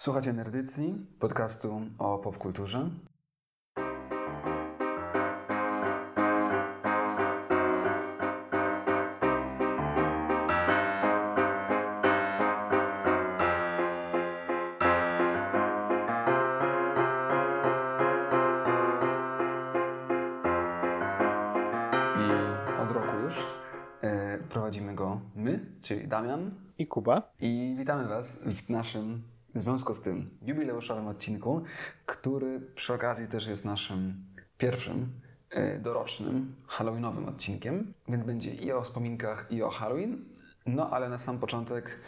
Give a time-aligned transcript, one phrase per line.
[0.00, 2.90] Słuchacie Nerdycji, podcastu o popkulturze.
[22.16, 23.46] I od roku już
[24.00, 27.22] e, prowadzimy go my, czyli Damian I Kuba.
[27.40, 31.62] i witamy Was w naszym w związku z tym jubileuszowym odcinku,
[32.06, 34.24] który przy okazji też jest naszym
[34.58, 35.20] pierwszym
[35.50, 40.24] e, dorocznym Halloweenowym odcinkiem, więc będzie i o wspominkach, i o Halloween.
[40.66, 42.00] No ale na sam początek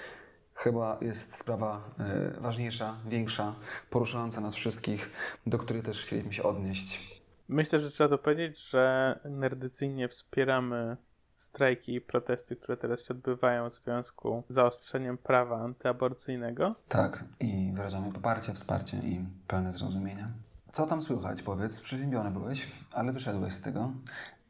[0.54, 3.54] chyba jest sprawa e, ważniejsza, większa,
[3.90, 5.10] poruszająca nas wszystkich,
[5.46, 7.20] do której też chcieliśmy się odnieść.
[7.48, 10.96] Myślę, że trzeba to powiedzieć, że nerdycyjnie wspieramy
[11.42, 16.74] strajki i protesty, które teraz się odbywają w związku z zaostrzeniem prawa antyaborcyjnego.
[16.88, 20.28] Tak, i wyrażamy poparcie, wsparcie i pełne zrozumienie.
[20.72, 21.80] Co tam słychać, powiedz?
[21.80, 23.92] Przeziębiony byłeś, ale wyszedłeś z tego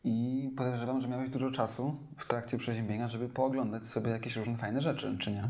[0.05, 4.81] i podejrzewam, że miałeś dużo czasu w trakcie przeziębienia, żeby pooglądać sobie jakieś różne fajne
[4.81, 5.49] rzeczy, czy nie?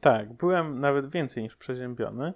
[0.00, 2.34] Tak, byłem nawet więcej niż przeziębiony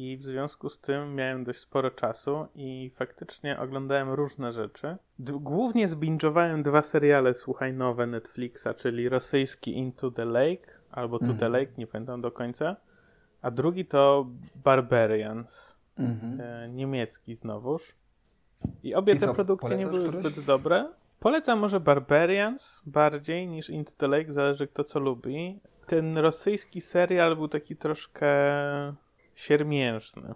[0.00, 4.96] i w związku z tym miałem dość sporo czasu i faktycznie oglądałem różne rzeczy.
[5.18, 11.24] D- głównie zbingowałem dwa seriale, słuchaj, nowe Netflixa, czyli rosyjski Into the Lake albo To
[11.26, 11.52] the Mhm.
[11.52, 12.76] Lake, nie pamiętam do końca,
[13.42, 14.26] a drugi to
[14.64, 15.76] Barbarians.
[15.98, 16.40] Mhm.
[16.40, 17.94] e, niemiecki znowuż.
[18.82, 20.26] I obie I te co, produkcje nie były któryś?
[20.26, 20.88] zbyt dobre.
[21.20, 25.60] Polecam może Barbarians bardziej niż Into the Lake, zależy kto co lubi.
[25.86, 28.26] Ten rosyjski serial był taki troszkę
[29.40, 30.34] siermiężny.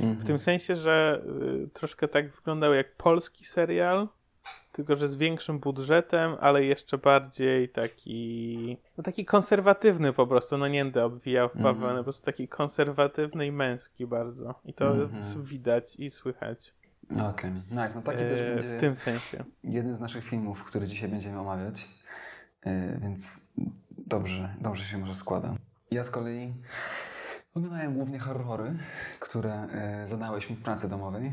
[0.00, 0.20] Mhm.
[0.20, 1.22] W tym sensie, że
[1.64, 4.08] y, troszkę tak wyglądał jak polski serial,
[4.72, 10.68] tylko że z większym budżetem, ale jeszcze bardziej taki no taki konserwatywny po prostu, no
[10.68, 11.96] nie będę obwijał w bawełnę, Mhm.
[11.98, 14.60] po prostu taki konserwatywny i męski bardzo.
[14.64, 15.42] I to Mhm.
[15.42, 16.74] widać i słychać
[17.30, 17.92] Okej, nice.
[17.94, 19.44] No taki też e, będzie w tym sensie.
[19.64, 21.88] jeden z naszych filmów, który dzisiaj będziemy omawiać,
[22.62, 23.48] e, więc
[23.90, 25.54] dobrze, dobrze się może składa.
[25.90, 26.54] Ja z kolei
[27.56, 28.74] oglądałem głównie horrory,
[29.20, 31.32] które e, zadałeś mi w pracy domowej.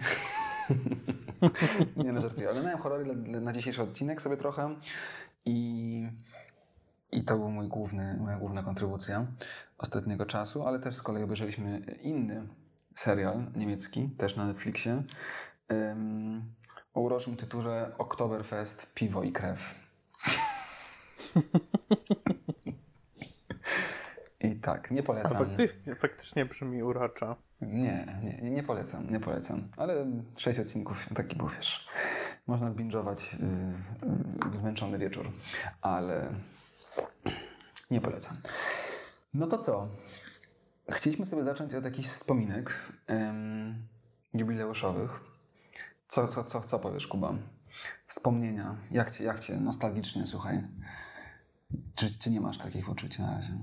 [2.03, 2.49] Nie no, żartuję.
[2.49, 4.75] Oglądałem horrory dla, dla, na dzisiejszy odcinek sobie trochę
[5.45, 6.09] i,
[7.11, 9.27] i to był mój główny, moja główna kontrybucja
[9.77, 12.47] ostatniego czasu, ale też z kolei obejrzeliśmy inny
[12.95, 15.03] serial niemiecki, też na Netflixie,
[15.67, 16.53] em,
[16.93, 19.75] o uroczym tytule Oktoberfest, piwo i krew.
[24.43, 25.37] I tak, nie A polecam.
[25.37, 27.35] faktycznie, faktycznie brzmi uroczo.
[27.61, 29.63] Nie, nie, nie polecam, nie polecam.
[29.77, 30.05] Ale
[30.37, 31.87] sześć odcinków, taki był, wiesz.
[32.47, 35.31] Można zbingować yy, w zmęczony wieczór,
[35.81, 36.33] ale
[37.91, 38.37] nie polecam.
[39.33, 39.87] No to co?
[40.91, 43.87] Chcieliśmy sobie zacząć od jakichś wspominek em,
[44.33, 45.11] jubileuszowych.
[46.07, 47.33] Co, co, co, co powiesz, Kuba?
[48.07, 48.77] Wspomnienia.
[48.91, 50.63] Jak cię, jak cię nostalgicznie, słuchaj.
[51.95, 53.53] Czy, czy nie masz takich uczuć na razie?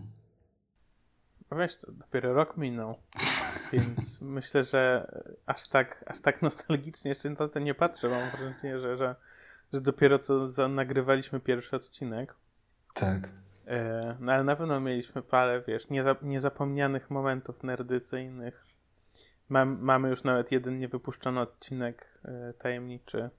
[1.51, 2.99] Weź to, dopiero rok minął.
[3.73, 5.13] Więc myślę, że
[5.47, 8.09] aż tak, aż tak nostalgicznie jeszcze na to nie patrzę.
[8.09, 9.17] Mam wrażenie, że, że,
[9.73, 12.35] że dopiero co nagrywaliśmy pierwszy odcinek.
[12.95, 13.29] Tak.
[13.67, 18.65] E, no ale na pewno mieliśmy parę, wiesz, nieza, niezapomnianych momentów nerdycyjnych.
[19.49, 23.31] Mam, mamy już nawet jeden niewypuszczony odcinek e, tajemniczy,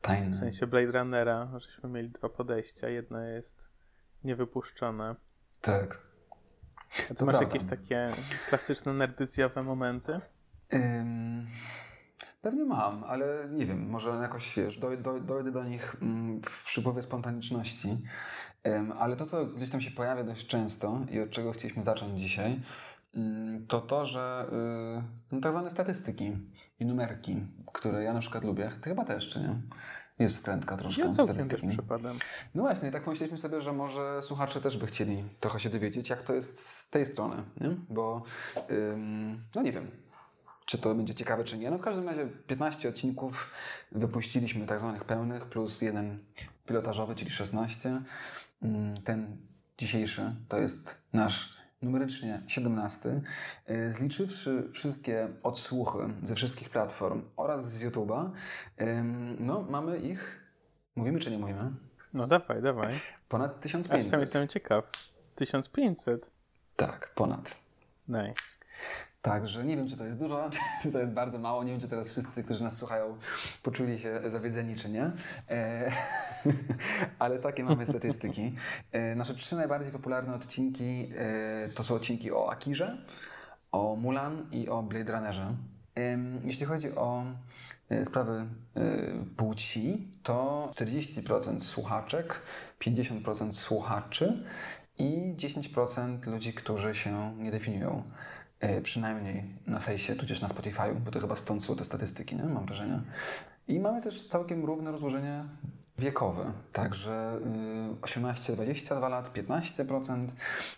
[0.00, 0.30] Tajne.
[0.30, 3.68] w sensie Blade Runnera, żeśmy mieli dwa podejścia, jedno jest
[4.24, 5.16] niewypuszczone.
[5.60, 6.09] Tak.
[6.98, 7.54] A ty To masz prawda.
[7.54, 8.12] jakieś takie
[8.48, 10.20] klasyczne nerdycjowe momenty?
[10.74, 11.46] Ym,
[12.42, 16.64] pewnie mam, ale nie wiem, może jakoś wiesz, doj, doj, dojdę do nich mm, w
[16.64, 18.02] przypływie spontaniczności.
[18.98, 22.60] Ale to, co gdzieś tam się pojawia dość często i od czego chcieliśmy zacząć dzisiaj,
[23.16, 24.46] ym, to to, że
[24.98, 25.02] y,
[25.32, 26.36] no, tak zwane statystyki
[26.80, 29.60] i numerki, które ja na przykład lubię, ty chyba też, czy nie?
[30.20, 32.18] Jest wkrętka troszkę Ja całkiem też przypadam.
[32.54, 36.10] No właśnie, i tak pomyśleliśmy sobie, że może słuchacze też by chcieli trochę się dowiedzieć,
[36.10, 37.76] jak to jest z tej strony, nie?
[37.88, 38.22] Bo,
[38.70, 39.90] ym, no nie wiem,
[40.66, 41.70] czy to będzie ciekawe, czy nie.
[41.70, 43.50] No w każdym razie 15 odcinków
[43.92, 46.18] wypuściliśmy tak zwanych pełnych, plus jeden
[46.66, 48.02] pilotażowy, czyli 16.
[48.62, 49.36] Ym, Ten
[49.78, 53.20] dzisiejszy to jest nasz numerycznie 17.
[53.68, 58.30] Yy, Zliczywszy wszystkie odsłuchy ze wszystkich platform oraz z YouTube'a,
[59.38, 60.40] no mamy ich,
[60.96, 61.72] mówimy czy nie mówimy?
[62.12, 63.00] No dawaj, dawaj.
[63.28, 64.10] Ponad Aż 1500.
[64.10, 64.90] sam jestem ciekaw.
[65.34, 66.30] 1500.
[66.76, 67.56] Tak, ponad.
[68.08, 68.42] Nice.
[69.22, 70.50] Także nie wiem, czy to jest dużo,
[70.82, 71.64] czy to jest bardzo mało.
[71.64, 73.16] Nie wiem, czy teraz wszyscy, którzy nas słuchają,
[73.62, 75.10] poczuli się zawiedzeni, czy nie.
[75.50, 75.92] E,
[77.18, 78.54] ale takie mamy statystyki.
[78.92, 82.98] E, nasze trzy najbardziej popularne odcinki e, to są odcinki o Akirze,
[83.72, 85.54] o Mulan i o Blade Runnerze.
[86.44, 87.24] Jeśli chodzi o
[88.04, 88.46] sprawy
[89.36, 92.42] płci, to 40% słuchaczek,
[92.80, 94.42] 50% słuchaczy
[94.98, 98.02] i 10% ludzi, którzy się nie definiują.
[98.60, 102.44] E, przynajmniej na fejsie, tudzież na Spotify, bo to chyba stąd są te statystyki, nie?
[102.44, 103.00] mam wrażenie.
[103.68, 105.44] I mamy też całkiem równe rozłożenie
[106.00, 106.52] wiekowe.
[106.72, 107.40] Także
[108.00, 110.26] 18-22 lat 15%,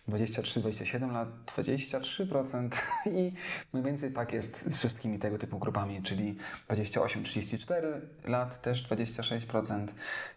[0.08, 2.69] 23-27 lat 23%
[3.19, 3.32] i
[3.73, 6.37] mniej więcej tak jest z wszystkimi tego typu grupami, czyli
[6.70, 9.87] 28-34 lat też 26%,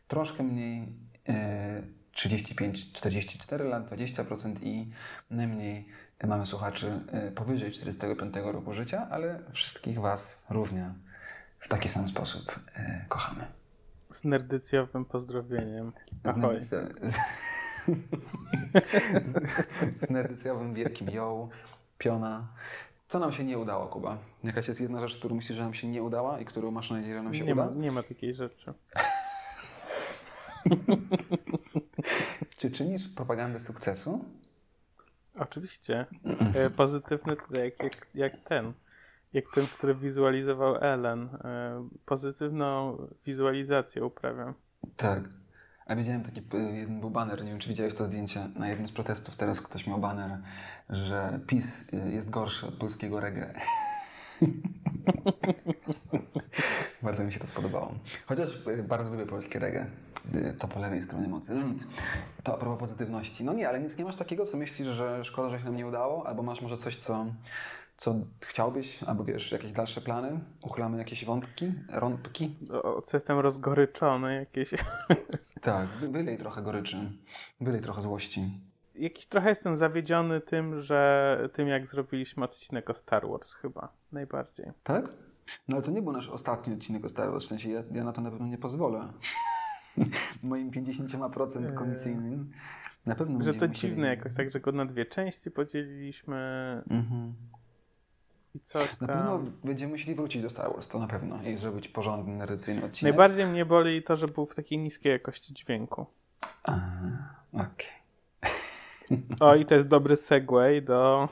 [0.08, 0.88] troszkę mniej
[2.16, 4.90] 35-44 e, lat 20% i
[5.30, 5.88] najmniej
[6.24, 10.94] mamy słuchaczy e, powyżej 45 roku życia, ale wszystkich Was równie
[11.60, 13.48] w taki sam sposób e, kochamy.
[14.10, 15.92] Z nerdycjowym pozdrowieniem.
[16.24, 16.80] Z, nerdycja...
[20.08, 21.50] z nerdycjowym wielkim ją,
[21.98, 22.48] piona.
[23.08, 24.18] Co nam się nie udało, Kuba?
[24.44, 27.16] Jakaś jest jedna rzecz, którą myślisz, że nam się nie udała i którą masz nadzieję,
[27.16, 27.66] że nam się nie uda?
[27.66, 28.74] Ma, nie ma takiej rzeczy.
[32.60, 34.26] Czy czynisz propagandę sukcesu?
[35.40, 36.06] Oczywiście.
[36.54, 38.74] E, pozytywny to jak, jak, jak ten
[39.36, 41.30] jak ten, który wizualizował Ellen.
[41.44, 44.54] E, pozytywną wizualizację uprawiam.
[44.98, 45.30] Tak.
[45.86, 48.88] A widziałem taki, e, jeden był baner, nie wiem czy widziałeś to zdjęcie, na jednym
[48.88, 50.38] z protestów teraz ktoś miał baner,
[50.90, 53.54] że PiS jest gorszy od polskiego reggae.
[57.04, 57.92] bardzo mi się to spodobało.
[58.26, 58.50] Chociaż
[58.88, 59.86] bardzo lubię polskie reggae.
[60.60, 61.56] To po lewej stronie mocy.
[61.56, 61.88] No nic.
[62.44, 63.44] To a propos pozytywności.
[63.44, 65.88] No nie, ale nic nie masz takiego, co myślisz, że szkoda, że się nam nie
[65.88, 66.28] udało?
[66.28, 67.26] Albo masz może coś, co
[67.98, 70.40] co chciałbyś, albo wiesz, jakieś dalsze plany?
[70.62, 72.56] Uchylamy jakieś wątki, rąbki?
[72.84, 74.70] O, co jestem rozgoryczony jakieś.
[75.62, 77.12] Tak, wylej trochę goryczy,
[77.62, 78.60] wylej trochę złości.
[78.98, 84.72] Jakiś trochę jestem zawiedziony tym, że tym jak zrobiliśmy odcinek o Star Wars chyba, najbardziej.
[84.84, 85.06] Tak?
[85.68, 88.04] No ale to nie był nasz ostatni odcinek o Star Wars, w sensie ja, ja
[88.04, 89.14] na to na pewno nie pozwolę.
[90.44, 92.52] Moim 50% komisyjnym
[93.06, 93.94] na pewno Że to musieli...
[93.94, 96.38] dziwne jakoś, tak, że go na dwie części podzieliliśmy.
[96.90, 97.34] Mhm
[98.56, 99.08] i coś tam.
[99.08, 102.86] Na pewno będziemy musieli wrócić do Star Wars, to na pewno, i zrobić porządny, narracyjny
[102.86, 103.14] odcinek.
[103.14, 106.06] Najbardziej mnie boli to, że był w takiej niskiej jakości dźwięku.
[106.64, 106.82] Okej.
[107.54, 108.05] Okay.
[109.40, 111.30] O, i to jest dobry segue do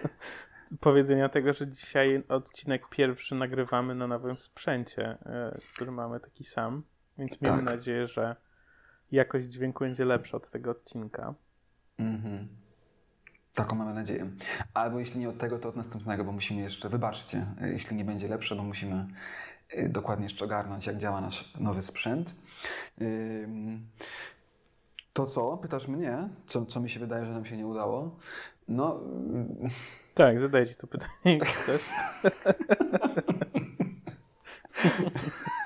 [0.80, 6.82] powiedzenia tego, że dzisiaj odcinek pierwszy nagrywamy na nowym sprzęcie, e, który mamy taki sam,
[7.18, 7.66] więc miejmy tak.
[7.66, 8.36] nadzieję, że
[9.12, 11.34] jakość dźwięku będzie lepsza od tego odcinka.
[11.98, 12.48] Mhm.
[13.54, 14.30] Taką mamy nadzieję.
[14.74, 18.28] Albo jeśli nie od tego, to od następnego, bo musimy jeszcze, wybaczcie, jeśli nie będzie
[18.28, 19.06] lepsze, bo musimy
[19.78, 22.34] y, dokładnie jeszcze ogarnąć, jak działa nasz nowy sprzęt.
[25.18, 25.56] To co?
[25.56, 28.16] Pytasz mnie, co, co mi się wydaje, że nam się nie udało?
[28.68, 29.00] No.
[30.14, 31.82] Tak, zadajcie to pytanie, chcesz.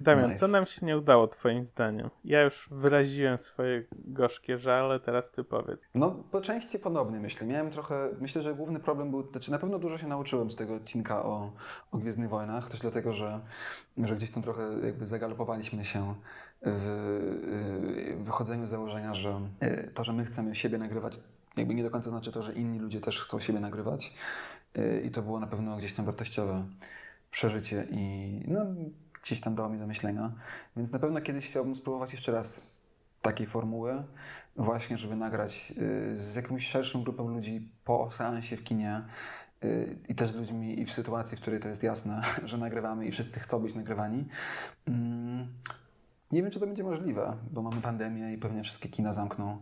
[0.00, 0.40] Damian, nice.
[0.40, 2.10] co nam się nie udało twoim zdaniem?
[2.24, 5.86] Ja już wyraziłem swoje gorzkie żale, teraz ty powiedz.
[5.94, 7.46] No, po części podobnie myślę.
[7.46, 10.74] Miałem trochę, myślę, że główny problem był, znaczy na pewno dużo się nauczyłem z tego
[10.74, 11.52] odcinka o,
[11.92, 13.40] o Gwiezdnych Wojnach, też dlatego, że,
[13.98, 16.14] że gdzieś tam trochę jakby zagalopowaliśmy się
[16.62, 21.20] w wychodzeniu z założenia, że y, to, że my chcemy siebie nagrywać,
[21.56, 24.14] jakby nie do końca znaczy to, że inni ludzie też chcą siebie nagrywać.
[24.78, 26.64] Y, I to było na pewno gdzieś tam wartościowe
[27.30, 28.60] przeżycie i no,
[29.22, 30.32] gdzieś tam dało mi do myślenia.
[30.76, 32.80] Więc na pewno kiedyś chciałbym spróbować jeszcze raz
[33.22, 34.04] takiej formuły,
[34.56, 39.02] właśnie, żeby nagrać y, z jakąś szerszą grupą ludzi po seansie w kinie
[39.64, 43.06] y, i też z ludźmi i w sytuacji, w której to jest jasne, że nagrywamy
[43.06, 44.26] i wszyscy chcą być nagrywani.
[44.86, 45.48] Mm,
[46.32, 49.58] nie wiem, czy to będzie możliwe, bo mamy pandemię i pewnie wszystkie kina zamkną,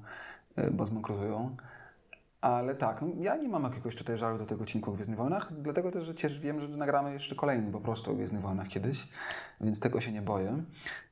[0.59, 1.57] y, bo zbankrutują.
[2.41, 5.91] Ale tak, ja nie mam jakiegoś tutaj żalu do tego odcinku o Gwiezdnych Wojnach, dlatego
[5.91, 9.09] też, że cieszę, wiem, że nagramy jeszcze kolejny po prostu o Gwiezdnych Wojnach kiedyś,
[9.61, 10.65] więc tego się nie boję.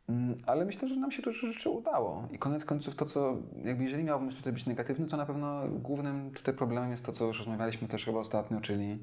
[0.08, 2.28] Mm, ale myślę, że nam się dużo rzeczy udało.
[2.32, 6.30] I koniec końców to, co, jakby jeżeli miałbym tutaj być negatywny, to na pewno głównym
[6.30, 9.02] tutaj problemem jest to, co już rozmawialiśmy też chyba ostatnio, czyli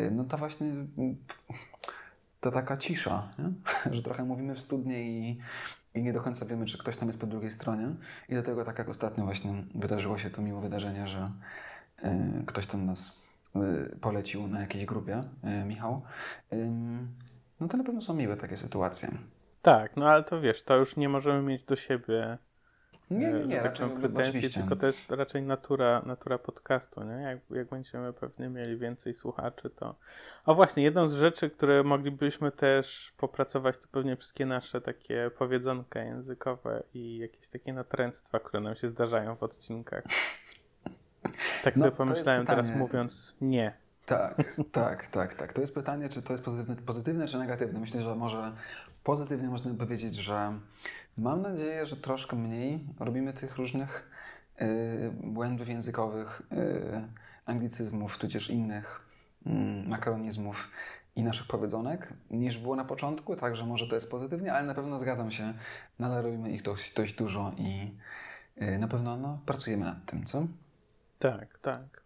[0.00, 0.72] y, no ta właśnie
[2.40, 3.52] to taka cisza, nie?
[3.94, 5.38] że trochę mówimy w studnie i
[5.96, 7.88] i nie do końca wiemy, czy ktoś tam jest po drugiej stronie.
[8.28, 11.28] I dlatego, tak jak ostatnio właśnie wydarzyło się to miło wydarzenie, że
[12.04, 13.22] y, ktoś tam nas
[13.56, 16.02] y, polecił na jakiejś grupie, y, Michał,
[17.60, 19.08] no to na pewno są miłe takie sytuacje.
[19.62, 22.38] Tak, no ale to wiesz, to już nie możemy mieć do siebie
[23.10, 27.22] nie, nie, nie, tak raczej, pretensje, tylko to jest raczej natura, natura podcastu, nie?
[27.22, 29.94] Jak, jak będziemy pewnie mieli więcej słuchaczy, to...
[30.46, 36.00] O właśnie, jedną z rzeczy, które moglibyśmy też popracować, to pewnie wszystkie nasze takie powiedzonka
[36.00, 40.04] językowe i jakieś takie natręctwa, które nam się zdarzają w odcinkach.
[41.64, 43.72] Tak No, sobie pomyślałem teraz mówiąc nie.
[44.06, 45.52] Tak, tak, tak, tak.
[45.52, 47.80] To jest pytanie, czy to jest pozytywne, pozytywne czy negatywne.
[47.80, 48.52] Myślę, że może
[49.06, 50.58] pozytywnie można powiedzieć, że
[51.18, 54.10] mam nadzieję, że troszkę mniej robimy tych różnych
[54.60, 57.08] y, błędów językowych, y,
[57.44, 59.00] anglicyzmów, tudzież innych
[59.46, 60.70] mm, makaronizmów
[61.16, 64.98] i naszych powiedzonek, niż było na początku, także może to jest pozytywnie, ale na pewno
[64.98, 65.54] zgadzam się,
[65.98, 67.94] nadal robimy ich dość, dość dużo i
[68.62, 70.46] y, na pewno no, pracujemy nad tym, co?
[71.18, 72.02] Tak, tak.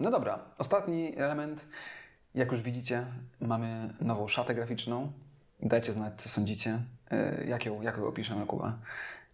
[0.00, 1.68] No dobra, ostatni element.
[2.34, 3.06] Jak już widzicie,
[3.40, 5.12] mamy nową szatę graficzną.
[5.62, 6.82] Dajcie znać, co sądzicie.
[7.10, 8.78] Yy, Jak ją, jak ją opiszemy, Kuba?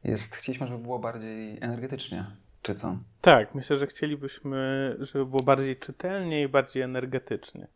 [0.05, 2.27] Jest, chcieliśmy, żeby było bardziej energetycznie,
[2.63, 2.99] czy co?
[3.21, 7.67] Tak, myślę, że chcielibyśmy, żeby było bardziej czytelnie i bardziej energetycznie.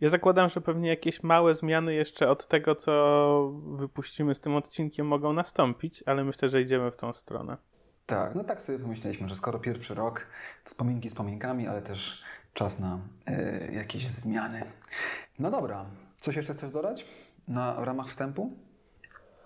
[0.00, 5.06] Ja zakładam, że pewnie jakieś małe zmiany jeszcze od tego, co wypuścimy z tym odcinkiem,
[5.06, 7.56] mogą nastąpić, ale myślę, że idziemy w tą stronę.
[8.06, 10.26] Tak, no tak sobie pomyśleliśmy, że skoro pierwszy rok,
[10.64, 12.22] wspominki wspominkami, ale też
[12.54, 14.62] czas na yy, jakieś zmiany.
[15.38, 15.86] No dobra,
[16.16, 17.06] coś jeszcze chcesz dodać
[17.48, 18.56] na ramach wstępu?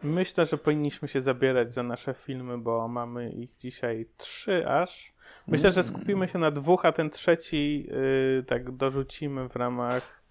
[0.03, 5.13] Myślę, że powinniśmy się zabierać za nasze filmy, bo mamy ich dzisiaj trzy aż.
[5.47, 10.23] Myślę, że skupimy się na dwóch, a ten trzeci yy, tak dorzucimy w ramach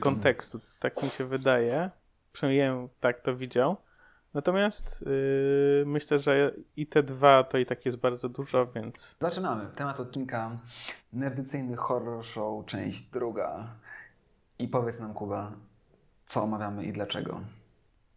[0.00, 0.60] kontekstu.
[0.78, 1.90] Tak mi się wydaje.
[2.32, 3.76] Przynajmniej tak to widział.
[4.34, 9.70] Natomiast yy, myślę, że i te dwa to i tak jest bardzo dużo, więc Zaczynamy.
[9.74, 10.58] Temat odcinka
[11.12, 13.74] Nerdycyjny Horror Show, część druga.
[14.58, 15.52] I powiedz nam, Kuba,
[16.30, 17.40] co omawiamy i dlaczego.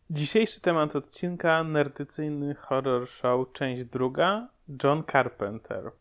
[0.10, 4.48] dzisiejszy temat odcinka nerdycyjny horror show, część druga,
[4.84, 5.91] John Carpenter.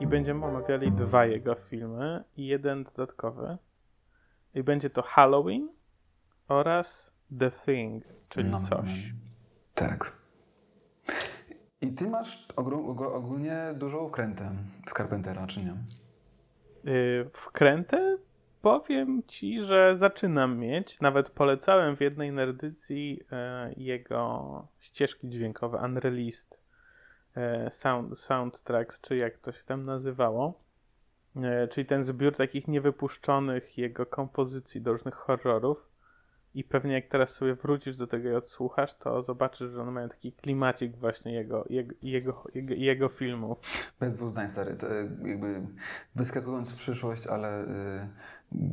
[0.00, 3.58] I będziemy omawiali dwa jego filmy i jeden dodatkowy.
[4.54, 5.68] I będzie to Halloween
[6.48, 9.14] oraz The Thing, czyli No, coś.
[9.74, 10.16] Tak.
[11.80, 14.50] I ty masz ogólnie dużą wkrętę
[14.86, 15.76] w Carpentera, czy nie?
[16.84, 18.18] Yy, wkrętę?
[18.64, 21.00] Powiem ci, że zaczynam mieć.
[21.00, 26.62] Nawet polecałem w jednej nerdycji e, jego ścieżki dźwiękowe, Unreleased
[27.36, 30.60] e, sound, Soundtracks, czy jak to się tam nazywało.
[31.36, 35.90] E, czyli ten zbiór takich niewypuszczonych jego kompozycji do różnych horrorów.
[36.54, 40.08] I pewnie jak teraz sobie wrócisz do tego i odsłuchasz, to zobaczysz, że one mają
[40.08, 43.60] taki klimacik właśnie jego, jego, jego, jego, jego filmów.
[44.00, 44.76] Bez dwóch zdań, stary.
[44.76, 45.66] To, y, jakby
[46.14, 47.66] wyskakując w przyszłość, ale y,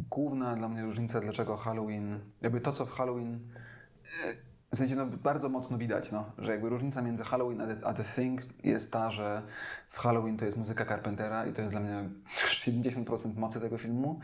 [0.09, 5.05] główna dla mnie różnica, dlaczego Halloween, jakby to, co w Halloween, y, w sensie no,
[5.05, 8.91] bardzo mocno widać, no, że jakby różnica między Halloween a the, a the Thing jest
[8.91, 9.41] ta, że
[9.89, 12.09] w Halloween to jest muzyka Carpentera i to jest dla mnie
[12.65, 14.19] 70% mocy tego filmu,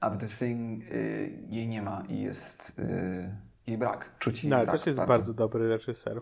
[0.00, 4.50] a w The Thing y, jej nie ma i jest y, jej brak, czuć jej
[4.50, 5.34] No, brak też jest bardzo.
[5.34, 6.20] dobry reżyser.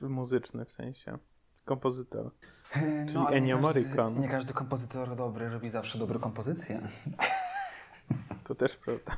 [0.00, 1.18] W- muzyczny w sensie.
[1.64, 2.30] Kompozytor.
[2.76, 4.20] E, Czyli ale nie Ennio każdy- Morricone.
[4.20, 6.80] Nie każdy kompozytor dobry robi zawsze dobre kompozycje.
[8.44, 9.16] To też prawda.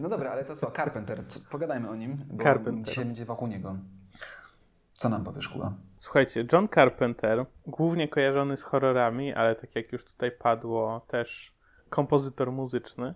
[0.00, 2.84] No dobra, ale to co, Carpenter, co, pogadajmy o nim, bo Carpenter.
[2.84, 3.76] dzisiaj będzie wokół niego.
[4.92, 5.74] Co nam powiesz, Kuba?
[5.98, 11.54] Słuchajcie, John Carpenter, głównie kojarzony z horrorami, ale tak jak już tutaj padło, też
[11.90, 13.14] kompozytor muzyczny.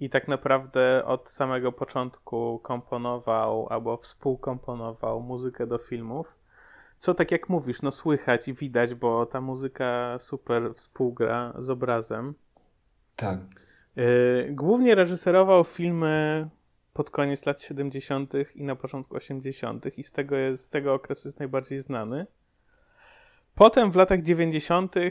[0.00, 6.38] I tak naprawdę od samego początku komponował albo współkomponował muzykę do filmów.
[6.98, 12.34] Co tak jak mówisz, no słychać i widać, bo ta muzyka super współgra z obrazem.
[13.16, 13.38] Tak.
[13.96, 14.04] Yy,
[14.50, 16.48] Głównie reżyserował filmy
[16.92, 18.32] pod koniec lat 70.
[18.54, 19.98] i na początku 80.
[19.98, 22.26] i z tego, jest, z tego okresu jest najbardziej znany.
[23.54, 24.96] Potem w latach 90.
[24.96, 25.10] Yy,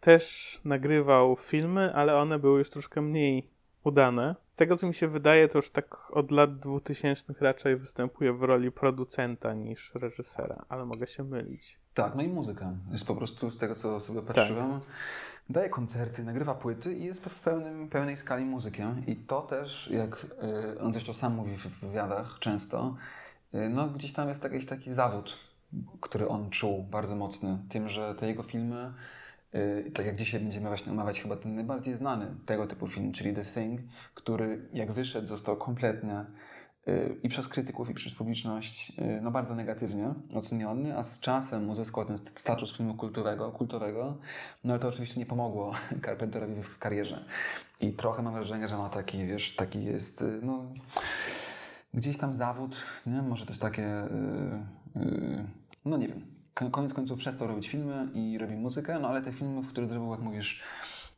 [0.00, 3.50] też nagrywał filmy, ale one były już troszkę mniej
[3.84, 4.34] udane.
[4.54, 8.42] Z tego co mi się wydaje, to już tak od lat 2000 raczej występuje w
[8.42, 11.78] roli producenta niż reżysera, ale mogę się mylić.
[11.94, 12.72] Tak, no i muzyka.
[12.92, 14.26] Jest po prostu z tego, co sobie Tak.
[14.34, 14.80] patrzyłem.
[15.50, 19.02] Daje koncerty, nagrywa płyty i jest w pełnym, pełnej skali muzykiem.
[19.06, 20.26] I to też, jak
[20.74, 22.96] y, on zresztą sam mówi w wywiadach często,
[23.54, 25.38] y, no gdzieś tam jest jakiś taki zawód,
[26.00, 27.58] który on czuł bardzo mocny.
[27.68, 28.92] Tym, że te jego filmy,
[29.94, 33.44] tak jak dzisiaj będziemy właśnie omawiać chyba ten najbardziej znany tego typu film, czyli The
[33.44, 33.80] Thing,
[34.14, 36.24] który jak wyszedł został kompletnie
[36.88, 41.70] y, i przez krytyków, i przez publiczność y, no bardzo negatywnie oceniony, a z czasem
[41.70, 44.18] uzyskał ten st- status filmu kultowego, kultowego,
[44.64, 45.72] no ale to oczywiście nie pomogło
[46.04, 47.24] Carpenterowi w karierze.
[47.80, 50.72] I trochę mam wrażenie, że ma taki, wiesz, taki jest, y, no
[51.94, 52.76] gdzieś tam zawód,
[53.06, 53.22] nie?
[53.22, 55.44] Może też takie, y, y,
[55.84, 56.27] no nie wiem.
[56.58, 60.10] Ko- Koniec końców przestał robić filmy i robi muzykę, no ale te filmy, które zrobił,
[60.10, 60.62] jak mówisz,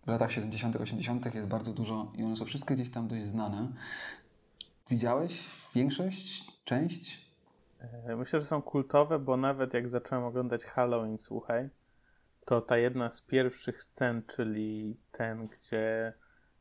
[0.05, 1.35] w latach 70., 80.
[1.35, 3.67] jest bardzo dużo i one są wszystkie gdzieś tam dość znane.
[4.89, 7.31] Widziałeś większość, część?
[7.81, 11.69] E, myślę, że są kultowe, bo nawet jak zacząłem oglądać Halloween, słuchaj,
[12.45, 16.13] to ta jedna z pierwszych scen, czyli ten, gdzie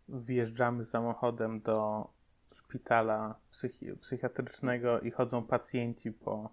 [0.10, 2.08] wjeżdżamy samochodem do
[2.54, 6.50] szpitala psychi psychiatrycznego i chodzą pacjenci po,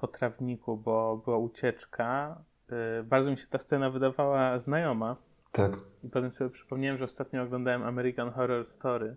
[0.00, 2.42] po trawniku, bo była ucieczka.
[2.70, 5.16] Yy, bardzo mi się ta scena wydawała znajoma.
[5.52, 5.72] Tak.
[6.04, 9.16] I potem sobie przypomniałem, że ostatnio oglądałem American Horror Story,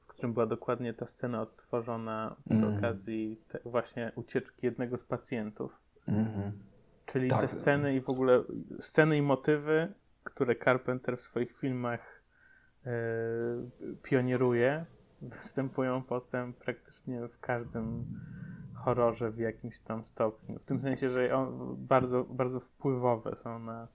[0.00, 2.78] w którym była dokładnie ta scena odtworzona przy mm.
[2.78, 5.80] okazji właśnie ucieczki jednego z pacjentów.
[6.08, 6.52] Mm.
[7.06, 7.40] Czyli tak.
[7.40, 8.42] te sceny i w ogóle
[8.80, 9.92] sceny i motywy,
[10.24, 12.22] które Carpenter w swoich filmach
[12.86, 12.92] yy,
[14.02, 14.86] pionieruje,
[15.22, 18.04] występują potem praktycznie w każdym
[18.84, 20.58] horrorze w jakimś tam stopniu.
[20.58, 23.88] W tym sensie, że on bardzo, bardzo wpływowe są na,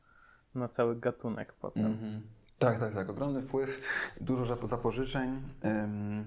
[0.56, 1.86] na cały gatunek potem.
[1.86, 2.22] Mm -hmm.
[2.60, 3.10] Tak, tak, tak.
[3.10, 3.82] Ogromny wpływ,
[4.22, 6.26] dużo zapożyczeń, ym,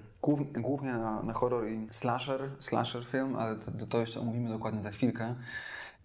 [0.61, 4.91] głównie na, na horror i slasher, slasher film, ale to, to jeszcze omówimy dokładnie za
[4.91, 5.35] chwilkę.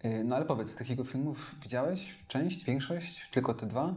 [0.03, 3.93] Yy, no ale powiedz, z tych jego filmów widziałeś część, większość, tylko te dwa?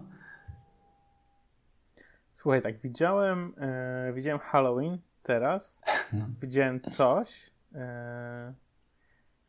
[2.32, 6.26] Słuchaj, tak, widziałem, e, widziałem Halloween teraz, no.
[6.40, 7.50] widziałem coś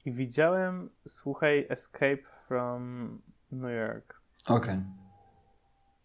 [0.06, 4.22] i widziałem, słuchaj, Escape from New York.
[4.46, 4.58] Okej.
[4.58, 4.84] Okay.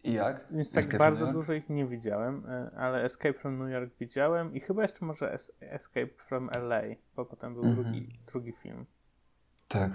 [0.03, 0.45] I jak?
[0.51, 4.53] Więc tak Escape bardzo dużo ich nie widziałem, e, ale Escape from New York widziałem
[4.53, 6.81] i chyba jeszcze może es Escape from LA,
[7.15, 7.83] bo potem był mm -hmm.
[7.83, 8.85] drugi, drugi film.
[9.67, 9.91] Tak.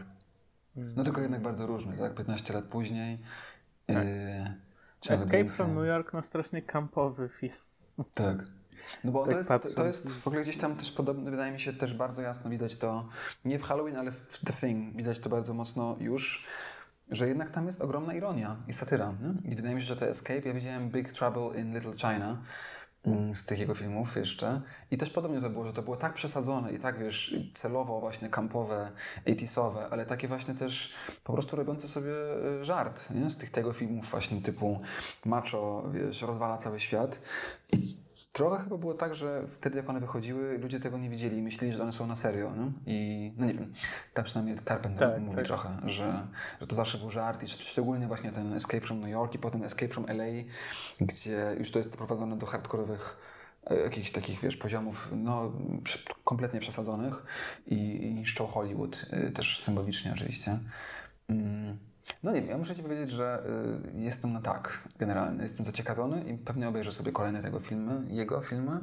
[0.76, 2.14] No tylko jednak bardzo różny, tak?
[2.14, 3.18] 15 lat później.
[3.86, 4.04] Tak.
[4.04, 7.52] Yy, Escape from New York, no strasznie kampowy film.
[8.14, 8.46] Tak.
[9.04, 9.74] No bo tak to, jest, patrząc...
[9.74, 12.76] to jest w ogóle gdzieś tam też podobne, wydaje mi się też bardzo jasno widać
[12.76, 13.08] to,
[13.44, 16.46] nie w Halloween, ale w The Thing, widać to bardzo mocno już,
[17.10, 19.14] że jednak tam jest ogromna ironia i satyra.
[19.20, 19.52] Nie?
[19.52, 22.38] I wydaje mi się, że te Escape, ja widziałem Big Trouble in Little China,
[23.06, 24.60] Mm, z tych jego filmów jeszcze.
[24.90, 28.28] I też podobnie to było, że to było tak przesadzone i tak, wiesz, celowo właśnie
[28.28, 28.90] kampowe,
[29.26, 32.12] 80 ale takie właśnie też po prostu robiące sobie
[32.60, 33.30] y, żart, nie?
[33.30, 34.80] Z tych tego filmów właśnie typu
[35.24, 37.20] macho, wiesz, rozwala cały świat.
[37.72, 37.96] I
[38.32, 41.72] Trochę chyba było tak, że wtedy jak one wychodziły, ludzie tego nie widzieli i myśleli,
[41.72, 42.52] że one są na serio.
[42.56, 42.72] No?
[42.86, 43.72] I no nie wiem,
[44.14, 45.44] tak przynajmniej Carpenter tak, mówi tak.
[45.44, 46.26] trochę, że,
[46.60, 49.62] że to zawsze był żart i szczególnie właśnie ten Escape from New York i potem
[49.62, 50.24] Escape from LA,
[51.00, 53.16] gdzie już to jest doprowadzone do hardkorowych
[53.64, 55.52] e, jakichś takich, wiesz, poziomów no,
[56.24, 57.24] kompletnie przesadzonych
[57.66, 60.58] i, i niszczą Hollywood, e, też symbolicznie oczywiście.
[61.28, 61.91] Mm.
[62.22, 63.42] No nie wiem, ja muszę Ci powiedzieć, że
[63.96, 65.42] y, jestem na tak generalnie.
[65.42, 68.80] Jestem zaciekawiony i pewnie obejrzę sobie kolejne tego filmy, jego filmy.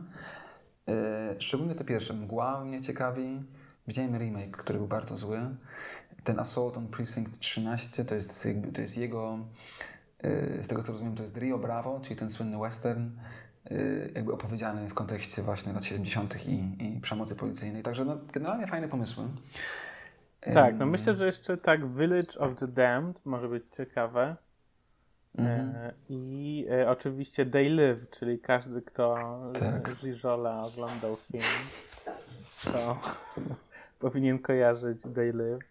[0.90, 2.14] Y, szczególnie te pierwsze.
[2.14, 3.44] Mgła mnie ciekawi.
[3.88, 5.40] Widziałem remake, który był bardzo zły.
[6.24, 9.40] Ten Assault on Precinct 13 to jest, to jest jego,
[10.26, 13.10] y, z tego co rozumiem, to jest Rio Bravo, czyli ten słynny western,
[13.72, 16.48] y, jakby opowiedziany w kontekście właśnie lat 70.
[16.48, 17.84] i, i przemocy policyjnej.
[17.84, 19.24] Także no, generalnie fajne pomysły.
[20.40, 24.36] Tak, no myślę, że jeszcze tak Village of the Damned może być ciekawe.
[25.38, 25.76] Mhm.
[25.76, 29.18] E, I e, oczywiście They Live, czyli każdy, kto
[29.60, 29.96] tak.
[29.96, 31.44] Gijola oglądał film,
[32.64, 32.98] to
[34.00, 35.64] powinien kojarzyć They Live.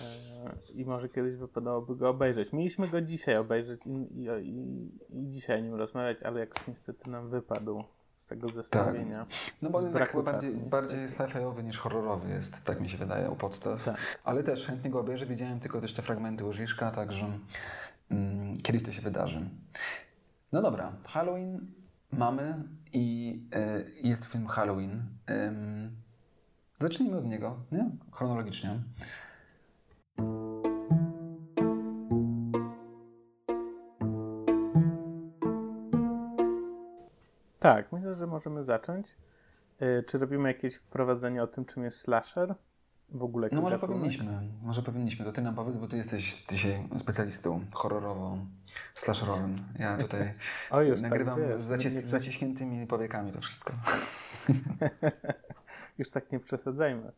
[0.00, 2.52] E, I może kiedyś wypadałoby go obejrzeć.
[2.52, 7.10] Mieliśmy go dzisiaj obejrzeć i, i, i, i dzisiaj o nim rozmawiać, ale jakoś niestety
[7.10, 7.84] nam wypadł
[8.18, 9.18] z tego zestawienia.
[9.18, 9.28] Tak.
[9.62, 13.36] No bo jednak chyba bardziej, bardziej sci-fiowy niż horrorowy jest, tak mi się wydaje, u
[13.36, 13.84] podstaw.
[13.84, 14.18] Tak.
[14.24, 15.26] Ale też chętnie go obejrzę.
[15.26, 17.38] Widziałem tylko też te fragmenty u Żiszka, także
[18.10, 19.50] mm, kiedyś to się wydarzy.
[20.52, 21.66] No dobra, Halloween
[22.12, 23.38] mamy i
[24.02, 25.02] y, jest film Halloween.
[25.30, 25.96] Ym,
[26.80, 27.90] zacznijmy od niego, nie?
[28.12, 28.80] Chronologicznie.
[37.58, 39.16] Tak, myślę, że możemy zacząć.
[39.80, 42.54] Yy, czy robimy jakieś wprowadzenie o tym, czym jest slasher?
[43.10, 45.24] W ogóle No może powinniśmy, może powinniśmy.
[45.24, 48.38] To ty nam powiedz, bo ty jesteś dzisiaj specjalistą horrorowo
[48.94, 49.56] slasherowym.
[49.78, 50.32] Ja tutaj
[50.70, 52.00] o, już tak, nagrywam tak, z nie...
[52.00, 53.72] zaciśniętymi powiekami to wszystko.
[55.98, 57.12] już tak nie przesadzajmy.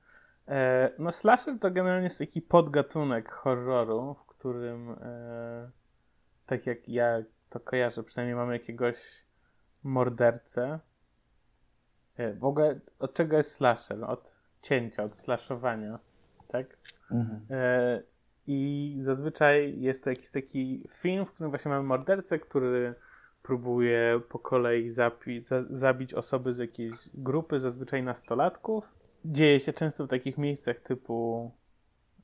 [0.48, 5.70] E, no slasher to generalnie jest taki podgatunek horroru, w którym e,
[6.46, 9.24] tak jak ja to kojarzę, przynajmniej mamy jakiegoś
[9.83, 10.79] mordercę.
[12.16, 14.05] E, w ogóle od czego jest slasher?
[14.05, 15.99] Od cięcia, od slashowania,
[16.49, 16.79] tak?
[17.11, 17.47] Mhm.
[17.51, 18.03] E,
[18.47, 22.95] I zazwyczaj jest to jakiś taki film, w którym właśnie mamy mordercę, który
[23.43, 28.95] próbuje po kolei zabi za zabić osoby z jakiejś grupy, zazwyczaj nastolatków.
[29.25, 31.51] Dzieje się często w takich miejscach typu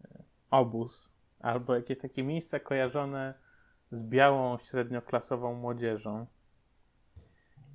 [0.05, 3.35] e, obóz, albo jakieś takie miejsca kojarzone
[3.91, 6.27] z białą, średnioklasową młodzieżą.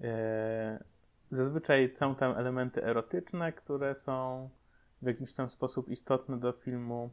[0.01, 0.83] E,
[1.29, 4.49] zazwyczaj są tam elementy erotyczne, które są
[5.01, 7.11] w jakiś tam sposób istotne do filmu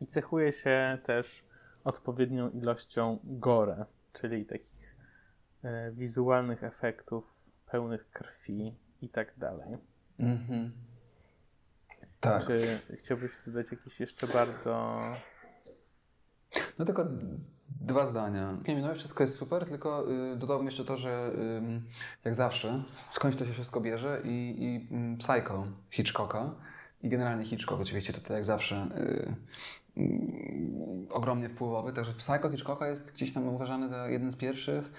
[0.00, 1.44] i cechuje się też
[1.84, 4.96] odpowiednią ilością gore, czyli takich
[5.62, 7.24] e, wizualnych efektów
[7.66, 9.78] pełnych krwi i tak dalej.
[10.18, 10.72] Mhm.
[12.20, 12.46] Tak.
[12.46, 15.02] Czy chciałbyś dodać jakieś jeszcze bardzo.
[16.78, 17.06] No tylko
[17.80, 18.56] dwa zdania.
[18.68, 21.82] Nie, no wszystko jest super, tylko y, dodałbym jeszcze to, że y,
[22.24, 26.50] jak zawsze skądś to się wszystko bierze i, i y, Psycho Hitchcocka
[27.04, 28.88] i generalnie Hitchcock oczywiście to jak zawsze
[29.96, 34.92] y, y, ogromnie wpływowy, także Psycho Hitchcocka jest gdzieś tam uważany za jeden z pierwszych,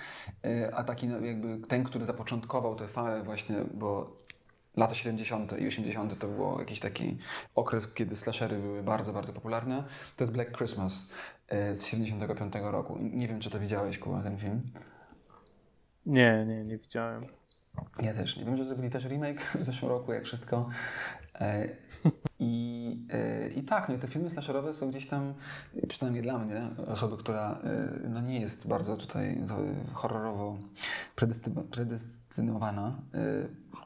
[0.46, 4.18] y, a taki no, jakby ten, który zapoczątkował tę falę właśnie, bo
[4.78, 5.60] lata 70.
[5.60, 6.20] i 80.
[6.20, 7.18] to był jakiś taki
[7.56, 9.84] okres, kiedy slashery były bardzo, bardzo popularne.
[10.16, 11.10] To jest Black Christmas
[11.50, 12.98] z 75 roku.
[13.02, 14.62] Nie wiem, czy to widziałeś, Kuba, ten film?
[16.06, 17.26] Nie, nie, nie widziałem.
[18.02, 20.70] Ja też nie wiem, że zrobili też remake w zeszłym roku, jak wszystko.
[21.42, 21.70] E,
[22.40, 25.34] I, e, I tak, no i te filmy slasherowe są gdzieś tam,
[25.88, 29.42] przynajmniej dla mnie, osoby, która e, no nie jest bardzo tutaj
[29.94, 30.58] horrorowo
[31.72, 33.02] predestynowana,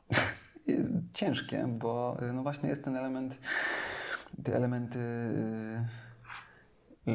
[0.68, 3.40] jest ciężkie, bo no właśnie jest ten element,
[4.44, 5.00] te elementy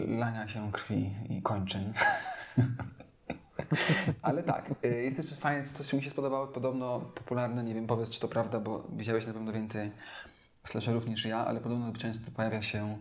[0.00, 1.92] lania się krwi i kończyn.
[4.22, 8.10] Ale tak, y, jest jeszcze fajne, coś mi się spodobało, podobno popularne, nie wiem, powiedz
[8.10, 9.90] czy to prawda, bo widziałeś na pewno więcej
[10.64, 12.98] slasherów niż ja, ale podobno często pojawia się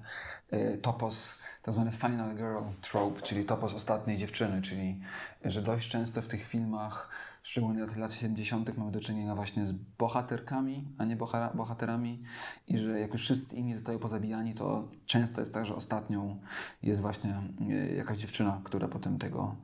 [0.54, 5.00] y, topos, tak zwany final girl trope, czyli topos ostatniej dziewczyny, czyli
[5.46, 7.10] że dość często w tych filmach,
[7.44, 8.78] szczególnie od lat 70.
[8.78, 11.16] mamy do czynienia właśnie z bohaterkami, a nie
[11.54, 12.20] bohaterami
[12.68, 16.40] i że jak już wszyscy inni zostają pozabijani, to często jest tak, że ostatnią
[16.84, 19.56] jest właśnie y, jakaś dziewczyna, która potem tego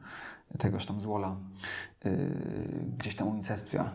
[0.57, 1.35] tegoż tam złola
[2.05, 2.11] yy,
[2.97, 3.93] gdzieś tam unicestwia.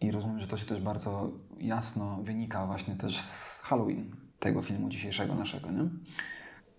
[0.00, 4.88] I rozumiem, że to się też bardzo jasno wynika właśnie też z Halloween, tego filmu
[4.88, 5.88] dzisiejszego naszego, nie?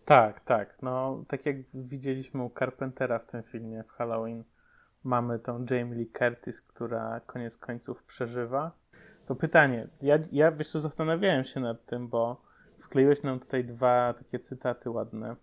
[0.06, 0.78] Tak, tak.
[0.82, 1.56] No, tak jak
[1.90, 4.44] widzieliśmy u Carpentera w tym filmie, w Halloween,
[5.04, 8.72] mamy tą Jamie Lee Curtis, która koniec końców przeżywa.
[9.26, 12.42] To pytanie, ja, ja wiesz co, zastanawiałem się nad tym, bo
[12.80, 15.36] wkleiłeś nam tutaj dwa takie cytaty ładne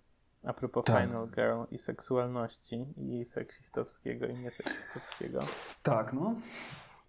[0.44, 1.02] a propos tak.
[1.02, 5.38] Final Girl i seksualności i seksistowskiego i nieseksistowskiego.
[5.82, 6.34] Tak, no.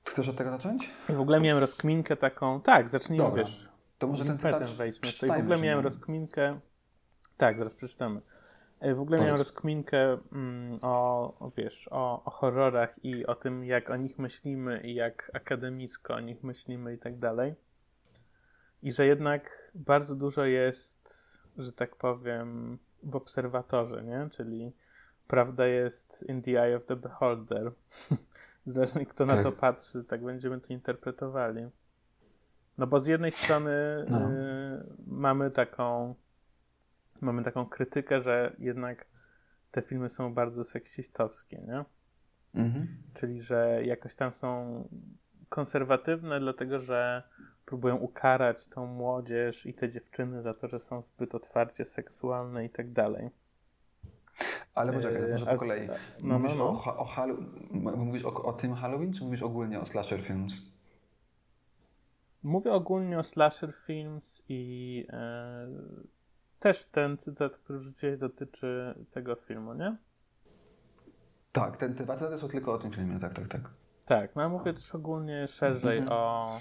[0.04, 0.92] Chcesz od tego zacząć?
[1.10, 2.62] I w ogóle miałem rozkminkę taką.
[2.62, 3.44] Tak, zacznijmy, Dobra.
[3.44, 3.70] wiesz.
[3.98, 5.10] To może ten cytat wejdźmy.
[5.28, 6.60] I w ogóle miałem rozkminkę.
[7.38, 8.22] Tak, zaraz przeczytamy.
[8.86, 13.64] E, w ogóle miałem rozkminkę mm, o, o, wiesz, o, o horrorach i o tym,
[13.64, 17.56] jak o nich myślimy i jak akademicko o nich myślimy i tak dalej.
[18.84, 21.10] I że jednak bardzo dużo jest,
[21.58, 24.30] że tak powiem, w obserwatorze, nie?
[24.32, 24.74] Czyli
[25.28, 27.72] prawda jest in the eye of the beholder.
[28.66, 29.38] Zależy kto tak.
[29.38, 31.68] na to patrzy, tak będziemy to interpretowali.
[32.78, 34.32] No bo z jednej strony no.
[34.32, 36.16] y, mamy taką
[37.22, 39.06] mamy taką krytykę, że jednak
[39.72, 41.86] te filmy są bardzo seksistowskie, nie?
[42.64, 42.88] Mhm.
[43.14, 44.84] Czyli, że jakoś tam są
[45.50, 47.24] konserwatywne, dlatego że
[47.66, 52.70] próbują ukarać tą młodzież i te dziewczyny za to, że są zbyt otwarcie seksualne i
[52.70, 53.30] tak dalej.
[54.74, 55.90] Ale poczekaj, może po kolei.
[56.24, 56.94] No, mówisz, no, no.
[56.98, 60.62] O, o, mówisz o, o, tym Halloween, czy mówisz ogólnie o slasher films?
[62.44, 65.68] Mówię ogólnie o slasher films i e,
[66.60, 69.98] też ten cytat, który wrzuciłeś, dotyczy tego filmu, nie?
[71.52, 73.62] Tak, ten, te dwa cytaty są tylko o tym filmie, tak, tak, tak.
[74.06, 76.14] Tak, no ja mówię też ogólnie szerzej -hmm.
[76.14, 76.60] o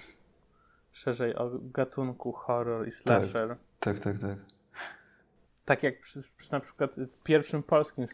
[0.93, 3.57] szerzej o gatunku horror i slasher.
[3.81, 4.21] Tak, tak, tak.
[4.21, 4.39] Tak,
[5.65, 8.07] tak jak przy, przy na przykład w pierwszym polskim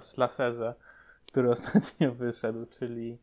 [0.00, 0.74] slaserze,
[1.26, 3.18] który ostatnio wyszedł, czyli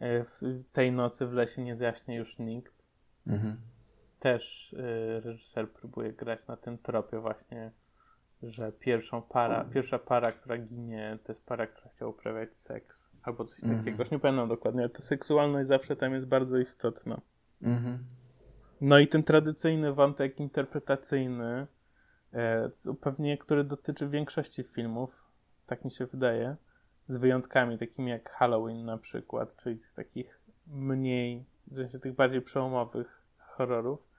[0.00, 0.40] e, w
[0.72, 2.86] tej nocy w lesie nie zjaśnie już nikt.
[3.26, 3.60] Mhm.
[4.22, 7.70] Też y, reżyser próbuje grać na tym tropie właśnie,
[8.42, 13.44] że pierwszą para, pierwsza para, która ginie, to jest para, która chciała uprawiać seks albo
[13.44, 13.78] coś mhm.
[13.78, 14.02] takiego.
[14.02, 17.20] Już nie pamiętam dokładnie, ale ta seksualność zawsze tam jest bardzo istotna.
[17.62, 18.04] Mhm.
[18.80, 21.66] No i ten tradycyjny wątek interpretacyjny,
[22.32, 25.24] e, pewnie który dotyczy większości filmów,
[25.66, 26.56] tak mi się wydaje,
[27.08, 32.42] z wyjątkami takimi jak Halloween na przykład, czyli tych takich mniej, w sensie tych bardziej
[32.42, 34.11] przełomowych horrorów.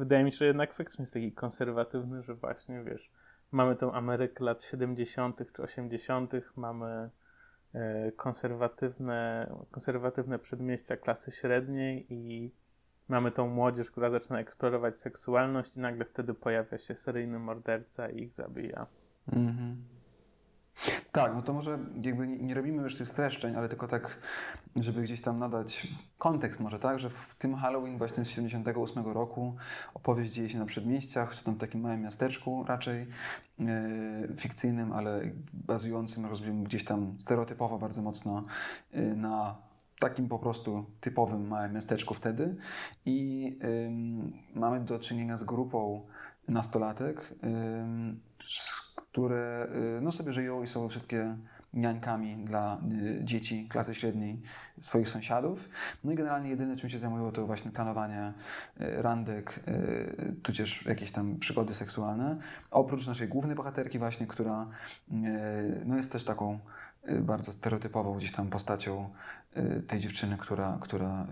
[0.00, 3.10] Wydaje mi się, że jednak faktycznie jest taki konserwatywny, że właśnie, wiesz,
[3.50, 5.52] mamy tą Amerykę lat 70.
[5.52, 7.10] czy 80., mamy
[7.74, 12.54] e, konserwatywne, konserwatywne przedmieścia klasy średniej i
[13.08, 18.22] mamy tą młodzież, która zaczyna eksplorować seksualność i nagle wtedy pojawia się seryjny morderca i
[18.22, 18.86] ich zabija.
[19.32, 19.84] Mhm.
[21.12, 24.18] Tak, no to może jakby nie robimy już tych streszczeń, ale tylko tak,
[24.80, 25.86] żeby gdzieś tam nadać
[26.18, 29.56] kontekst może, tak, że w tym Halloween właśnie z 78 roku
[29.94, 33.06] opowieść dzieje się na przedmieściach, czy tam w takim małym miasteczku raczej
[33.58, 33.68] yy,
[34.36, 38.44] fikcyjnym, ale bazującym, rozumiem, gdzieś tam stereotypowo bardzo mocno
[38.92, 39.56] yy, na
[39.98, 42.56] takim po prostu typowym małym miasteczku wtedy.
[43.06, 46.06] I yy, mamy do czynienia z grupą
[46.48, 47.34] nastolatek,
[49.12, 49.68] które
[49.98, 51.36] y, no, sobie żyją i są wszystkie
[51.74, 52.80] niańkami dla
[53.20, 54.40] y, dzieci klasy średniej
[54.80, 55.68] swoich sąsiadów.
[56.04, 58.32] No i generalnie jedyne, czym się zajmują, to właśnie planowanie
[58.80, 59.60] y, randek,
[60.42, 62.36] tudzież jakieś tam przygody seksualne.
[62.70, 64.66] Oprócz naszej głównej bohaterki właśnie, która
[65.84, 66.58] no, jest też taką
[67.22, 69.10] bardzo stereotypową gdzieś tam postacią
[69.86, 71.26] tej dziewczyny, która, która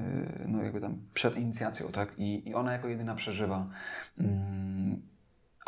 [0.46, 2.18] no jakby tam przed inicjacją, tak?
[2.18, 3.66] I, i ona jako jedyna przeżywa
[4.18, 5.02] mm,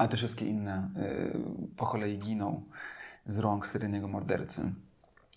[0.00, 1.38] a te wszystkie inne y,
[1.76, 2.62] po kolei giną
[3.26, 4.72] z rąk seryjnego mordercy.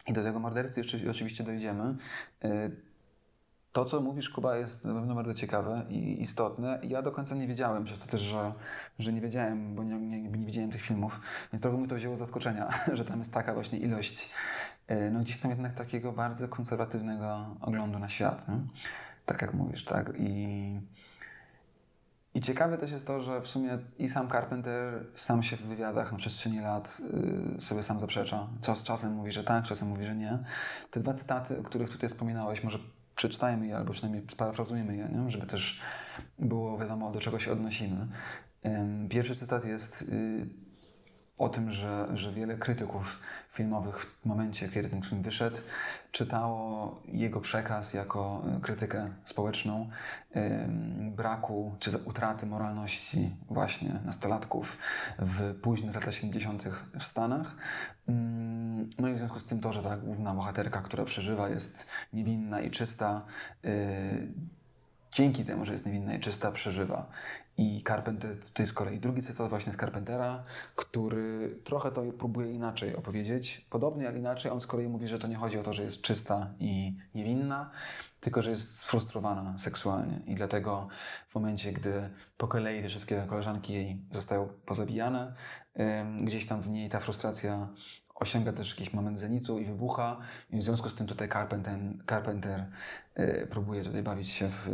[0.08, 1.96] I do tego mordercy jeszcze oczywiście dojdziemy.
[2.46, 2.72] Y,
[3.72, 6.80] to, co mówisz, Kuba, jest na pewno bardzo ciekawe i istotne.
[6.84, 8.54] Ja do końca nie wiedziałem, przez to też, że,
[9.00, 11.22] że nie wiedziałem, bo nie, nie, nie widziałem tych filmów,
[11.54, 14.30] więc trochę mi to wzięło zaskoczenia, że tam jest taka właśnie ilość,
[14.92, 18.48] y, no gdzieś tam jednak takiego bardzo konserwatywnego oglądu na świat.
[18.48, 18.56] Nie?
[19.26, 20.14] Tak jak mówisz, tak?
[20.18, 20.93] I
[22.36, 26.12] i ciekawe też jest to, że w sumie i sam Carpenter sam się w wywiadach
[26.12, 27.02] na przestrzeni lat
[27.58, 28.48] y, sobie sam zaprzecza.
[28.62, 30.40] Czas, czasem mówi, że tak, czasem mówi, że nie.
[30.92, 32.80] Te dwa cytaty, o których tutaj wspominałeś, może
[33.16, 35.32] przeczytajmy je, albo przynajmniej sparafrazujmy je, nie?
[35.32, 35.82] żeby też
[36.40, 38.08] było wiadomo, do czego się odnosimy.
[39.10, 40.48] Pierwszy cytat jest y,
[41.38, 43.20] o tym, że, że wiele krytyków
[43.52, 45.58] filmowych w momencie, kiedy ten film wyszedł,
[46.12, 49.90] czytało jego przekaz jako krytykę społeczną
[51.12, 54.78] braku czy utraty moralności właśnie nastolatków
[55.20, 56.64] w późnych latach 70.
[57.00, 57.56] w Stanach.
[59.00, 62.62] No i w związku z tym to, że ta główna bohaterka, która przeżywa, jest niewinna
[62.62, 63.26] i czysta,
[63.64, 63.70] e,
[65.14, 67.10] dzięki temu, że jest niewinna i czysta, przeżywa.
[67.58, 70.44] I Carpenter, to jest kolei drugi cytat właśnie z Carpentera,
[70.76, 73.66] który trochę to próbuje inaczej opowiedzieć.
[73.70, 74.52] Podobnie, ale inaczej.
[74.52, 77.72] On z kolei mówi, że to nie chodzi o to, że jest czysta i niewinna,
[78.20, 80.22] tylko że jest sfrustrowana seksualnie.
[80.26, 80.88] I dlatego
[81.30, 85.34] w momencie, gdy po kolei te wszystkie koleżanki jej zostają pozabijane,
[86.24, 87.70] gdzieś tam w niej ta frustracja
[88.16, 90.18] osiąga też jakiś moment zenitu i wybucha.
[90.50, 92.66] I w związku z tym tutaj Carpenter, Carpenter
[93.20, 94.70] y, próbuje tutaj bawić się w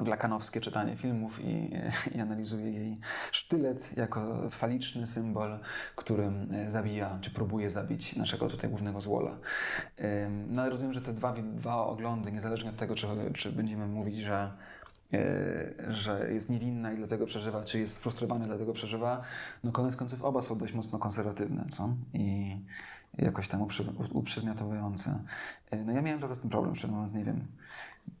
[0.00, 1.70] w lakanowskie czytanie filmów i,
[2.14, 2.96] i analizuje jej
[3.32, 5.58] sztylet jako faliczny symbol,
[5.96, 9.36] którym e, zabija, czy próbuje zabić naszego tutaj głównego złola.
[10.48, 14.16] No ale rozumiem, że te dwa, dwa oglądy, niezależnie od tego, czy, czy będziemy mówić,
[14.16, 14.52] że
[15.88, 19.22] że jest niewinna i dlatego przeżywa, czy jest sfrustrowany, dlatego przeżywa,
[19.64, 21.88] no koniec końców oba są dość mocno konserwatywne, co?
[22.14, 22.56] I
[23.18, 23.66] jakoś tam
[24.12, 25.24] uprzedmiotowujące.
[25.70, 27.46] E, no ja miałem trochę z tym problem, szczerze mówiąc, nie wiem,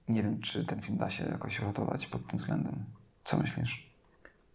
[0.08, 2.84] nie wiem, czy ten film da się jakoś uratować pod tym względem.
[3.24, 3.90] Co myślisz?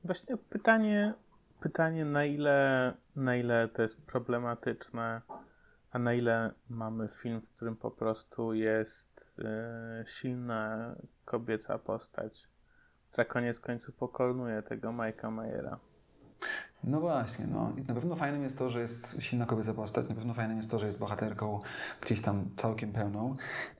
[0.03, 1.13] Właśnie pytanie,
[1.59, 5.21] pytanie na, ile, na ile to jest problematyczne,
[5.91, 12.49] a na ile mamy film, w którym po prostu jest yy, silna kobieca postać,
[13.11, 15.79] która koniec końców pokonuje tego Mike'a Mayera.
[16.83, 17.73] No właśnie, no.
[17.77, 20.71] I na pewno fajnym jest to, że jest silna kobieca postać, na pewno fajnym jest
[20.71, 21.59] to, że jest bohaterką
[22.01, 23.33] gdzieś tam całkiem pełną,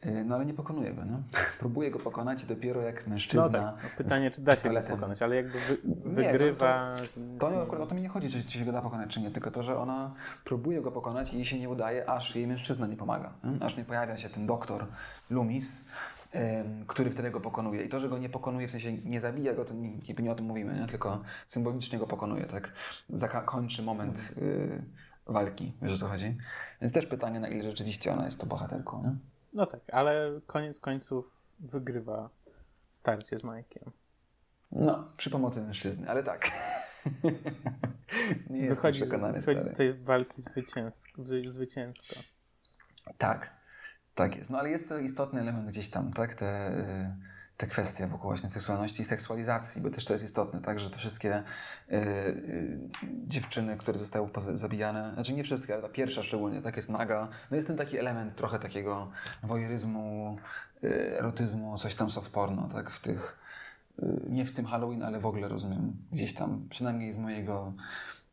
[0.05, 1.21] y, no ale nie pokonuje go, no.
[1.59, 3.43] Próbuje go pokonać i dopiero jak mężczyzna...
[3.43, 6.95] No tak, no pytanie, czy da się go pokonać, ale jakby wy, wygrywa...
[6.95, 7.07] Nie,
[7.39, 9.09] to, to, to, akurat o to mi nie chodzi, czy, czy się go da pokonać,
[9.09, 12.35] czy nie, tylko to, że ona próbuje go pokonać i jej się nie udaje, aż
[12.35, 13.33] jej mężczyzna nie pomaga.
[13.61, 14.85] Aż nie pojawia się ten doktor
[15.29, 15.89] Loomis,
[16.87, 17.83] który wtedy go pokonuje.
[17.83, 20.35] I to, że go nie pokonuje, w sensie nie zabija go, to nie, nie o
[20.35, 20.87] tym mówimy, nie?
[20.87, 22.73] tylko symbolicznie go pokonuje, tak?
[23.09, 24.83] Zakończy moment y,
[25.25, 26.37] walki, wiesz o co chodzi?
[26.81, 29.15] Więc też pytanie, na ile rzeczywiście ona jest to bohaterką, nie?
[29.53, 32.29] No tak, ale koniec końców wygrywa
[32.91, 33.91] starcie z Mike'iem.
[34.71, 36.51] No, przy pomocy mężczyzny, ale tak.
[38.49, 39.39] nie wychodzi, przekonany.
[39.39, 41.23] Wychodzi z tej walki zwycięsko.
[41.47, 42.15] zwycięsko.
[43.17, 43.58] Tak,
[44.19, 44.49] tak jest.
[44.49, 46.33] No ale jest to istotny element gdzieś tam, tak?
[46.33, 46.71] Te,
[47.57, 50.79] te kwestie wokół właśnie seksualności i seksualizacji, bo też to jest istotne, tak?
[50.79, 51.43] Że te wszystkie
[51.91, 52.79] y, y,
[53.27, 57.55] dziewczyny, które zostały zabijane, znaczy nie wszystkie, ale ta pierwsza szczególnie, tak jest naga, no
[57.55, 59.11] jest ten taki element trochę takiego
[59.43, 60.37] wojeryzmu,
[60.83, 62.89] y, erotyzmu, coś tam soft porno, tak?
[62.89, 63.39] W tych,
[64.03, 67.73] y, nie w tym Halloween, ale w ogóle rozumiem, gdzieś tam, przynajmniej z mojego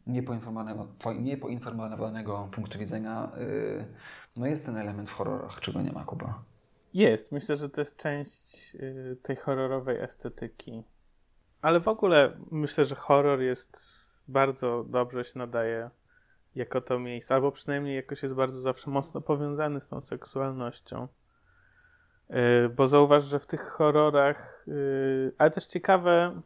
[0.06, 0.88] niepoinformowanego,
[1.20, 3.84] niepoinformowanego punktu widzenia, y,
[4.36, 6.42] no jest ten element w horrorach, czego nie ma Kuba.
[6.94, 7.32] Jest.
[7.32, 10.84] Myślę, że to jest część y, tej horrorowej estetyki.
[11.62, 13.78] Ale w ogóle myślę, że horror jest
[14.28, 15.90] bardzo dobrze się nadaje
[16.54, 21.08] jako to miejsce, albo przynajmniej jakoś jest bardzo zawsze mocno powiązany z tą seksualnością.
[22.30, 26.40] Yy, bo zauważ, że w tych horrorach, yy, ale też ciekawe,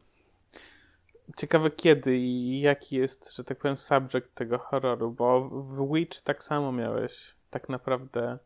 [1.37, 6.44] ciekawe kiedy i jaki jest, że tak powiem, subject tego horroru, bo w Witch tak
[6.44, 8.38] samo miałeś tak naprawdę,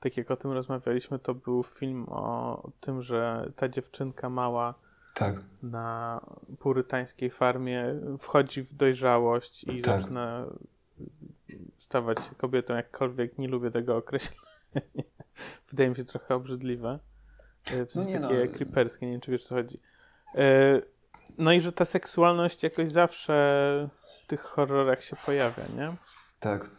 [0.00, 4.74] tak jak o tym rozmawialiśmy, to był film o tym, że ta dziewczynka mała
[5.14, 5.34] Tak.
[5.62, 6.20] na
[6.58, 7.84] purytańskiej farmie
[8.18, 10.00] wchodzi w dojrzałość i Tak.
[10.02, 10.46] zaczyna
[11.78, 14.40] stawać się kobietą, jakkolwiek nie lubię tego określenia.
[15.70, 16.98] Wydaje mi się trochę obrzydliwe.
[17.66, 19.80] E, W sensie nie no, takie ale- creeperskie, nie wiem czy wiesz co chodzi.
[20.34, 20.80] E,
[21.38, 23.88] No i że ta seksualność jakoś zawsze
[24.20, 25.96] w tych horrorach się pojawia, nie?
[26.40, 26.70] Tak.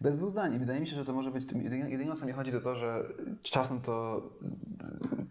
[0.00, 0.58] Bez dwóch zdań.
[0.58, 1.46] Wydaje mi się, że to może być.
[1.46, 3.02] tym- Jedynie, o co mi chodzi, to to, że
[3.42, 4.22] czasem to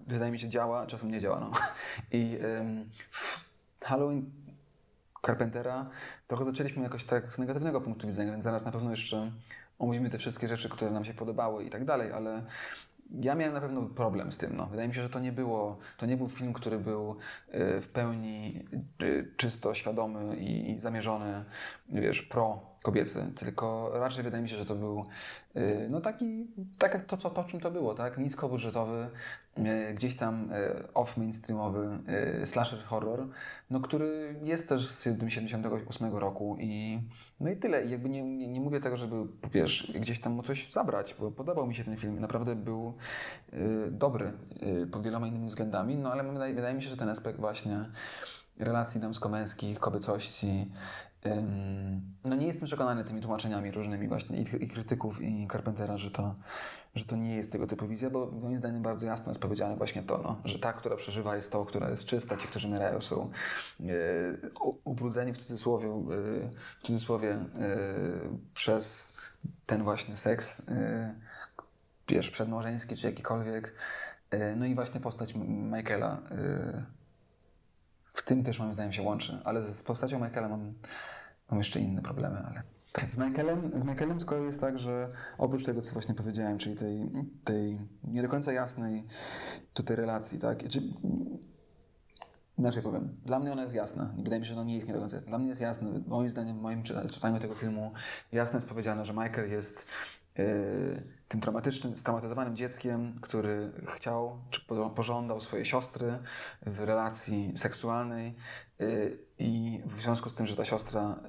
[0.08, 1.40] wydaje mi się działa, czasem nie działa.
[1.40, 1.52] No.
[2.20, 2.38] I
[3.12, 3.46] w
[3.82, 4.32] Halloween
[5.26, 5.86] Carpentera
[6.28, 9.32] trochę zaczęliśmy jakoś tak z negatywnego punktu widzenia, więc zaraz na pewno jeszcze
[9.80, 12.44] omówimy te wszystkie rzeczy, które nam się podobały i tak dalej, ale
[13.22, 14.58] ja miałem na pewno problem z tym.
[14.58, 14.66] No.
[14.66, 17.12] Wydaje mi się, że to nie było, to nie był film, który był
[17.54, 18.66] y, w pełni
[19.02, 21.42] y, czysto świadomy i zamierzony,
[21.90, 25.06] wiesz, pro kobiecy, tylko raczej wydaje mi się, że to był
[25.56, 28.18] y, no taki, tak to, co, to czym to było, tak?
[28.18, 29.08] Niskobudżetowy,
[29.58, 32.00] y, gdzieś tam y, off-mainstreamowy
[32.46, 33.28] slasher horror,
[33.70, 37.00] no który jest też z 78 roku i
[37.40, 37.86] no i tyle.
[37.86, 39.16] I jakby nie, nie, nie mówię tego, żeby,
[39.54, 42.20] wiesz, gdzieś tam mu coś zabrać, bo podobał mi się ten film.
[42.20, 42.94] Naprawdę był
[43.92, 44.32] dobry
[44.92, 47.86] pod wieloma innymi względami, no ale wydaje, wydaje mi się, że ten aspekt właśnie
[48.60, 50.72] relacji damsko-męskich, kobiecości,
[52.26, 56.36] no nie jestem przekonany tymi tłumaczeniami różnymi właśnie i, i krytyków, i Carpentera, że to,
[56.96, 60.04] że to nie jest tego typu wizja, bo moim zdaniem bardzo jasno jest powiedziane właśnie
[60.04, 63.32] to, no, że ta, która przeżywa jest tą, która jest czysta, ci, którzy umierają są
[63.80, 63.86] e,
[64.86, 66.02] ubrudzeni w cudzysłowie, e,
[66.80, 67.48] w cudzysłowie e,
[68.54, 69.18] przez
[69.66, 70.62] ten właśnie seks,
[72.08, 73.76] wiesz, przedmałżeński czy jakikolwiek.
[74.56, 76.22] No i właśnie postać Michaela
[78.20, 80.70] w tym też moim zdaniem się łączy, ale z postacią Michaela mam,
[81.52, 82.64] mam jeszcze inne problemy, ale...
[82.92, 86.58] Tak, z Michaelem, z Michaelem z kolei jest tak, że oprócz tego, co właśnie powiedziałem,
[86.58, 87.12] czyli tej,
[87.44, 89.04] tej nie do końca jasnej
[89.74, 90.82] tutaj relacji, tak, czy,
[92.58, 94.88] inaczej powiem, dla mnie ona jest jasna i wydaje mi się, że ona nie jest
[94.88, 95.30] nie do końca jasna.
[95.30, 97.92] Dla mnie jest jasne, moim zdaniem, w moim czyta- czytaniu tego filmu,
[98.32, 99.88] jasno jest powiedziane, że Michael jest
[101.28, 106.18] tym traumatycznym, straumatyzowanym dzieckiem, który chciał, czy po- pożądał swojej siostry
[106.66, 108.34] w relacji seksualnej
[108.80, 108.86] e,
[109.40, 111.20] i w związku z tym, że ta siostra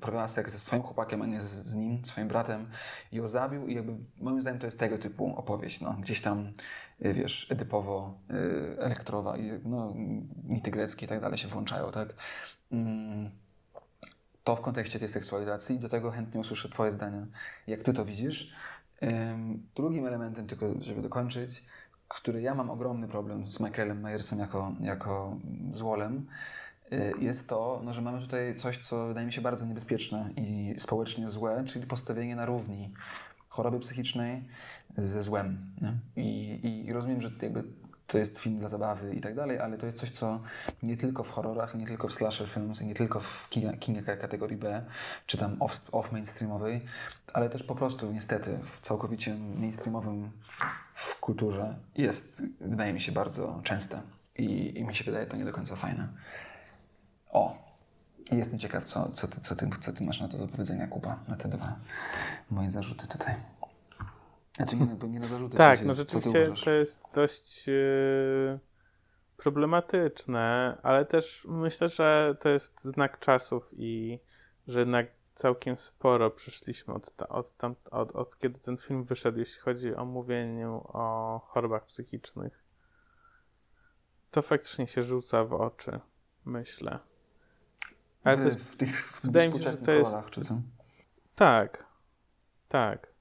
[0.00, 2.66] prowadziła seks ze swoim chłopakiem, a nie z, z nim, swoim bratem,
[3.12, 6.52] ją zabił i jakby moim zdaniem to jest tego typu opowieść, no, gdzieś tam
[7.00, 8.18] wiesz, edypowo,
[8.78, 9.94] elektrowa no,
[10.44, 12.14] mity greckie i tak dalej się włączają, tak?
[12.72, 13.30] Mm,
[14.46, 15.78] to w kontekście tej seksualizacji.
[15.78, 17.26] Do tego chętnie usłyszę Twoje zdanie,
[17.66, 18.52] jak Ty to widzisz.
[19.76, 21.64] Drugim elementem, tylko żeby dokończyć,
[22.08, 25.36] który ja mam ogromny problem z Michaelem Myersem jako, jako
[25.72, 26.26] złolem,
[26.92, 30.74] y, jest to, no, że mamy tutaj coś, co wydaje mi się bardzo niebezpieczne i
[30.78, 32.92] społecznie złe, czyli postawienie na równi
[33.48, 34.44] choroby psychicznej
[34.96, 35.74] ze złem.
[35.82, 36.22] Nie?
[36.22, 37.64] I, I rozumiem, że jakby
[38.06, 40.40] to jest film dla zabawy i tak dalej, ale to jest coś, co
[40.82, 44.84] nie tylko w horrorach, nie tylko w slasher films nie tylko w kinie, kategorii B,
[45.26, 46.84] czy tam off, off mainstreamowej,
[47.32, 50.30] ale też po prostu niestety w całkowicie mainstreamowym
[50.94, 54.02] w kulturze jest, wydaje mi się, bardzo częste.
[54.38, 56.08] I, i mi się wydaje to nie do końca fajne.
[57.30, 57.58] O,
[58.32, 61.18] jestem ciekaw, co, co, ty, co, ty, co ty masz na to do powiedzenia, Kuba,
[61.28, 61.76] na te dwa
[62.50, 63.34] moje zarzuty tutaj.
[64.56, 65.56] Znaczy nie, bo nie na zarzuty.
[65.56, 67.72] Tak, no rzeczywiście to jest dość e,
[69.36, 74.20] problematyczne, ale też myślę, że to jest znak czasów i
[74.68, 79.38] że jednak całkiem sporo przyszliśmy od, ta, od, tam, od, od kiedy ten film wyszedł,
[79.38, 82.64] jeśli chodzi o mówieniu o chorobach psychicznych.
[84.30, 86.00] To faktycznie się rzuca w oczy,
[86.44, 86.98] myślę.
[88.24, 90.62] Ale w, to jest w tych w wydaje mi się, że to jest- kolorach?
[91.34, 91.86] Tak,
[92.68, 93.15] tak.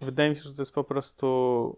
[0.00, 1.76] Wydaje mi się, że to jest po prostu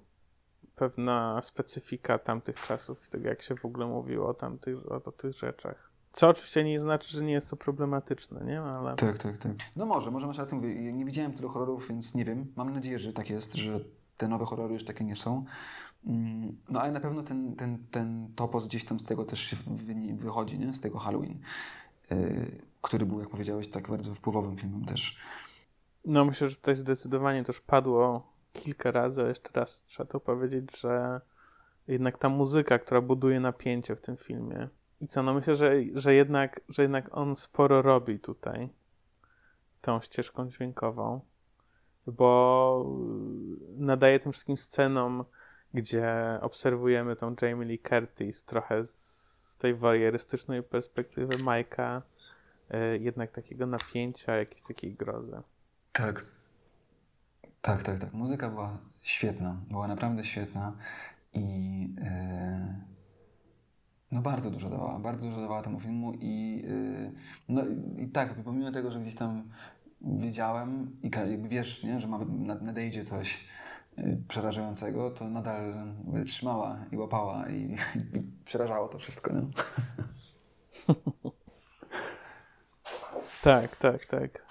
[0.75, 5.13] pewna specyfika tamtych czasów i tego, jak się w ogóle mówiło o tamtych, o, o
[5.13, 5.91] tych rzeczach.
[6.13, 8.61] Co oczywiście nie znaczy, że nie jest to problematyczne, nie?
[8.61, 9.53] Ale Tak, tak, tak.
[9.77, 12.53] No może, może masz rację, mówię, ja nie widziałem tylu horrorów, więc nie wiem.
[12.57, 13.81] Mam nadzieję, że tak jest, że
[14.17, 15.45] te nowe horrory już takie nie są.
[16.07, 19.57] Mm, No ale na pewno ten, ten, ten topos gdzieś tam z tego też się
[19.67, 20.73] wy, wychodzi, nie?
[20.73, 21.39] Z tego Halloween,
[22.11, 25.19] yy, który był, jak powiedziałeś, tak bardzo wpływowym filmem też.
[26.05, 30.81] No myślę, że tutaj zdecydowanie już padło kilka razy, ale jeszcze raz trzeba to powiedzieć,
[30.81, 31.21] że
[31.89, 34.69] jednak ta muzyka, która buduje napięcie w tym filmie
[35.01, 38.69] i co, no myślę, że, że, jednak, że jednak on sporo robi tutaj.
[39.81, 41.21] tą ścieżką dźwiękową,
[42.07, 42.87] bo
[43.77, 45.25] nadaje tym wszystkim scenom,
[45.75, 52.03] gdzie obserwujemy tą Jamie Lee Curtis trochę z tej wojerystycznej perspektywy Majka,
[52.75, 55.43] y, jednak takiego napięcia, jakiejś takiej grozy.
[55.99, 56.27] Tak.
[57.63, 58.13] Tak, tak, tak.
[58.13, 59.57] Muzyka była świetna.
[59.71, 60.77] Była naprawdę świetna
[61.35, 61.41] i
[61.97, 62.75] yy,
[64.13, 64.99] no bardzo dużo dawała.
[64.99, 67.13] Bardzo dużo dawała temu filmu i yy,
[67.49, 67.63] no
[67.97, 69.51] i tak, pomimo tego, że gdzieś tam
[70.01, 72.19] wiedziałem i jakby wiesz, nie, że ma,
[72.61, 73.45] nadejdzie coś
[73.97, 75.75] yy, przerażającego, to nadal
[76.27, 77.77] trzymała i łapała i,
[78.15, 79.33] i przerażało to wszystko.
[79.33, 79.43] Nie?
[83.43, 84.43] tak, tak, tak.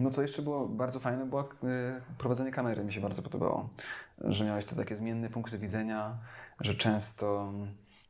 [0.00, 2.84] No co jeszcze było bardzo fajne, było e, prowadzenie kamery.
[2.84, 3.68] Mi się bardzo podobało,
[4.18, 6.18] że miałeś to takie zmienne punkty widzenia,
[6.60, 7.52] że często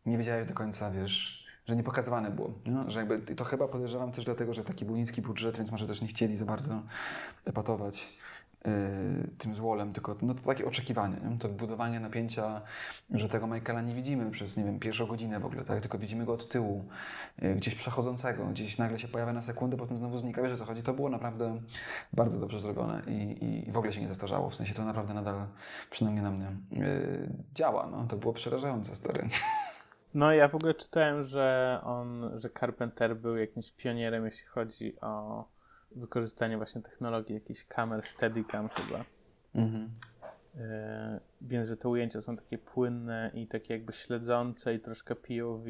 [0.07, 2.53] nie wiedziałeś do końca, wiesz, że nie pokazywane było.
[2.66, 2.91] Nie?
[2.91, 6.03] Że jakby, to chyba podejrzewam też dlatego, że taki był niski budżet, więc może też
[6.03, 6.82] nie chcieli za bardzo
[7.45, 8.20] epatować
[9.38, 11.38] tym złolem, tylko no to takie oczekiwanie, nie?
[11.38, 12.62] to budowanie napięcia,
[13.11, 15.80] że tego Michaela nie widzimy przez, nie wiem, pierwszą godzinę w ogóle, tak?
[15.80, 16.88] tylko widzimy go od tyłu,
[17.42, 20.64] y, gdzieś przechodzącego, gdzieś nagle się pojawia na sekundę, potem znowu znika, wiesz o co
[20.64, 21.61] chodzi, to było naprawdę
[22.12, 25.46] bardzo dobrze zrobione i, i w ogóle się nie zastarzało, w sensie to naprawdę nadal,
[25.90, 26.86] przynajmniej na mnie, yy,
[27.54, 29.28] działa, no, to było przerażające, stary.
[30.14, 35.44] No ja w ogóle czytałem, że on, że Carpenter był jakimś pionierem, jeśli chodzi o
[35.97, 39.05] wykorzystanie właśnie technologii jakichś kamer Steadicam chyba.
[39.55, 39.91] Mhm.
[41.41, 45.64] Więc, że te ujęcia są takie płynne i takie jakby śledzące i troszkę POV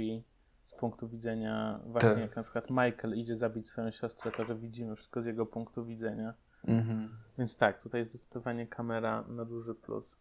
[0.64, 2.18] z punktu widzenia właśnie tak.
[2.18, 5.84] jak na przykład Michael idzie zabić swoją siostrę, to że widzimy wszystko z jego punktu
[5.84, 6.34] widzenia.
[6.64, 7.16] Mhm.
[7.38, 10.16] Więc tak, tutaj zdecydowanie kamera na duży plus.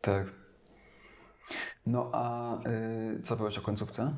[0.00, 0.32] Tak.
[1.86, 4.12] No a y, co powiesz o końcówce?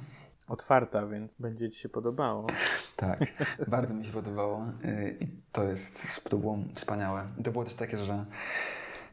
[0.48, 2.46] Otwarta, więc będzie Ci się podobało.
[2.96, 3.20] Tak,
[3.68, 7.26] bardzo mi się podobało y, i to jest, to było wspaniałe.
[7.44, 8.24] To było też takie, że,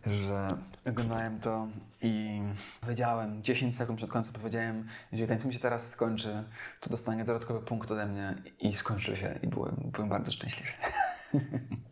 [0.06, 0.48] że
[0.90, 1.68] oglądałem to
[2.02, 2.42] i
[2.82, 6.44] powiedziałem 10 sekund przed końcem powiedziałem, jeżeli ten film się teraz skończy,
[6.80, 10.72] to dostanie dodatkowy punkt ode mnie i skończy się i byłem, byłem bardzo szczęśliwy.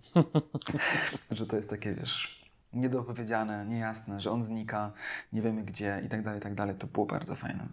[1.32, 2.40] że to jest takie, wiesz,
[2.74, 4.92] niedopowiedziane, niejasne, że on znika,
[5.34, 6.76] nie wiemy gdzie i tak dalej, i tak dalej.
[6.76, 7.68] To było bardzo fajne.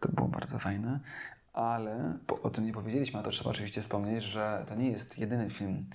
[0.00, 1.00] To było bardzo fajne,
[1.52, 5.50] ale o tym nie powiedzieliśmy, a to trzeba oczywiście wspomnieć, że to nie jest jedyny
[5.50, 5.86] film,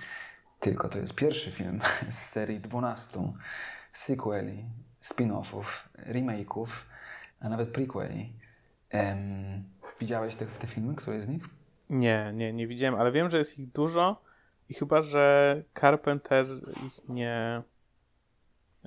[0.59, 3.19] tylko to jest pierwszy film z serii 12
[3.91, 4.65] sequeli,
[5.01, 5.65] spin-offów,
[5.97, 6.67] remake'ów,
[7.39, 8.33] a nawet prequeli.
[8.93, 9.63] Um,
[9.99, 11.43] widziałeś te, te filmy, które z nich?
[11.89, 14.21] Nie, nie, nie widziałem, ale wiem, że jest ich dużo
[14.69, 16.45] i chyba, że Carpenter
[16.87, 17.61] ich nie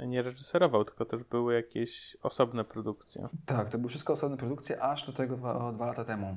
[0.07, 3.28] nie reżyserował, tylko też były jakieś osobne produkcje.
[3.46, 6.36] Tak, to były wszystko osobne produkcje, aż do tego dwa, dwa lata temu.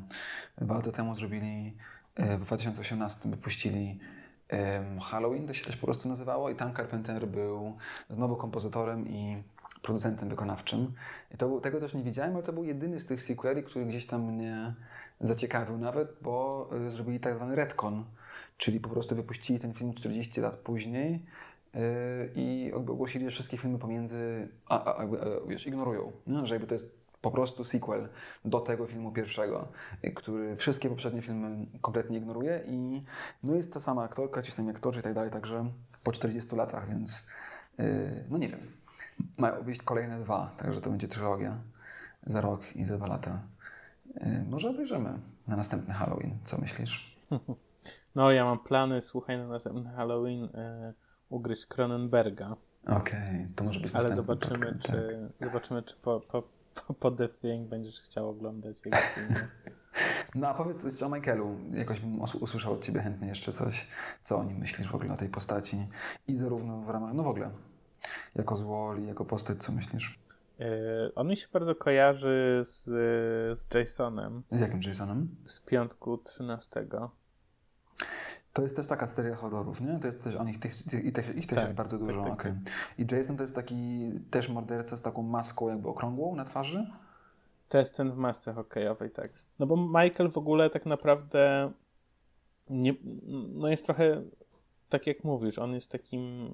[0.57, 1.78] Dwa lata temu zrobili,
[2.16, 3.99] e, w 2018 wypuścili
[5.01, 7.78] Halloween, to się też po prostu nazywało i tam Carpenter był
[8.09, 9.43] znowu kompozytorem i
[9.82, 10.93] producentem wykonawczym.
[11.34, 14.05] I to, tego też nie widziałem, ale to był jedyny z tych sequeli, który gdzieś
[14.05, 14.74] tam mnie
[15.20, 18.05] zaciekawił nawet, bo y, zrobili tak zwany retcon,
[18.57, 21.26] czyli po prostu wypuścili ten film 40 lat później,
[21.74, 25.07] Yy, i ogłosili, że wszystkie filmy pomiędzy, a, a, a,
[25.47, 26.45] wiesz, ignorują, nie?
[26.45, 28.09] że jakby to jest po prostu sequel
[28.45, 29.67] do tego filmu pierwszego,
[30.15, 33.03] który wszystkie poprzednie filmy kompletnie ignoruje i
[33.43, 35.72] no jest ta sama aktorka, ci sami aktorzy i tak dalej, także
[36.03, 37.28] po 40 latach, więc
[37.78, 37.86] yy,
[38.30, 38.59] no nie wiem.
[39.38, 41.57] Mają wyjść kolejne dwa, także to będzie trylogia
[42.26, 43.41] za rok i za dwa lata.
[44.15, 46.38] Yy, może obejrzymy na następny Halloween.
[46.43, 47.11] Co myślisz?
[48.15, 50.41] No, ja mam plany, słuchaj, na następny Halloween.
[50.41, 50.93] Yy
[51.32, 52.55] ugryźć Cronenberga.
[52.88, 54.91] Okej, okay, to może być Ale zobaczymy, podcast, czy,
[55.39, 55.47] tak.
[55.47, 56.43] zobaczymy, czy po, po,
[56.88, 59.47] po, po The Thing będziesz chciał oglądać jego filmy.
[60.36, 61.57] No a powiedz coś o Michaelu.
[61.73, 63.88] Jakoś bym usłyszał od Ciebie chętnie jeszcze coś,
[64.21, 65.88] co o nim myślisz w ogóle, o tej postaci.
[66.27, 67.51] I zarówno w ramach, no w ogóle,
[68.36, 70.19] jako zło i jako postać, co myślisz?
[70.59, 70.67] Yy,
[71.15, 72.84] on mi się bardzo kojarzy z,
[73.59, 74.43] z Jasonem.
[74.51, 75.36] Z jakim Jasonem?
[75.45, 76.88] Z piątku 13.
[78.54, 79.99] To jest też taka seria horrorów, nie?
[79.99, 82.24] To jest też, on ich, tych, ich, tych, ich też tak, jest bardzo tak, dużo.
[82.24, 82.56] Tak, okay.
[82.97, 86.88] I Jason to jest taki też morderca z taką maską jakby okrągłą na twarzy?
[87.70, 89.30] To jest ten w masce hokejowej, tak.
[89.60, 91.72] No bo Michael w ogóle tak naprawdę
[92.70, 92.93] nie,
[93.54, 94.22] no jest trochę
[94.89, 96.54] tak jak mówisz, on jest takim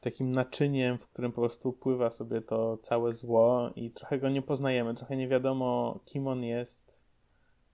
[0.00, 4.42] takim naczyniem, w którym po prostu pływa sobie to całe zło i trochę go nie
[4.42, 7.05] poznajemy, trochę nie wiadomo kim on jest,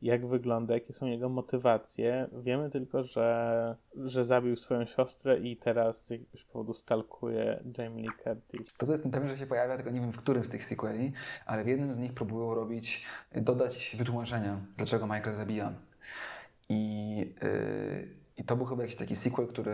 [0.03, 2.28] jak wygląda, jakie są jego motywacje.
[2.42, 8.16] Wiemy tylko, że, że zabił swoją siostrę i teraz z jakiegoś powodu stalkuje Jamie Lee
[8.24, 8.72] Curtis.
[8.72, 11.12] To, to jestem pewien, że się pojawia, tylko nie wiem w którym z tych sequeli,
[11.46, 15.72] ale w jednym z nich próbują robić, dodać wytłumaczenia, dlaczego Michael zabija.
[16.68, 19.72] I, yy, i to był chyba jakiś taki sequel, który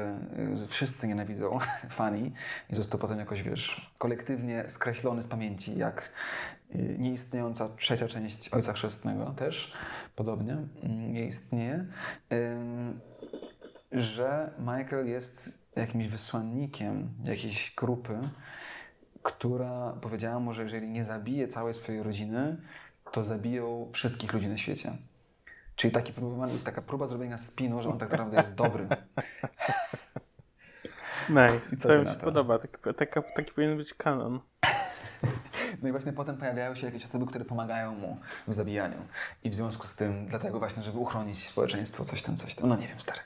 [0.64, 1.58] y, wszyscy nienawidzą,
[1.90, 2.32] fani,
[2.70, 6.10] i został potem jakoś, wiesz, kolektywnie skreślony z pamięci, jak
[6.74, 9.72] y, nieistniejąca trzecia część Ojca Chrzestnego też
[10.16, 11.86] podobnie mm, nie istnieje,
[13.92, 18.18] że Michael jest jakimś wysłannikiem jakiejś grupy,
[19.22, 22.56] która powiedziała mu, że jeżeli nie zabije całej swojej rodziny,
[23.12, 24.92] to zabiją wszystkich ludzi na świecie.
[25.78, 28.88] Czyli taki próbowany jest taka próba zrobienia spinu, że on tak naprawdę jest dobry.
[31.28, 32.58] Nice, to mi się podoba.
[32.58, 34.40] Taki, taki, taki powinien być kanon.
[35.82, 38.96] No i właśnie potem pojawiają się jakieś osoby, które pomagają mu w zabijaniu.
[39.44, 42.68] I w związku z tym, dlatego właśnie, żeby uchronić społeczeństwo, coś tam, coś tam.
[42.68, 43.20] No nie wiem, stary.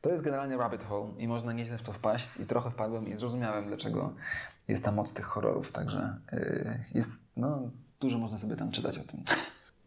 [0.00, 3.14] To jest generalnie rabbit hole i można nieźle w to wpaść i trochę wpadłem i
[3.14, 4.12] zrozumiałem, dlaczego
[4.68, 5.72] jest ta moc tych horrorów.
[5.72, 7.70] Także yy, jest, no,
[8.00, 9.24] dużo można sobie tam czytać o tym.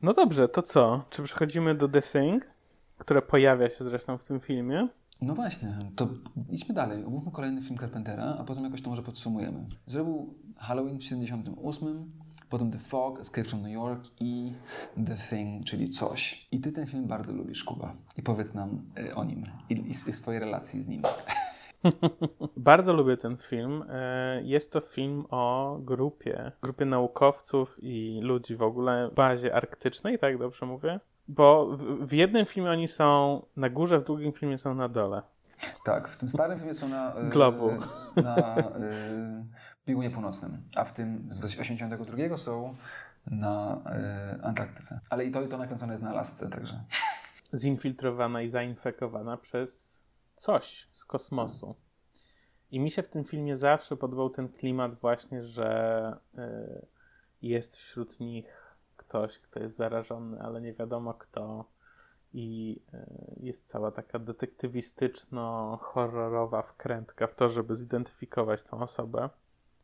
[0.01, 1.05] No dobrze, to co?
[1.09, 2.45] Czy przechodzimy do The Thing,
[2.97, 4.87] które pojawia się zresztą w tym filmie?
[5.21, 6.09] No właśnie, to
[6.49, 7.05] idźmy dalej.
[7.05, 9.65] Omówmy kolejny film Carpentera, a potem jakoś to może podsumujemy.
[9.85, 12.11] Zrobił Halloween w 78,
[12.49, 14.53] potem The Fog, Escape from New York i
[15.05, 16.47] The Thing, czyli Coś.
[16.51, 17.95] I ty ten film bardzo lubisz, Kuba.
[18.17, 21.01] I powiedz nam y, o nim i, i, i swojej relacji z nim.
[22.57, 23.83] Bardzo lubię ten film.
[23.89, 30.19] E, jest to film o grupie, grupie naukowców i ludzi w ogóle w bazie arktycznej,
[30.19, 30.99] tak dobrze mówię?
[31.27, 35.21] Bo w, w jednym filmie oni są na górze, w drugim filmie są na dole.
[35.83, 37.69] Tak, w tym starym filmie są na, e, Globu.
[38.23, 39.45] na y,
[39.87, 42.75] biegunie północnym, a w tym z 82 są
[43.25, 43.81] na
[44.37, 44.99] y, Antarktyce.
[45.09, 46.83] Ale i to, i to nakręcone jest na Alasce, także.
[47.53, 50.03] Zinfiltrowana i zainfekowana przez
[50.39, 51.75] coś z kosmosu.
[52.71, 56.87] I mi się w tym filmie zawsze podobał ten klimat właśnie, że y,
[57.41, 61.65] jest wśród nich ktoś, kto jest zarażony, ale nie wiadomo kto.
[62.33, 69.29] I y, jest cała taka detektywistyczno-horrorowa wkrętka w to, żeby zidentyfikować tą osobę.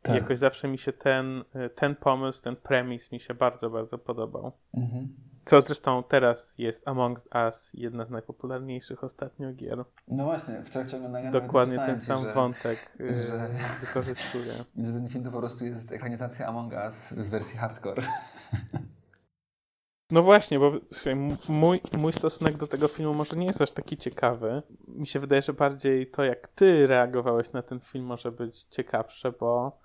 [0.06, 0.14] Tak.
[0.14, 3.98] I jakoś zawsze mi się ten, y, ten pomysł, ten premis mi się bardzo, bardzo
[3.98, 4.52] podobał.
[4.74, 5.08] Mhm.
[5.44, 9.84] Co zresztą teraz jest Among Us, jedna z najpopularniejszych ostatnio gier.
[10.08, 13.48] No właśnie, w trakcie oglądania Dokładnie ten sam że, wątek y, że,
[13.80, 14.52] wykorzystuje.
[14.84, 18.02] Że ten film to po prostu jest ekranizacja Among Us w wersji hardcore.
[20.10, 20.72] No właśnie, bo
[21.48, 24.62] mój, mój stosunek do tego filmu może nie jest aż taki ciekawy.
[24.88, 29.32] Mi się wydaje, że bardziej to, jak ty reagowałeś na ten film, może być ciekawsze,
[29.32, 29.80] bo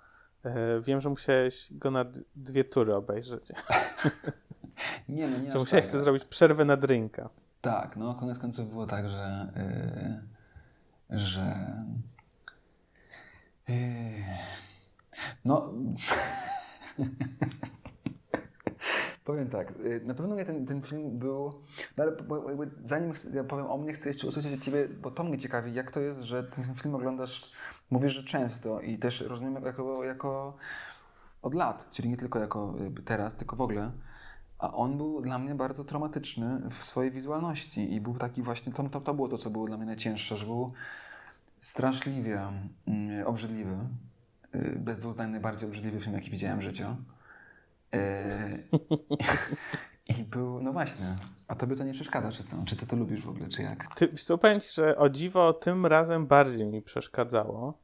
[0.80, 2.04] wiem, że musiałeś go na
[2.36, 3.52] dwie tury obejrzeć.
[5.08, 5.92] Nie, no nie Że musiałeś tak.
[5.92, 7.28] sobie zrobić przerwę na drinka.
[7.60, 9.52] Tak, no koniec końców było tak, że
[11.10, 11.56] yy, że
[13.68, 13.74] yy,
[15.44, 15.72] no
[19.24, 19.72] Powiem tak,
[20.04, 21.62] na pewno mnie ten, ten film był,
[21.96, 22.16] no ale
[22.84, 25.90] zanim ja powiem o mnie, chcę jeszcze usłyszeć od Ciebie, bo to mnie ciekawi, jak
[25.90, 27.50] to jest, że ten film oglądasz,
[27.92, 30.56] mówisz, że często i też rozumiem jako, jako
[31.42, 32.74] od lat, czyli nie tylko jako
[33.04, 33.90] teraz, tylko w ogóle.
[34.58, 38.88] A on był dla mnie bardzo traumatyczny w swojej wizualności i był taki właśnie, to,
[38.88, 40.72] to, to było to, co było dla mnie najcięższe, że był
[41.60, 42.42] straszliwie
[42.86, 43.78] mm, obrzydliwy.
[44.54, 46.84] Y, bez dwóch zdań najbardziej obrzydliwy film, jaki widziałem w życiu.
[47.94, 47.98] Y,
[50.18, 51.06] I był, no właśnie,
[51.48, 52.56] a tobie to nie przeszkadza, czy co?
[52.66, 53.94] Czy ty to lubisz w ogóle, czy jak?
[53.94, 57.81] Ty, co powiem ci, że o dziwo tym razem bardziej mi przeszkadzało.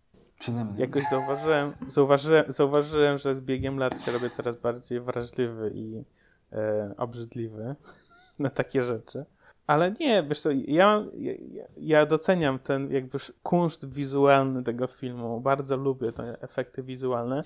[0.78, 6.04] Jakoś zauważyłem, zauważyłem, zauważyłem, że z biegiem lat się robię coraz bardziej wrażliwy i
[6.52, 7.76] e, obrzydliwy
[8.38, 9.24] na takie rzeczy.
[9.66, 11.32] Ale nie, wiesz co, ja, ja,
[11.76, 15.40] ja doceniam ten jakby kunszt wizualny tego filmu.
[15.40, 17.42] Bardzo lubię te efekty wizualne,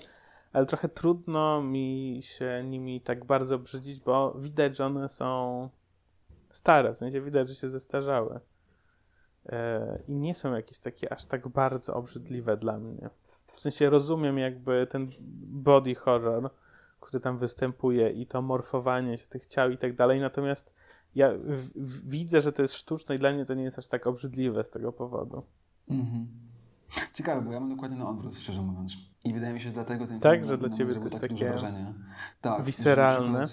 [0.53, 5.69] ale trochę trudno mi się nimi tak bardzo brzydzić, bo widać, że one są
[6.49, 8.39] stare, w sensie widać, że się zestarzały.
[9.49, 13.09] E, I nie są jakieś takie aż tak bardzo obrzydliwe dla mnie.
[13.53, 15.07] W sensie rozumiem jakby ten
[15.41, 16.49] body horror,
[16.99, 20.75] który tam występuje i to morfowanie się tych ciał i tak dalej, natomiast
[21.15, 21.29] ja
[22.05, 24.69] widzę, że to jest sztuczne i dla mnie to nie jest aż tak obrzydliwe z
[24.69, 25.43] tego powodu.
[25.89, 26.27] Mhm.
[27.13, 28.97] Ciekawe, bo ja mam dokładnie na odwrót, szczerze mówiąc.
[29.25, 31.53] I wydaje mi się, że dlatego ten Tak, że dla ciebie to jest tak takie
[32.41, 33.47] tak, visceralne.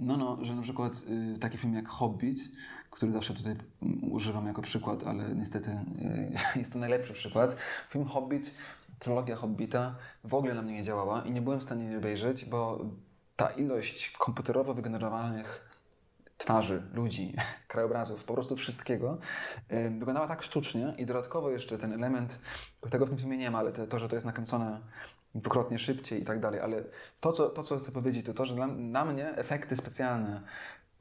[0.00, 1.02] no, no, że na przykład
[1.34, 2.40] y, taki film jak Hobbit,
[2.94, 3.56] który zawsze tutaj
[4.02, 7.56] używam jako przykład, ale niestety y, jest to najlepszy przykład.
[7.90, 8.54] Film Hobbit
[8.98, 12.44] trylogia Hobbita w ogóle na mnie nie działała i nie byłem w stanie jej obejrzeć,
[12.44, 12.84] bo
[13.36, 15.70] ta ilość komputerowo wygenerowanych
[16.38, 17.34] twarzy, ludzi,
[17.68, 19.18] krajobrazów, po prostu wszystkiego,
[19.70, 22.40] yy, wyglądała tak sztucznie i dodatkowo jeszcze ten element,
[22.90, 24.80] tego w tym filmie nie ma, ale to, że to jest nakręcone
[25.34, 26.84] dwukrotnie szybciej i tak dalej, ale
[27.20, 30.42] to, co, to, co chcę powiedzieć, to to, że dla, na mnie efekty specjalne,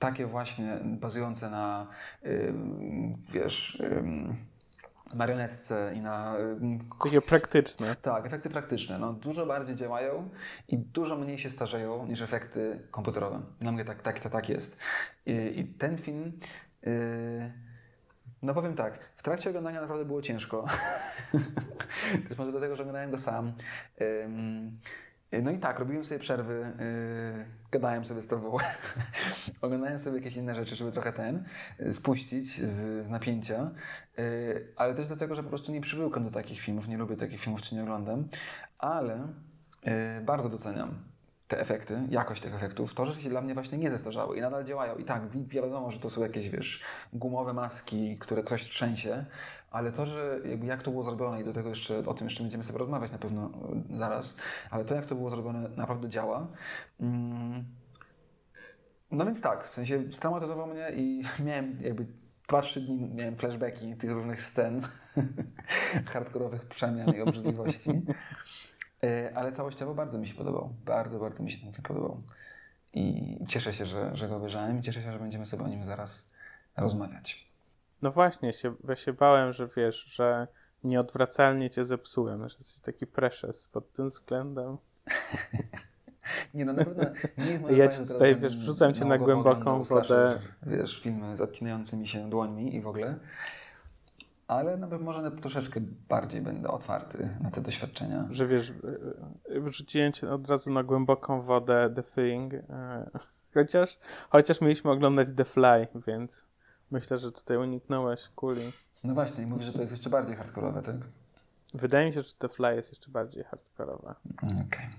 [0.04, 1.88] takie właśnie bazujące na,
[2.24, 2.54] yy,
[3.32, 6.36] wiesz, yy, marionetce i na...
[7.04, 7.95] Takie praktyczne.
[7.95, 8.99] Tak, efekty praktyczne.
[8.99, 10.30] No, dużo bardziej działają
[10.68, 13.41] i dużo mniej się starzeją niż efekty komputerowe.
[13.60, 14.82] Dla mnie tak, tak, tak jest.
[15.26, 16.39] I, i ten film...
[16.84, 17.51] Yy,
[18.41, 20.66] no powiem tak, w trakcie oglądania naprawdę było ciężko.
[22.30, 23.54] Też może dlatego, że oglądałem go sam.
[25.41, 26.73] No i tak, robiłem sobie przerwy,
[27.38, 28.57] yy, gadałem sobie z tobą,
[29.61, 31.43] oglądałem sobie jakieś inne rzeczy, żeby trochę ten
[31.79, 33.71] yy, spuścić z, z napięcia,
[34.17, 37.39] yy, ale też dlatego, że po prostu nie przywykłem do takich filmów, nie lubię takich
[37.39, 38.25] filmów, czy nie oglądam,
[38.77, 39.27] ale
[39.86, 41.13] yy, bardzo doceniam
[41.47, 44.63] te efekty, jakość tych efektów, to, że się dla mnie właśnie nie zestarzały i nadal
[44.63, 44.95] działają.
[44.95, 49.25] I tak, wiadomo, że to są jakieś, wiesz, gumowe maski, które ktoś trzęsie,
[49.74, 52.63] ale to, że jak to było zrobione i do tego jeszcze, o tym jeszcze będziemy
[52.63, 53.45] sobie rozmawiać na pewno
[53.91, 54.38] e, zaraz,
[54.69, 56.47] ale to, jak to było zrobione, naprawdę działa.
[56.99, 57.65] Mm.
[59.11, 62.05] No więc tak, w sensie straumatyzował mnie i miałem jakby
[62.49, 64.82] 2-3 dni miałem flashbacki tych różnych scen
[66.13, 68.01] hardkorowych przemian i obrzydliwości.
[69.03, 70.74] E, ale całościowo bardzo mi się podobał.
[70.86, 72.19] Bardzo, bardzo mi się ten film podobał.
[72.93, 75.86] I cieszę się, że, że go obejrzałem i cieszę się, że będziemy sobie o nim
[75.86, 76.36] zaraz
[76.78, 77.53] rozmawiać.
[78.04, 80.47] No właśnie, się, ja się bałem, że wiesz, że
[80.84, 84.78] nieodwracalnie cię zepsułem, że jesteś taki precious pod tym względem.
[86.54, 87.04] Nie no, na pewno
[87.38, 90.39] nie jest Ja ci tutaj, wiesz, wrzucam cię na głęboką wodę.
[90.64, 93.20] Wiesz, filmy z odcinającymi się dłońmi i w ogóle
[94.47, 98.28] ale nawet może troszeczkę bardziej będę otwarty na te doświadczenia.
[98.32, 98.74] Że wiesz,
[99.49, 103.10] wrzuciłem cię od razu na głęboką wodę The Thing, e,
[103.54, 103.99] chociaż,
[104.30, 106.53] chociaż mieliśmy oglądać The Fly, więc
[106.93, 108.73] myślę, że tutaj uniknąłeś kuli.
[109.03, 110.95] No właśnie, mówisz, że to jest jeszcze bardziej hardkorowe, tak?
[111.73, 114.15] Wydaje mi się, że The Fly jest jeszcze bardziej hardkorowe.
[114.37, 114.65] Okej.
[114.67, 114.89] Okay.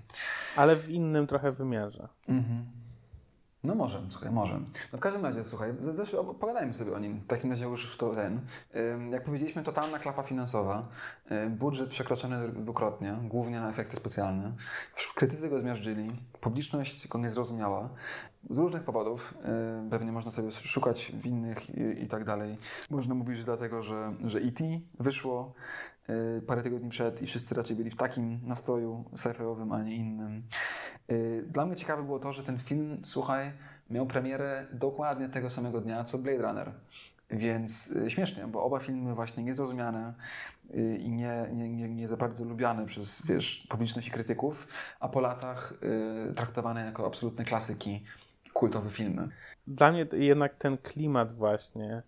[0.55, 2.07] Ale w innym trochę wymiarze.
[2.27, 2.65] Mhm.
[3.65, 4.59] No może, słuchaj, może.
[4.93, 7.19] No w każdym razie, słuchaj, zeszły, pogadajmy sobie o nim.
[7.19, 8.41] W takim razie już to ten.
[9.11, 10.87] Jak powiedzieliśmy, totalna klapa finansowa.
[11.49, 14.51] Budżet przekroczony dwukrotnie, głównie na efekty specjalne.
[14.93, 16.21] W krytyce go zmiażdżyli.
[16.41, 17.89] Publiczność go nie zrozumiała.
[18.49, 19.33] Z różnych powodów.
[19.89, 22.57] Pewnie można sobie szukać winnych i, i tak dalej.
[22.89, 24.63] Można mówić, że dlatego, że, że E.T.
[24.99, 25.53] wyszło
[26.47, 30.43] parę tygodni przed i wszyscy raczej byli w takim nastroju sci-fiowym, a nie innym.
[31.11, 33.51] Y, dla mnie ciekawe było to, że ten film, słuchaj,
[33.89, 36.71] miał premierę dokładnie tego samego dnia, co Blade Runner.
[37.29, 40.13] Więc y, śmiesznie, bo oba filmy właśnie niezrozumiane
[40.75, 44.67] y, i nie, nie, nie, nie za bardzo lubiane przez wiesz, publiczność i krytyków,
[44.99, 45.73] a po latach
[46.35, 48.03] traktowane jako absolutne klasyki,
[48.53, 49.29] kultowe filmy.
[49.67, 52.03] Dla mnie jednak ten klimat właśnie,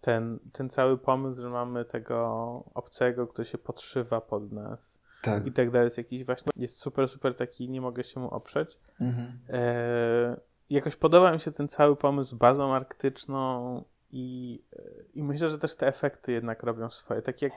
[0.00, 2.26] ten, ten cały pomysł, że mamy tego
[2.74, 5.46] obcego, który się podszywa pod nas, tak.
[5.46, 5.86] i tak dalej.
[5.86, 8.78] Jest jakiś właśnie, jest super, super taki, nie mogę się mu oprzeć.
[9.00, 9.38] Mhm.
[9.48, 10.40] E,
[10.70, 14.62] jakoś podoba mi się ten cały pomysł z bazą arktyczną i,
[15.14, 17.22] i myślę, że też te efekty jednak robią swoje.
[17.22, 17.52] Tak jak,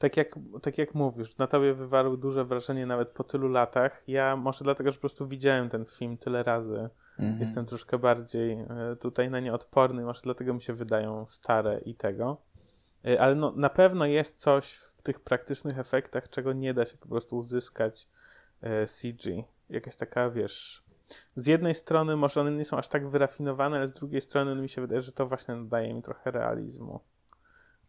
[0.00, 4.02] tak jak, tak jak mówisz, na tobie wywarł duże wrażenie nawet po tylu latach.
[4.08, 6.88] Ja może dlatego, że po prostu widziałem ten film tyle razy.
[7.18, 7.40] Mhm.
[7.40, 11.94] Jestem troszkę bardziej e, tutaj na nie odporny, może dlatego mi się wydają stare i
[11.94, 12.42] tego.
[13.04, 16.96] E, ale no, na pewno jest coś w tych praktycznych efektach, czego nie da się
[16.96, 18.08] po prostu uzyskać
[18.60, 19.44] e, CG.
[19.70, 20.84] Jakaś taka, wiesz,
[21.36, 24.68] z jednej strony może one nie są aż tak wyrafinowane, ale z drugiej strony mi
[24.68, 27.00] się wydaje, że to właśnie nadaje mi trochę realizmu.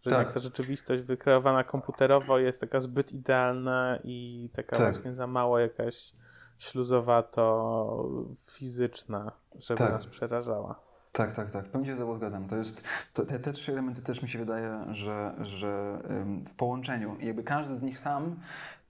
[0.06, 0.34] Że tak.
[0.34, 4.94] ta rzeczywistość wykreowana komputerowo jest taka zbyt idealna i taka tak.
[4.94, 6.14] właśnie za mało jakaś
[6.58, 8.10] śluzowato
[8.46, 9.92] fizyczna, żeby tak.
[9.92, 10.80] nas przerażała.
[11.12, 11.66] Tak, tak, tak.
[11.66, 12.48] Pewnie się z tobą zgadzam.
[12.48, 12.84] To jest,
[13.14, 16.00] to, te, te trzy elementy też mi się wydaje, że, że
[16.48, 18.36] w połączeniu, jakby każdy z nich sam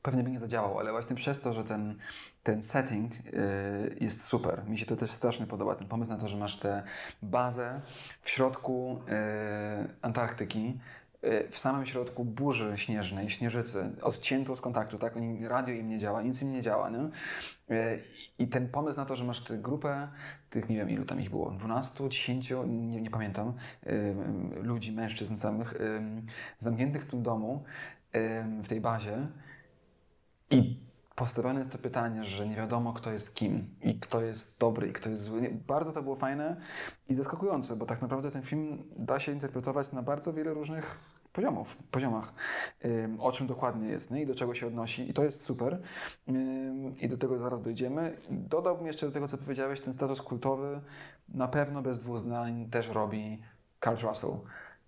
[0.02, 2.00] pewnie by nie zadziałał, ale właśnie przez to, że ten,
[2.44, 4.64] ten setting y, jest super.
[4.68, 5.76] Mi się to też strasznie podoba.
[5.76, 6.84] Ten pomysł na to, że masz tę
[7.22, 7.82] bazę
[8.22, 10.80] w środku y, Antarktyki,
[11.50, 15.14] w samym środku burzy śnieżnej, śnieżycy, odcięto z kontaktu, tak?
[15.42, 17.10] Radio im nie działa, nic im nie działa, nie?
[18.40, 20.08] I ten pomysł na to, że masz grupę
[20.50, 23.54] tych, nie wiem ilu tam ich było, 12, 10, nie, nie pamiętam,
[24.56, 25.74] ludzi, mężczyzn samych,
[26.60, 27.64] zamkniętych w tym domu,
[28.64, 29.18] w tej bazie
[30.50, 30.80] i
[31.22, 34.94] postawione jest to pytanie, że nie wiadomo, kto jest kim i kto jest dobry i
[34.94, 35.60] kto jest zły.
[35.68, 36.56] Bardzo to było fajne
[37.10, 41.00] i zaskakujące, bo tak naprawdę ten film da się interpretować na bardzo wiele różnych
[41.34, 42.34] poziomów, poziomach,
[43.20, 44.22] o czym dokładnie jest nie?
[44.22, 45.10] i do czego się odnosi.
[45.10, 45.82] I to jest super.
[47.02, 48.18] I do tego zaraz dojdziemy.
[48.30, 50.82] Dodałbym jeszcze do tego, co powiedziałeś, ten status kultowy
[51.30, 53.42] na pewno bez dwóch zdań też robi
[53.80, 54.34] Kurt Russell.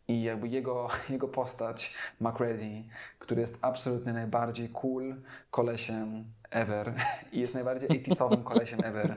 [0.07, 2.83] I jakby jego, jego postać, McReady,
[3.19, 5.15] który jest absolutnie najbardziej cool
[5.51, 6.93] kolesiem ever
[7.31, 9.15] i jest najbardziej 80 kolesiem ever.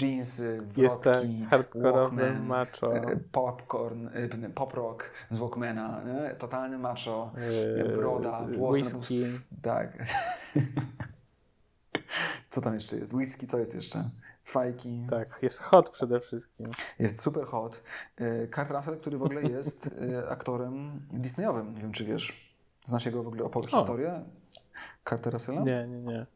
[0.00, 2.94] Jeansy, wrotki, hardkorowy macho.
[2.94, 6.34] e, popcorn, e, pop rock z Walkmana, nie?
[6.34, 9.24] totalny macho, Eee, broda, włosy whisky.
[9.62, 10.04] Tak.
[12.50, 13.12] Co tam jeszcze jest?
[13.12, 14.10] Whisky, co jest jeszcze?
[14.50, 15.06] Fajki.
[15.10, 16.70] Tak, jest hot przede wszystkim.
[16.98, 17.82] Jest super hot.
[18.16, 21.74] E, Kurt Russell, który w ogóle jest e, aktorem Disneyowym.
[21.74, 22.54] Nie wiem, czy wiesz.
[22.86, 23.78] Znasz jego w ogóle opowieść, O.
[23.78, 24.24] historię?
[25.04, 25.60] Kurta Russella?
[25.60, 26.26] Nie, nie, nie.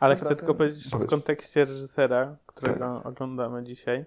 [0.00, 4.04] Ale No chcę teraz, tylko powiedzieć, że w kontekście reżysera, którego oglądamy dzisiaj,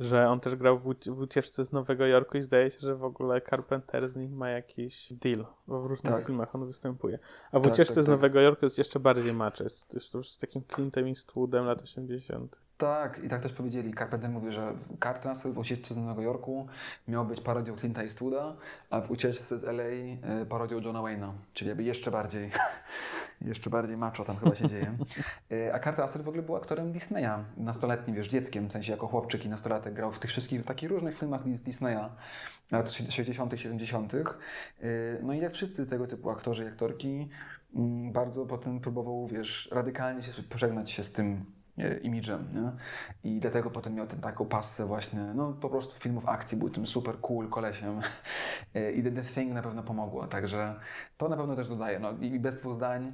[0.00, 3.40] że on też grał w ucieczce z Nowego Jorku i zdaje się, że w ogóle
[3.40, 6.26] Carpenter z nim ma jakiś deal, bo w różnych Tak.
[6.26, 7.18] filmach on występuje.
[7.52, 8.14] A w Tak, ucieczce tak, z tak.
[8.14, 9.64] Nowego Jorku jest jeszcze bardziej maczy.
[9.64, 12.60] Jest, to już z takim Clintem Eastwoodem lat 80.
[12.78, 13.94] Tak, i tak też powiedzieli.
[13.94, 14.74] Carpenter mówi, że
[15.24, 16.66] Russell w ucieczce z Nowego Jorku
[17.08, 18.56] miał być parodią Clint'a Eastwooda,
[18.90, 22.50] a w ucieczce z LA e, parodią Johna Wayne'a, czyli jakby jeszcze bardziej,
[23.40, 24.96] jeszcze bardziej macho tam chyba się dzieje.
[25.52, 29.06] E, A Kurt Russell w ogóle był aktorem Disneya, nastoletnim, wiesz, dzieckiem, w sensie jako
[29.06, 32.08] chłopczyk i nastolatek grał w tych wszystkich takich różnych filmach z Disneya
[32.70, 34.14] lat 60., 70.
[34.14, 34.22] E,
[35.22, 37.28] No i jak wszyscy tego typu aktorzy i aktorki,
[37.74, 41.44] mm, bardzo potem próbował, wiesz, radykalnie się pożegnać się z tym
[42.02, 42.72] imidżem, nie?
[43.30, 46.86] I dlatego potem miał tę taką passę właśnie, no po prostu filmów akcji, był tym
[46.86, 48.00] super cool kolesiem
[48.74, 50.74] E, i The, The Thing na pewno pomogło, także
[51.16, 53.12] to na pewno też dodaje, no i bez dwóch zdań,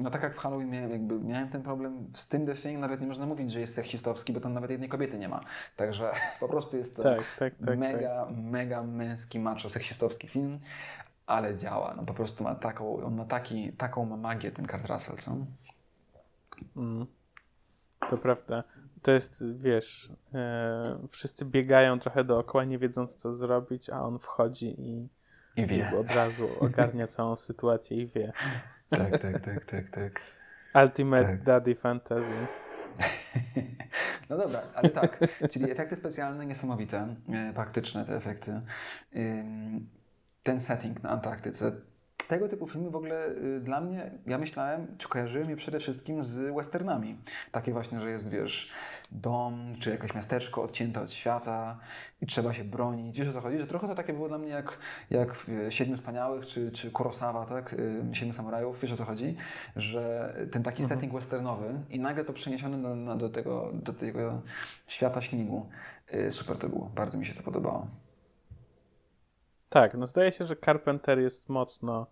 [0.00, 3.00] no tak jak w Halloween miałem, jakby, miałem ten problem z tym The Thing, nawet
[3.00, 5.40] nie można mówić, że jest seksistowski, bo tam nawet jednej kobiety nie ma,
[5.76, 7.54] także po prostu jest to Tak, tak, tak.
[7.64, 7.78] tak.
[7.78, 10.60] mega, mega męski, macho, seksistowski film,
[11.26, 14.86] ale działa, no po prostu ma taką, on ma taki, taką ma magię ten Kurt
[14.86, 15.36] Russell, co?
[16.76, 17.06] Mm.
[18.10, 18.64] To prawda.
[19.02, 24.80] To jest, wiesz, e, wszyscy biegają trochę dookoła, nie wiedząc co zrobić, a on wchodzi
[24.80, 25.08] i,
[25.56, 25.90] I wie.
[25.92, 28.32] i od razu ogarnia całą sytuację i wie.
[28.90, 30.20] Tak, tak, tak, tak, tak.
[30.84, 31.42] Ultimate Tak.
[31.42, 32.34] Daddy Fantasy.
[34.30, 35.18] No dobra, ale tak,
[35.50, 38.60] czyli efekty specjalne niesamowite, e, praktyczne te efekty.
[40.42, 41.72] Ten setting na Antarktyce.
[42.32, 46.22] Tego typu filmy w ogóle y, dla mnie, ja myślałem, czy kojarzyłem je przede wszystkim
[46.22, 47.18] z westernami.
[47.50, 48.70] Takie właśnie, że jest, wiesz,
[49.10, 51.78] dom, czy jakieś miasteczko odcięte od świata
[52.20, 53.18] i trzeba się bronić.
[53.18, 53.58] Wiesz o co chodzi?
[53.58, 54.78] Że trochę to takie było dla mnie jak,
[55.10, 57.72] jak w e, Siedmiu Wspaniałych, czy, czy Kurosawa, tak?
[57.72, 58.80] Y, Siedmiu Samurajów.
[58.80, 59.36] Wiesz o co chodzi?
[59.76, 64.40] Że ten taki setting westernowy i nagle to przeniesione na, do, tego, do tego
[64.86, 65.66] świata śniegu.
[66.14, 66.90] Y, Super to było.
[66.94, 67.86] Bardzo mi się to podobało.
[69.68, 72.06] Tak, no zdaje się, że Carpenter jest mocno,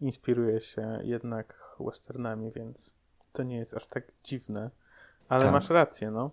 [0.00, 2.94] inspiruje się jednak westernami, więc
[3.32, 4.70] to nie jest aż tak dziwne.
[5.28, 5.52] Ale Tak.
[5.52, 6.30] masz rację, no.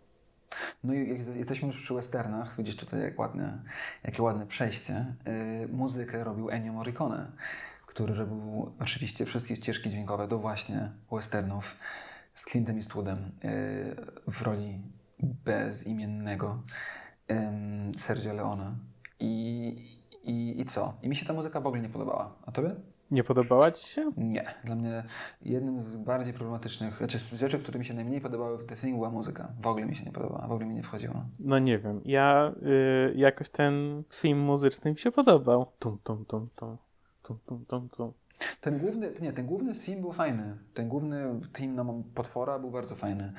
[0.84, 3.60] No i jesteśmy już przy westernach, widzisz tutaj jak ładne,
[4.04, 5.16] jakie ładne przejście.
[5.62, 7.32] Yy, muzykę robił Ennio Morricone,
[7.86, 11.76] który robił oczywiście wszystkie ścieżki dźwiękowe do właśnie westernów
[12.34, 14.82] z Clintem Eastwoodem yy, w roli
[15.20, 16.64] bezimiennego
[17.32, 18.76] ym, Sergio Leone.
[19.20, 19.68] I,
[20.24, 20.94] i, I co?
[21.02, 22.36] I mi się ta muzyka w ogóle nie podobała.
[22.46, 22.76] A tobie?
[23.12, 24.12] Nie podobała ci się?
[24.18, 24.54] Nie.
[24.64, 25.04] Dla mnie
[25.42, 28.96] jednym z bardziej problematycznych, znaczy z rzeczy, które mi się najmniej podobały w The Thing
[28.96, 29.52] była muzyka.
[29.62, 31.26] W ogóle mi się nie podobała, w ogóle mi nie wchodziła.
[31.40, 32.02] No nie wiem.
[32.06, 32.54] Ja
[33.12, 35.72] y, jakoś ten film muzyczny mi się podobał.
[35.80, 36.78] Tum, tum, tum, tum.
[37.24, 38.14] Tum, tum, tum, tum.
[38.62, 40.58] Ten główny, nie, ten główny theme był fajny.
[40.74, 41.86] Ten główny theme na
[42.16, 43.32] potwora był bardzo fajny.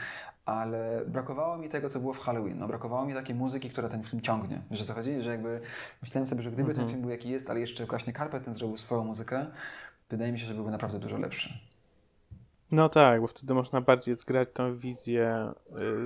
[0.47, 2.59] Ale brakowało mi tego, co było w Halloween.
[2.59, 4.63] No, brakowało mi takiej muzyki, która ten film ciągnie.
[4.71, 5.23] Wiesz co chodzi?
[5.23, 5.61] Że jakby
[6.03, 9.05] myślałem sobie, że gdyby ten film był jaki jest, ale jeszcze właśnie Carpenter zrobił swoją
[9.05, 9.47] muzykę,
[10.11, 11.59] wydaje mi się, że byłby naprawdę dużo lepszy.
[12.71, 15.53] No tak, bo wtedy można bardziej zgrać tą wizję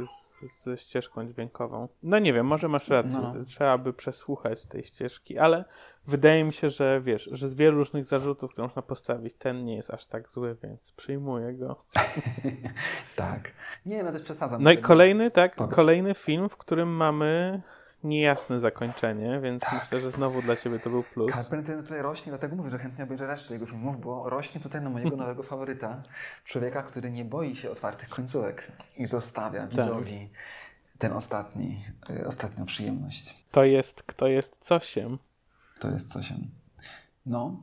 [0.02, 1.88] y, z, ze ścieżką dźwiękową.
[2.02, 3.44] No nie wiem, może masz rację, No.
[3.44, 5.64] trzeba by przesłuchać tej ścieżki, ale
[6.06, 9.76] wydaje mi się, że wiesz, że z wielu różnych zarzutów, które można postawić, ten nie
[9.76, 11.84] jest aż tak zły, więc przyjmuję go.
[13.16, 13.52] tak.
[13.86, 14.62] Nie, no też przesadzam.
[14.62, 15.74] No i kolejny, tak, Powiedz.
[15.74, 17.62] kolejny film, w którym mamy
[18.04, 21.32] niejasne zakończenie, więc myślę, że znowu dla ciebie to był plus.
[21.32, 24.90] Carpenter tutaj rośnie, dlatego mówię, że chętnie obejrzę resztę jego filmów, bo rośnie tutaj na
[24.90, 26.02] mojego nowego faworyta.
[26.44, 30.30] Człowieka, który nie boi się otwartych końcówek i zostawia widzowi
[30.98, 31.80] ten ostatni,
[32.10, 33.44] y, ostatnią przyjemność.
[33.50, 35.18] To jest, kto jest cosiem.
[35.80, 36.32] To jest coś.
[37.26, 37.56] No.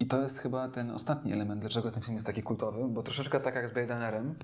[0.00, 3.40] I to jest chyba ten ostatni element, dlaczego ten film jest taki kultowy, bo troszeczkę
[3.40, 4.34] tak jak z Blade Runnerem,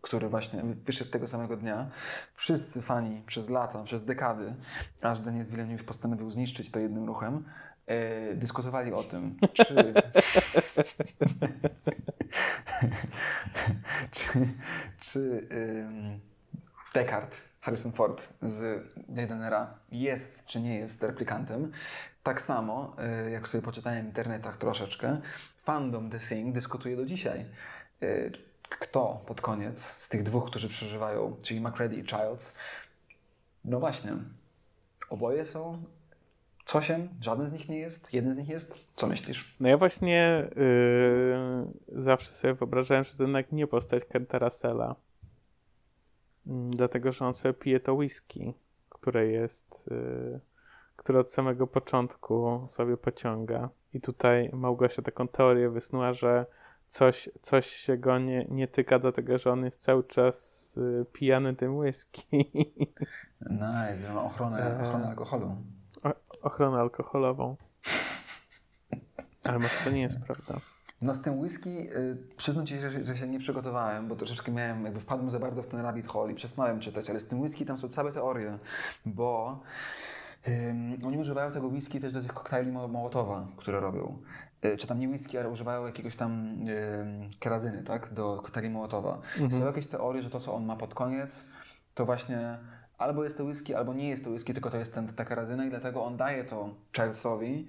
[0.00, 1.90] który właśnie wyszedł tego samego dnia,
[2.34, 4.54] wszyscy fani przez lata, przez dekady,
[5.02, 7.44] aż Denis Villeneuve postanowił zniszczyć to jednym ruchem,
[7.86, 9.94] e, dyskutowali o tym, czy...
[14.10, 14.48] czy
[15.00, 16.20] czy ym,
[16.94, 21.72] Descartes, Harrison Ford z Blade Runnera jest czy nie jest replikantem.
[22.22, 25.20] tak samo, y, jak sobie poczytałem w internetach troszeczkę,
[25.58, 27.46] fandom The Thing dyskutuje do dzisiaj.
[28.80, 32.58] Kto pod koniec z tych dwóch, którzy przeżywają, czyli McCready i Childs,
[33.64, 34.12] no właśnie,
[35.10, 35.82] oboje są
[36.64, 38.78] cosiem, żaden z nich nie jest, jeden z nich jest.
[38.96, 39.56] Co myślisz?
[39.60, 44.96] No ja właśnie yy, zawsze sobie wyobrażałem, że to jednak nie postać Kenta Russella.
[46.46, 48.54] Yy, dlatego, że on sobie pije to whisky,
[48.88, 50.40] które jest, yy,
[50.96, 53.68] które od samego początku sobie pociąga.
[53.92, 56.46] I tutaj Małgosia taką teorię wysnuła, że
[56.94, 61.56] coś, coś się go nie, nie tyka, dlatego że on jest cały czas y, pijany
[61.56, 62.22] tym whisky.
[63.40, 65.56] Nice, ma ochronę, ochronę alkoholu.
[66.04, 67.56] O, ochronę alkoholową.
[69.44, 70.60] Ale może to nie jest prawda.
[71.02, 74.84] No z tym whisky y, przyznam Ci, że, że się nie przygotowałem, bo troszeczkę miałem,
[74.84, 77.66] jakby wpadłem za bardzo w ten rabbit hole i przestałem czytać, ale z tym whisky
[77.66, 78.58] tam są całe teorie,
[79.06, 79.60] bo
[80.48, 84.18] ym, oni używają tego whisky też do tych koktajli mo- Mołotowa, które robią.
[84.64, 86.58] Y, czy tam nie whisky, ale używają jakiegoś tam
[87.40, 89.18] kerazyny, tak, do koktajli Mołotowa.
[89.50, 91.50] Są jakieś teorie, że to, co on ma pod koniec,
[91.94, 92.58] to właśnie
[92.98, 95.66] albo jest to whisky, albo nie jest to whisky, tylko to jest ten, ta kerazyna
[95.66, 97.66] i dlatego on daje to Childsowi,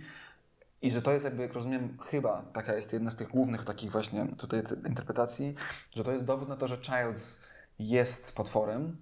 [0.81, 3.91] i że to jest jakby, jak rozumiem, chyba taka jest jedna z tych głównych takich
[3.91, 5.55] właśnie tutaj interpretacji,
[5.95, 7.41] że to jest dowód na to, że Childs
[7.79, 8.97] jest potworem,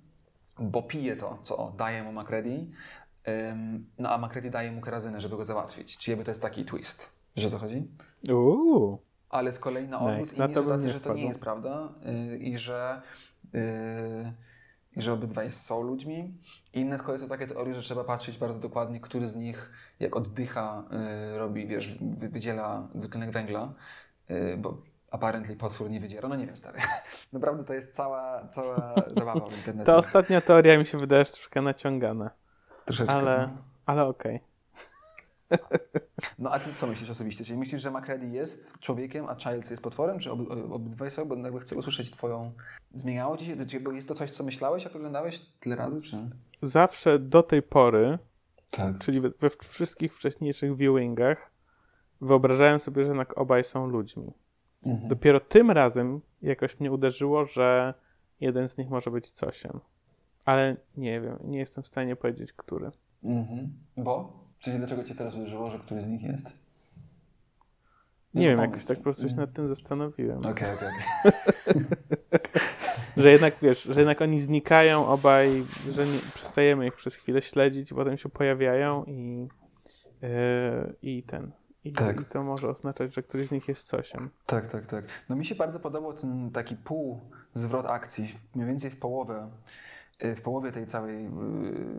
[0.59, 2.67] bo pije to, co daje mu Macready,
[3.99, 5.97] no a Macready daje mu kerazynę, żeby go załatwić.
[5.97, 7.12] Czyli jakby to jest taki twist.
[7.35, 7.85] Wiesz o co chodzi?
[8.31, 8.99] Uuu.
[9.29, 10.45] Ale z kolei na odwrót Nice.
[10.45, 13.01] Inni są tacy, że to nie jest prawda yy, i że,
[13.53, 13.61] yy,
[14.95, 16.37] i że obydwaj są ludźmi.
[16.73, 19.71] I inne z kolei są takie teorie, że trzeba patrzeć bardzo dokładnie, który z nich
[19.99, 20.83] jak oddycha,
[21.31, 23.73] yy, robi, wiesz, wy, wydziela dwutlenek węgla,
[24.29, 24.77] yy, bo
[25.11, 26.27] apparently potwór nie wydziela.
[26.27, 26.79] No nie wiem, stary.
[27.33, 29.85] Naprawdę to jest cała, cała zabawa w internecie.
[29.85, 32.29] Ta ostatnia teoria mi się wydaje że troszkę naciągana,
[32.85, 33.49] Troszeczkę, ale, co?
[33.85, 34.52] ale okej.
[36.39, 37.45] No a ty co myślisz osobiście?
[37.45, 40.19] Czyli myślisz, że McCready jest człowiekiem, a Childs jest potworem?
[40.19, 40.39] Czy ob,
[40.71, 41.25] obydwaj są?
[41.25, 42.51] Bo jakby chcę usłyszeć twoją...
[42.95, 43.65] Zmieniało ci się?
[43.65, 46.17] Czy bo jest to coś, co myślałeś, jak oglądałeś tyle razy, czy...
[46.61, 48.19] Zawsze do tej pory,
[48.71, 48.97] Tak.
[48.97, 51.51] czyli we, we wszystkich wcześniejszych viewingach,
[52.21, 54.33] wyobrażałem sobie, że jednak obaj są ludźmi.
[54.85, 55.09] Mhm.
[55.09, 57.93] Dopiero tym razem jakoś mnie uderzyło, że
[58.41, 59.79] jeden z nich może być cosiem.
[60.45, 62.91] Ale nie wiem, nie jestem w stanie powiedzieć, który.
[63.23, 63.73] Mhm.
[63.97, 64.42] Bo?
[64.63, 66.45] Czyli dlaczego cię teraz uderzyło, że któryś z nich jest?
[68.33, 68.71] Nie wiem, pomysł.
[68.71, 70.37] jakoś tak po prostu się nad tym zastanowiłem.
[70.37, 71.83] Okej, okej, okej.
[73.17, 77.91] Że jednak, wiesz, że jednak oni znikają obaj, że nie, przestajemy ich przez chwilę śledzić,
[77.91, 79.47] i potem się pojawiają i,
[80.21, 80.29] yy,
[81.01, 81.51] i ten.
[81.83, 82.21] I, Tak.
[82.21, 84.29] I to może oznaczać, że któryś z nich jest cosiem.
[84.45, 85.05] Tak, tak, tak.
[85.29, 87.19] No mi się bardzo podobał ten taki pół
[87.53, 89.49] zwrot akcji, mniej więcej w połowę,
[90.23, 91.25] w połowie tej całej,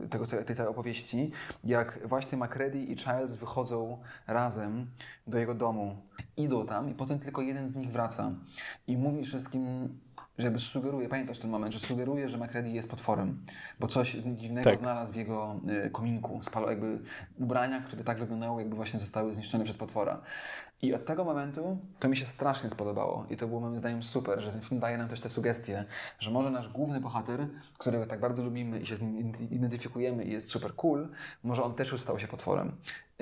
[0.05, 1.31] y, tego, tej całej opowieści,
[1.65, 4.87] jak właśnie Macready i Childs wychodzą razem
[5.27, 5.97] do jego domu.
[6.37, 8.33] Idą tam i potem tylko jeden z nich wraca.
[8.87, 9.89] I mówi wszystkim,
[10.39, 13.45] że jakby sugeruje, pamiętasz ten moment, że sugeruje, że Macready jest potworem,
[13.81, 14.79] bo coś z- dziwnego Tak.
[14.79, 17.01] znalazł w jego y, kominku, spalo jakby
[17.39, 20.21] ubrania, które tak wyglądały, jakby właśnie zostały zniszczone przez potwora.
[20.83, 24.41] I od tego momentu to mi się strasznie spodobało i to było moim zdaniem super,
[24.41, 25.85] że ten film daje nam też tę sugestię,
[26.19, 27.47] że może nasz główny bohater,
[27.79, 31.09] którego tak bardzo lubimy i się z nim ident- identyfikujemy i jest super cool,
[31.45, 32.73] może on też już stał się potworem.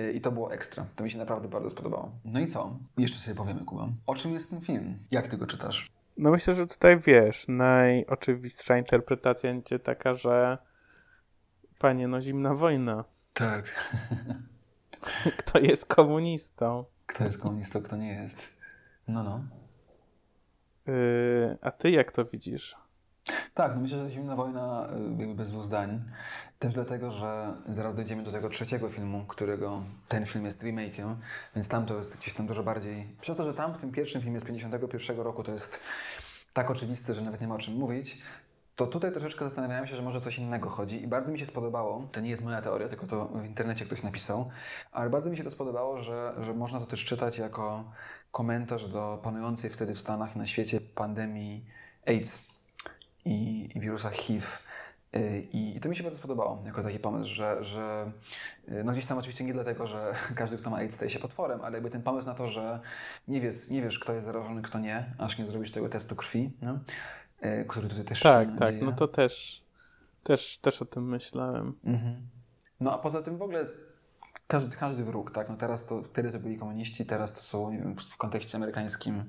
[0.00, 0.86] Y, I to było ekstra.
[0.96, 2.10] To mi się naprawdę bardzo spodobało.
[2.24, 2.76] No i co?
[2.98, 3.88] Jeszcze sobie powiemy, Kuba.
[4.06, 4.98] O czym jest ten film?
[5.10, 5.90] Jak ty go czytasz?
[6.16, 10.58] No myślę, że tutaj wiesz, najoczywistsza interpretacja będzie taka, że
[11.78, 13.04] panie, no zimna wojna.
[13.34, 13.92] Tak.
[15.38, 16.84] Kto jest komunistą?
[17.06, 18.56] Kto jest komunistą, kto nie jest?
[19.08, 19.44] No, no.
[20.86, 22.76] Yy, a ty jak to widzisz?
[23.54, 26.04] Tak, no myślę, że Zimna Wojna y, jakby bez dwóch zdań.
[26.58, 31.14] Też dlatego, że zaraz dojdziemy do tego trzeciego filmu, którego ten film jest remake'iem,
[31.54, 33.16] więc tam to jest gdzieś tam dużo bardziej...
[33.20, 35.80] Przez to, że tam w tym pierwszym filmie z 51 roku to jest
[36.52, 38.18] tak oczywiste, że nawet nie ma o czym mówić,
[38.76, 42.08] to tutaj troszeczkę zastanawiałem się, że może coś innego chodzi i bardzo mi się spodobało,
[42.12, 44.50] to nie jest moja teoria, tylko to w internecie ktoś napisał,
[44.92, 47.84] ale bardzo mi się to spodobało, że, że można to też czytać jako
[48.30, 51.66] komentarz do panującej wtedy w Stanach i na świecie pandemii
[52.06, 52.51] AIDS
[53.24, 54.46] i, i wirusa HIV.
[55.16, 58.12] Y, I, to mi się bardzo spodobało jako taki pomysł, że, że
[58.68, 61.60] y, no gdzieś tam oczywiście nie dlatego, że każdy, kto ma AIDS staje się potworem,
[61.60, 62.80] ale jakby ten pomysł na to, że
[63.28, 66.50] nie wiesz, nie wiesz kto jest zarażony, kto nie, aż nie zrobisz tego testu krwi,
[66.62, 66.78] no?
[67.44, 68.84] Y, który tutaj też Tak, się tak, dzieje.
[68.84, 69.64] no to też,
[70.22, 71.74] też, też o tym myślałem.
[71.84, 72.28] Mhm.
[72.80, 73.66] No a poza tym w ogóle
[74.46, 75.48] każdy, każdy wróg, tak?
[75.48, 79.24] No teraz to, wtedy to byli komuniści, teraz to są, wiem, w kontekście amerykańskim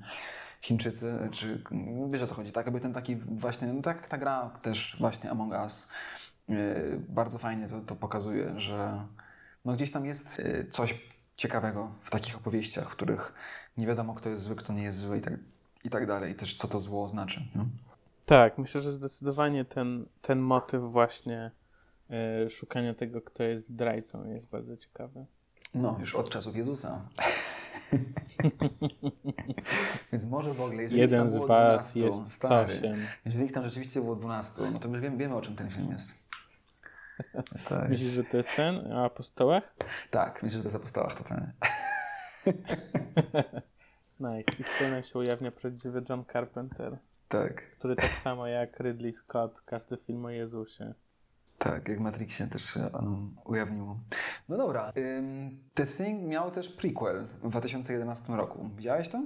[0.64, 1.62] Chińczycy, czy
[2.10, 2.66] wiesz o co chodzi, tak?
[2.66, 5.88] Jakby ten taki właśnie, no tak, ta gra też właśnie Among Us
[6.48, 6.56] yy,
[7.08, 9.06] bardzo fajnie to, to pokazuje, że
[9.64, 10.94] no gdzieś tam jest y, coś
[11.36, 13.34] ciekawego w takich opowieściach, w których
[13.76, 15.34] nie wiadomo, kto jest zły, kto nie jest zły i tak,
[15.84, 16.32] i tak dalej.
[16.32, 17.40] I też co to zło znaczy.
[17.54, 17.66] No?
[18.26, 21.50] Tak, myślę, że zdecydowanie ten, ten motyw właśnie
[22.46, 25.26] y, szukania tego, kto jest zdrajcą jest bardzo ciekawy.
[25.74, 27.08] No, już od czasów Jezusa.
[30.12, 33.06] Więc może w ogóle, jeżeli Jeden z was 12, jest stary, cosiem.
[33.24, 35.92] Jeżeli ich tam rzeczywiście było 12, no to my wiemy, wiemy o czym ten film
[35.92, 36.10] jest.
[37.68, 37.88] Tak.
[37.88, 39.74] Myślisz, że to jest ten o apostołach?
[40.10, 41.52] Tak, myślę, że to jest apostołach totalnie.
[44.20, 44.52] Nice.
[44.58, 49.60] I tutaj nam się ujawnia prawdziwy John Carpenter, Tak, który tak samo jak Ridley Scott,
[49.60, 50.94] każdy film o Jezusie.
[51.58, 53.98] Tak, jak Matrixie też się on ujawniło.
[54.48, 58.70] No dobra, ym, The Thing miał też prequel w 2011 roku.
[58.76, 59.22] Widziałeś to?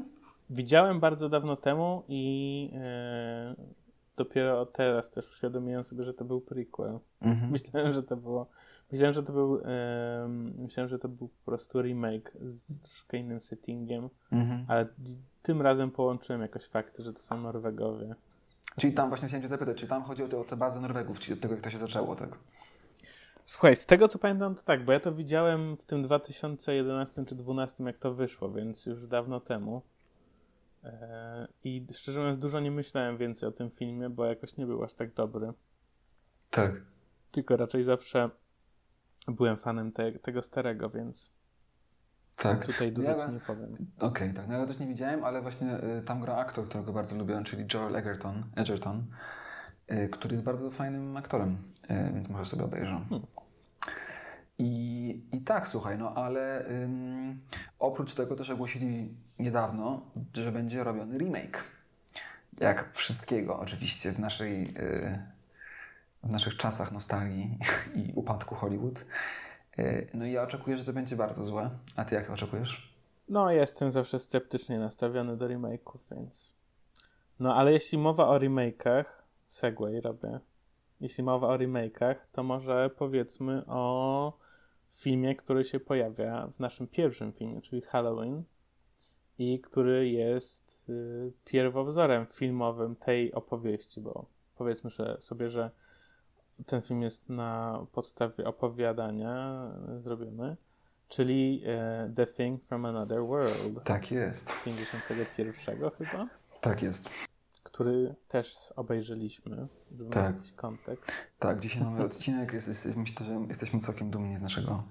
[0.51, 3.55] Widziałem bardzo dawno temu i e,
[4.17, 6.99] dopiero teraz też uświadomiłem sobie, że to był prequel.
[7.21, 7.51] Mhm.
[7.53, 8.47] Myślałem, że to było.
[8.93, 9.61] Myślałem, że to był.
[9.65, 14.65] em, myślałem, że to był po prostu remake z troszkę innym settingiem, Mhm.
[14.69, 14.87] ale
[15.43, 18.15] tym razem połączyłem jakoś fakty, że to są Norwegowie.
[18.77, 21.21] Czyli tam właśnie chciałem cię zapytać, czy tam chodzi o, te, o tę bazę Norwegów,
[21.21, 22.39] czyli od tego, jak to się zaczęło, tak?
[23.45, 27.35] Słuchaj, z tego co pamiętam, to tak, bo ja to widziałem w tym 2011 czy
[27.35, 29.83] 2012, jak to wyszło, więc już dawno temu.
[30.85, 34.85] E, I szczerze mówiąc, dużo nie myślałem więcej o tym filmie, bo jakoś nie był
[34.85, 35.53] aż tak dobry.
[36.51, 36.73] Tak.
[37.31, 38.31] Tylko raczej zawsze
[39.29, 41.31] byłem fanem te, tego starego, więc
[42.43, 42.67] Tak.
[42.67, 43.77] tutaj dużo Ja- nie powiem.
[44.01, 44.49] Okej, tak.
[44.49, 47.65] No ja też nie widziałem, ale właśnie y, tam gra aktor, którego bardzo lubię, czyli
[47.75, 49.07] Joel Egerton, Egerton
[49.93, 51.59] y, który jest bardzo fajnym aktorem,
[51.91, 53.01] y, więc może sobie obejrzę.
[54.59, 57.39] I, I tak, słuchaj, no ale ym,
[57.79, 61.65] oprócz tego też ogłosili niedawno, że będzie robiony remake.
[62.61, 64.69] Jak wszystkiego oczywiście w naszej...
[64.79, 65.39] Y,
[66.23, 67.59] w naszych czasach nostalgii
[68.05, 69.05] i upadku Hollywood.
[69.79, 71.71] Y, No i ja oczekuję, że to będzie bardzo złe.
[71.97, 72.99] A ty jak oczekujesz?
[73.29, 76.53] No, jestem zawsze sceptycznie nastawiony do remake'ów, więc.
[77.41, 79.05] No, ale jeśli mowa o remake'ach,
[79.47, 80.41] segway robię.
[81.01, 84.33] Jeśli mowa o remake'ach, to może powiedzmy o
[84.91, 88.45] filmie, który się pojawia w naszym pierwszym filmie, czyli Halloween,
[89.39, 94.27] i który jest y, pierwowzorem filmowym tej opowieści, bo
[94.57, 95.71] powiedzmy sobie, że
[96.67, 99.63] ten film jest na podstawie opowiadania
[99.97, 100.57] y, zrobiony,
[101.09, 104.53] czyli e, The Thing from Another World Tak jest.
[104.65, 105.53] 51
[105.99, 106.29] chyba,
[106.61, 107.11] Tak jest.
[107.63, 110.27] który też obejrzeliśmy, żeby Tak.
[110.29, 111.13] mieć jakiś kontekst.
[111.39, 112.53] Tak, dzisiaj mamy odcinek.
[112.53, 114.83] Jest, jest, myślę, że jesteśmy całkiem dumni z naszego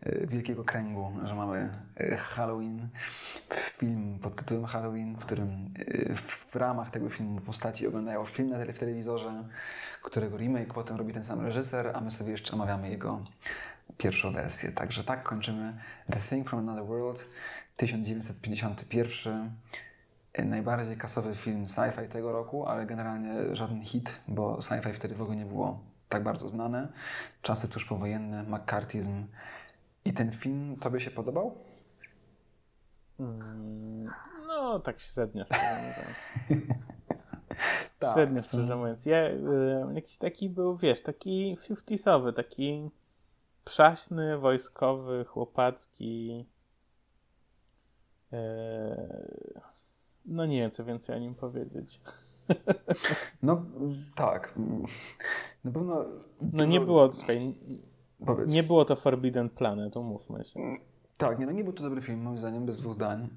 [0.00, 2.88] e, wielkiego kręgu, że mamy e, Halloween,
[3.52, 8.56] film pod tytułem Halloween, w którym e, w ramach tego filmu postaci oglądają film na
[8.56, 9.44] tele, w telewizorze,
[10.04, 13.24] którego remake potem robi ten sam reżyser, a my sobie jeszcze omawiamy jego
[13.96, 14.72] pierwszą wersję.
[14.72, 15.78] Także tak kończymy
[16.10, 17.28] The Thing from Another World
[17.76, 19.50] 1951.
[20.32, 25.22] E, Najbardziej kasowy film sci-fi tego roku, ale generalnie żaden hit, bo sci-fi wtedy w
[25.22, 26.88] ogóle nie było tak bardzo znane.
[27.42, 29.26] Czasy tuż powojenne, McCarthyzm.
[30.04, 31.58] I ten film tobie się podobał?
[33.20, 34.10] Mm,
[34.46, 35.44] no, tak średnio.
[38.04, 39.06] Tak, średnio, to- szczerze mówiąc.
[39.06, 42.90] Ja, y, jakiś taki był, wiesz, taki 50sowy, taki
[43.64, 46.46] przaśny, wojskowy, chłopacki.
[48.32, 49.34] E,
[50.26, 52.00] no nie wiem, co więcej o nim powiedzieć.
[53.42, 53.64] No
[54.14, 54.54] tak.
[55.64, 56.04] Na pewno.
[56.52, 57.54] No nie było, słuchaj,
[58.26, 58.52] Powiedz.
[58.52, 60.60] nie było to Forbidden Planet, umówmy się.
[61.18, 63.28] Tak, nie, no nie był to dobry film, moim zdaniem, bez dwóch zdań.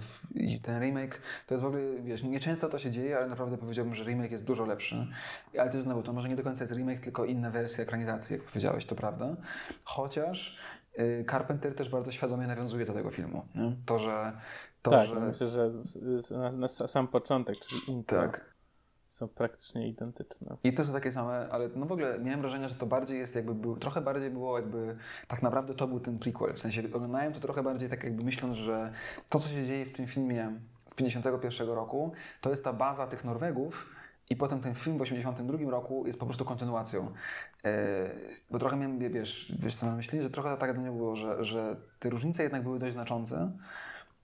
[0.00, 3.58] W- I ten remake to jest w ogóle, wiesz, nieczęsto to się dzieje, ale naprawdę
[3.58, 5.06] powiedziałbym, że remake jest dużo lepszy.
[5.58, 8.42] Ale też znowu, to może nie do końca jest remake, tylko inna wersja ekranizacji, jak
[8.44, 9.36] powiedziałeś, to prawda.
[9.84, 10.58] Chociaż
[10.98, 13.46] yy, Carpenter też bardzo świadomie nawiązuje do tego filmu.
[13.54, 13.76] Nie?
[13.86, 14.32] To, że.
[14.82, 15.14] To, tak, że...
[15.14, 15.70] no myślę, że
[16.38, 18.49] na, na sam początek, czyli intro, Tak.
[19.10, 20.56] Są praktycznie identyczne.
[20.64, 23.36] I to są takie same, ale no w ogóle miałem wrażenie, że to bardziej jest
[23.36, 24.92] jakby, był, trochę bardziej było jakby,
[25.28, 28.56] tak naprawdę to był ten prequel, w sensie oglądałem to trochę bardziej tak jakby myśląc,
[28.56, 28.92] że
[29.28, 33.24] to co się dzieje w tym filmie z 51 roku, to jest ta baza tych
[33.24, 33.86] Norwegów
[34.30, 37.12] i potem ten film w 82 roku jest po prostu kontynuacją.
[37.64, 37.70] E,
[38.50, 41.16] bo trochę miałem, wie- wiesz, wiesz co na myśli, że trochę tak dla mnie było,
[41.16, 43.52] że, że te różnice jednak były dość znaczące.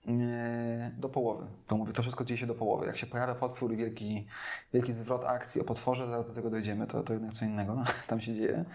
[0.07, 1.45] E, Do połowy.
[1.67, 2.85] To mówię, to wszystko dzieje się do połowy.
[2.85, 4.25] Jak się pojawia potwór i wielki,
[4.73, 8.21] wielki zwrot akcji o potworze, zaraz do tego dojdziemy, to, to jednak co innego tam
[8.21, 8.65] się dzieje.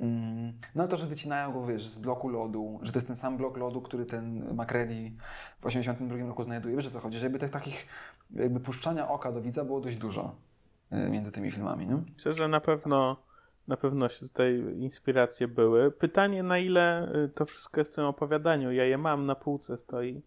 [0.00, 3.36] Mm, No to, że wycinają go, wiesz, z bloku lodu, że to jest ten sam
[3.36, 5.12] blok lodu, który ten MacReady
[5.60, 6.76] w 82 roku znajduje.
[6.76, 7.18] Wiesz o co chodzi?
[7.18, 7.86] Że jakby tych takich
[8.30, 10.34] jakby puszczania oka do widza było dość dużo
[10.92, 12.02] y, między tymi filmami, nie?
[12.14, 13.16] Myślę, że na pewno,
[13.68, 15.90] na pewno się tutaj inspiracje były.
[15.90, 18.72] Pytanie, na ile y, to wszystko jest w tym opowiadaniu.
[18.72, 20.22] Ja je mam na półce, stoi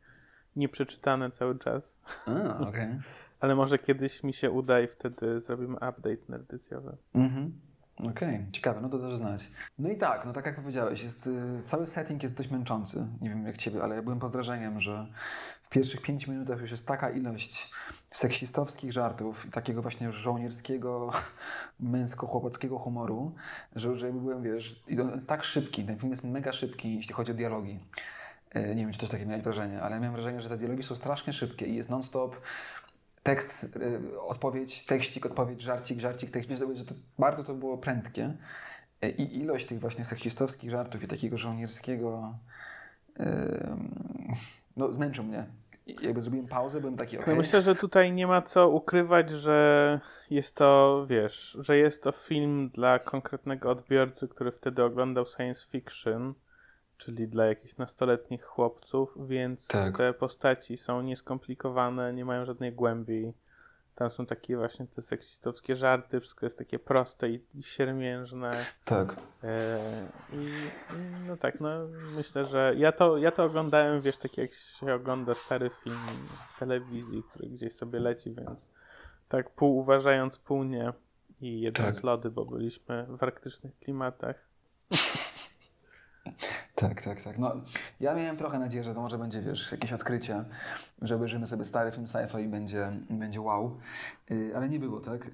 [0.55, 1.99] nieprzeczytane cały czas.
[2.27, 2.67] A, okej.
[2.67, 2.99] Okay.
[3.39, 6.97] Ale może kiedyś mi się uda i wtedy zrobimy update nerdycjowy.
[7.13, 7.61] Mhm.
[7.99, 8.45] Okej, okay.
[8.51, 9.47] ciekawe, no to też znać.
[9.79, 13.07] No i tak, no tak jak powiedziałeś, jest, y, cały setting jest dość męczący.
[13.21, 15.07] Nie wiem jak ciebie, ale ja byłem pod wrażeniem, że
[15.63, 17.71] w pierwszych pięciu minutach już jest taka ilość
[18.11, 21.09] seksistowskich żartów i takiego właśnie żołnierskiego,
[21.79, 23.35] męsko-chłopackiego humoru,
[23.75, 27.13] że, że byłem, wiesz, i on jest tak szybki, ten film jest mega szybki, jeśli
[27.13, 27.79] chodzi o dialogi.
[28.55, 30.95] E, nie wiem, czy też takie miałeś wrażenie, ale miałem wrażenie, że te dialogi są
[30.95, 32.35] strasznie szybkie i jest non-stop
[33.23, 36.49] tekst, y, odpowiedź, tekścik, odpowiedź, żarcik, żarcik, tekst.
[36.49, 38.33] Wiesz, że to bardzo to było prędkie.
[39.01, 42.35] E, I ilość tych właśnie seksistowskich żartów i takiego żołnierskiego
[44.77, 45.45] no zmęczył mnie.
[45.87, 47.33] I jakby zrobiłem pauzę, byłem taki okay.
[47.33, 49.99] No myślę, że tutaj nie ma co ukrywać, że
[50.29, 56.33] jest to, wiesz, że jest to film dla konkretnego odbiorcy, który wtedy oglądał science fiction
[56.97, 59.97] czyli dla jakichś nastoletnich chłopców, więc tak.
[59.97, 63.33] te postaci są nieskomplikowane, nie mają żadnej głębi.
[63.95, 68.51] Tam są takie właśnie te seksistowskie żarty, wszystko jest takie proste i, i siermiężne.
[68.85, 69.15] Tak.
[69.43, 69.79] E,
[70.33, 70.45] i,
[70.95, 71.69] i, no tak, no
[72.15, 75.99] myślę, że ja to, ja to oglądałem, wiesz, tak jak się ogląda stary film
[76.47, 78.69] w telewizji, który gdzieś sobie leci, więc
[79.27, 80.93] tak pół uważając, pół nie.
[81.41, 82.03] I jedząc tak.
[82.03, 84.35] lody, bo byliśmy w arktycznych klimatach.
[86.76, 87.38] Tak, tak, tak.
[87.38, 87.55] No,
[87.99, 90.45] ja miałem trochę nadzieję, że to może będzie, wiesz, jakieś odkrycie,
[91.01, 93.78] że obejrzymy sobie stary film sci-fi i będzie, będzie wow.
[94.30, 95.32] Yy, ale nie było, tak?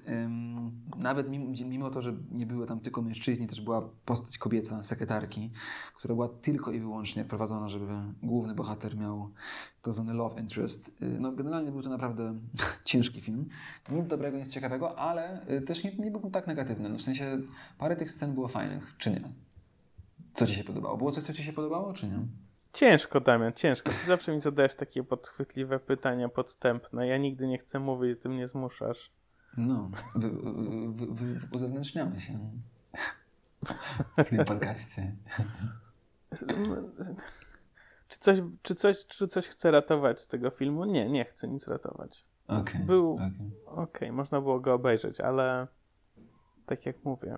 [0.96, 1.28] Nawet
[1.64, 5.50] mimo, to, że nie było tam tylko mężczyźni, też była postać kobieca, sekretarki,
[5.96, 9.30] która była tylko i wyłącznie prowadzona, żeby główny bohater miał
[9.82, 11.00] to zwany love interest.
[11.00, 12.34] Yy, no, generalnie był to naprawdę
[12.84, 13.48] ciężki film.
[13.90, 16.88] Nic dobrego, nic ciekawego, ale y, też nie, nie był tak negatywny.
[16.88, 17.38] No, w sensie
[17.78, 19.22] parę tych scen było fajnych, czy nie?
[20.34, 20.96] Co ci się podobało?
[20.96, 22.18] Było coś, co ci się podobało, czy nie?
[22.72, 23.90] Ciężko, Damian, ciężko.
[23.90, 27.06] Ty zawsze mi zadajesz takie podchwytliwe pytania podstępne.
[27.06, 29.12] Ja nigdy nie chcę mówić, ty mnie zmuszasz.
[29.56, 30.30] No, wy,
[30.92, 32.38] wy, wy, uzewnętrzniamy się
[34.18, 35.16] w tym podcaście.
[38.08, 40.84] Czy coś, czy, coś, czy coś chcę ratować z tego filmu?
[40.84, 42.24] Nie, nie chcę nic ratować.
[42.46, 43.14] Okay, Był.
[43.14, 43.26] Okej,
[43.66, 43.84] okay.
[43.84, 45.66] okay, można było go obejrzeć, ale
[46.66, 47.36] tak jak mówię,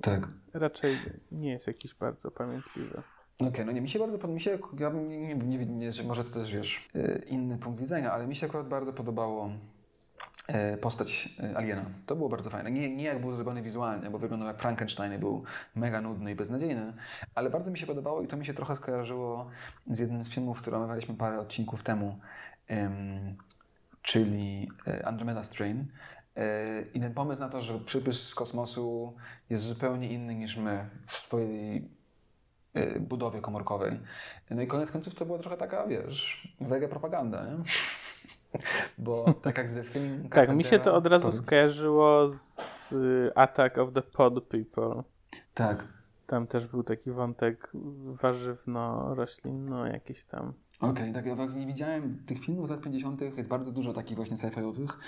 [0.00, 0.28] tak.
[0.54, 0.96] Raczej
[1.32, 3.02] nie jest jakiś bardzo pamiętliwy.
[3.34, 6.24] Okej, okay, no nie, mi się bardzo podobało, mi się, ja nie, nie, nie, może
[6.24, 9.50] to też wiesz, y, inny punkt widzenia, ale mi się akurat bardzo podobało
[10.74, 11.84] y, postać y, Aliena.
[12.06, 12.70] To było bardzo fajne.
[12.70, 15.44] Nie, nie jak był zrobiony wizualnie, bo wyglądał jak Frankenstein i był
[15.74, 16.92] mega nudny i beznadziejny,
[17.34, 19.50] ale bardzo mi się podobało i to mi się trochę skojarzyło
[19.86, 22.18] z jednym z filmów, który omawialiśmy parę odcinków temu,
[22.70, 23.36] um,
[24.02, 24.68] czyli
[25.04, 25.86] Andromeda Strain.
[26.94, 29.14] I ten pomysł na to, że przybysz z kosmosu
[29.50, 31.90] jest zupełnie inny niż my w swojej
[32.74, 34.00] e, budowie komórkowej.
[34.50, 37.56] No i koniec końców to była trochę taka, wiesz, wege propaganda, nie?
[38.98, 40.28] Bo tak jak w film...
[40.28, 41.46] tak, mi się to od razu powiedz.
[41.46, 45.02] skojarzyło z y, Attack of the Pod People.
[45.54, 45.84] Tak.
[46.26, 47.72] Tam też był taki wątek
[48.04, 50.52] warzywno-roślinno jakiś tam.
[50.84, 53.20] Okej, okay, tak ja nie widziałem tych filmów z lat 50.
[53.20, 54.98] jest bardzo dużo takich właśnie sci-fiowych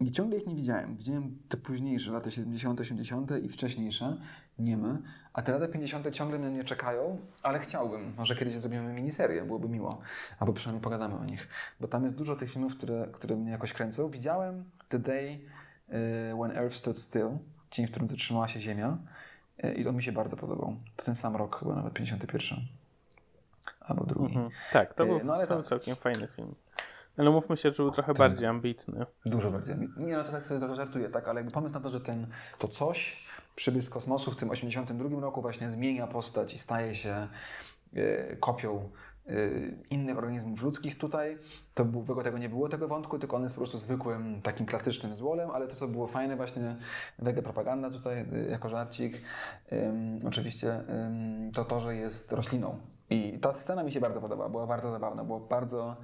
[0.00, 0.96] i ciągle ich nie widziałem.
[0.96, 3.32] Widziałem te późniejsze, lata 70., 80.
[3.44, 4.16] i wcześniejsze,
[4.58, 4.98] nie ma.
[5.32, 6.10] A te lata 50.
[6.10, 8.14] ciągle na mnie czekają, ale chciałbym.
[8.16, 10.00] Może kiedyś zrobimy miniserię, byłoby miło.
[10.38, 11.48] Albo przynajmniej pogadamy o nich.
[11.80, 14.10] Bo tam jest dużo tych filmów, które, które mnie jakoś kręcą.
[14.10, 15.38] Widziałem The Day
[15.88, 15.94] uh,
[16.40, 17.38] When Earth Stood Still,
[17.70, 18.98] dzień, w którym zatrzymała się Ziemia.
[19.64, 20.76] Uh, I on mi się bardzo podobał.
[20.96, 22.81] To ten sam rok, chyba nawet 51
[23.86, 24.34] albo drugi.
[24.34, 24.50] Mhm.
[24.72, 25.66] Tak, to e, był, no, ale to tak.
[25.66, 26.54] całkiem fajny film.
[27.16, 28.18] Ale mówmy się, że był trochę tak.
[28.18, 29.06] bardziej ambitny.
[29.26, 30.04] Dużo bardziej ambitny.
[30.04, 32.26] Nie, no to tak sobie żartuję, tak, ale jakby pomysł na to, że ten,
[32.58, 37.28] to coś przybył z kosmosu w tym 82 roku właśnie zmienia postać i staje się
[37.94, 38.90] e, kopią
[39.26, 39.32] e,
[39.90, 41.38] innych organizmów ludzkich tutaj,
[41.74, 45.14] to był, tego nie było, tego wątku, tylko on jest po prostu zwykłym, takim klasycznym
[45.14, 46.76] złolem, ale to, co było fajne właśnie,
[47.18, 49.22] wege propaganda tutaj jako żarcik,
[50.26, 50.84] oczywiście,
[51.54, 52.78] to to, że jest rośliną.
[53.12, 55.96] I ta scena mi się bardzo podobała, była bardzo zabawna, było bardzo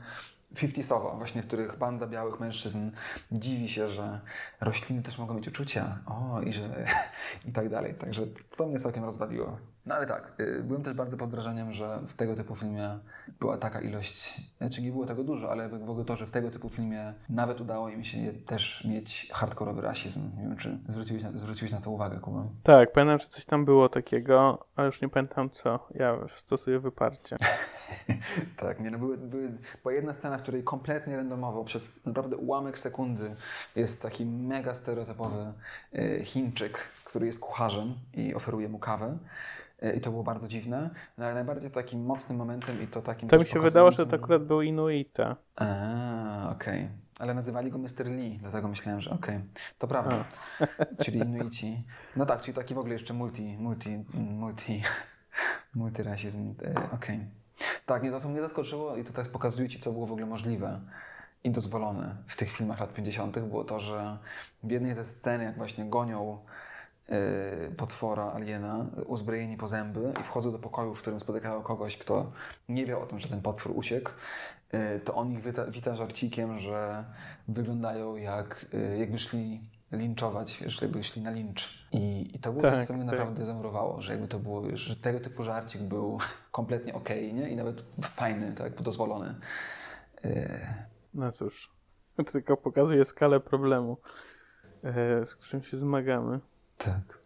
[0.54, 2.90] 50sowo, właśnie w których banda białych mężczyzn
[3.32, 4.20] dziwi się, że
[4.60, 6.86] rośliny też mogą mieć uczucia, o i że
[7.48, 7.94] i tak dalej.
[7.94, 8.26] Także
[8.56, 9.58] to mnie całkiem rozbawiło.
[9.88, 12.98] No ale tak, y, byłem też bardzo pod wrażeniem, że w tego typu filmie
[13.40, 16.50] była taka ilość, znaczy nie było tego dużo, ale w ogóle to, że w tego
[16.50, 20.30] typu filmie nawet udało im się też mieć hardkorowy rasizm.
[20.36, 22.42] Nie wiem, czy zwróciłeś na, zwróciłeś na to uwagę, Kuba?
[22.62, 25.88] Tak, pamiętam, że coś tam było takiego, ale już nie pamiętam co.
[25.94, 27.36] Ja stosuję wyparcie.
[28.56, 29.52] tak, nie no, były, były,
[29.82, 33.34] była jedna scena, w której kompletnie randomowo, przez naprawdę ułamek sekundy
[33.76, 35.52] jest taki mega stereotypowy
[35.94, 39.18] y, Chińczyk, który jest kucharzem i oferuje mu kawę.
[39.82, 43.28] E, I to było bardzo dziwne, no ale najbardziej takim mocnym momentem i to takim...
[43.28, 45.36] To mi się wydało, że to akurat był Inuita.
[45.56, 45.66] A,
[46.50, 46.84] okej.
[46.84, 46.88] Okay.
[47.18, 48.06] Ale nazywali go Mr.
[48.06, 49.48] Lee, dlatego myślałem, że okej, okay.
[49.78, 50.24] to prawda.
[51.04, 51.84] czyli Inuici.
[52.16, 54.82] No tak, czyli taki w ogóle jeszcze multi, multi, multi,
[55.74, 56.54] multirasizm.
[56.64, 56.92] E, okej.
[56.92, 57.26] Okay.
[57.86, 60.26] Tak, nie, to co mnie zaskoczyło i to tak pokazuje Ci, co było w ogóle
[60.26, 60.80] możliwe
[61.44, 63.38] i dozwolone w tych filmach lat 50.
[63.38, 64.18] było to, że
[64.62, 66.38] w jednej ze scen, jak właśnie gonią
[67.76, 72.32] potwora, aliena, uzbrojeni po zęby i wchodzą do pokoju, w którym spotykają kogoś, kto
[72.68, 74.10] nie wie o tym, że ten potwór uciekł,
[74.74, 77.04] y, to on ich wita, wita żarcikiem, że
[77.48, 81.88] wyglądają jak, y, jakby szli linczować, wiesz, jakby szli na lincz.
[81.92, 83.12] I, i to było tak, coś, co mnie tak.
[83.12, 86.18] naprawdę zamurowało, że jakby to było, wiesz, że tego typu żarcik był
[86.50, 87.50] kompletnie okej, okay, nie?
[87.50, 89.34] I nawet fajny, tak, dozwolony.
[91.14, 91.70] No cóż,
[92.32, 93.98] tylko pokazuje skalę problemu,
[95.24, 96.40] z którym się zmagamy.
[96.78, 97.18] Tak.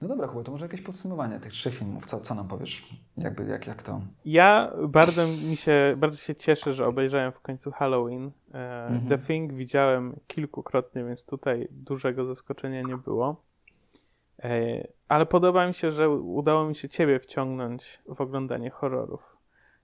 [0.00, 2.06] No dobra, Kuba, to może jakieś podsumowanie tych trzech filmów.
[2.06, 2.88] Co, co nam powiesz?
[3.16, 4.00] Jakby, jak, jak to?
[4.24, 8.30] Ja bardzo mi się, bardzo się cieszę, że obejrzałem w końcu Halloween.
[8.54, 9.06] E, mhm.
[9.08, 13.42] The Thing widziałem kilkukrotnie, więc tutaj dużego zaskoczenia nie było.
[14.42, 19.36] E, ale podoba mi się, że udało mi się ciebie wciągnąć w oglądanie horrorów.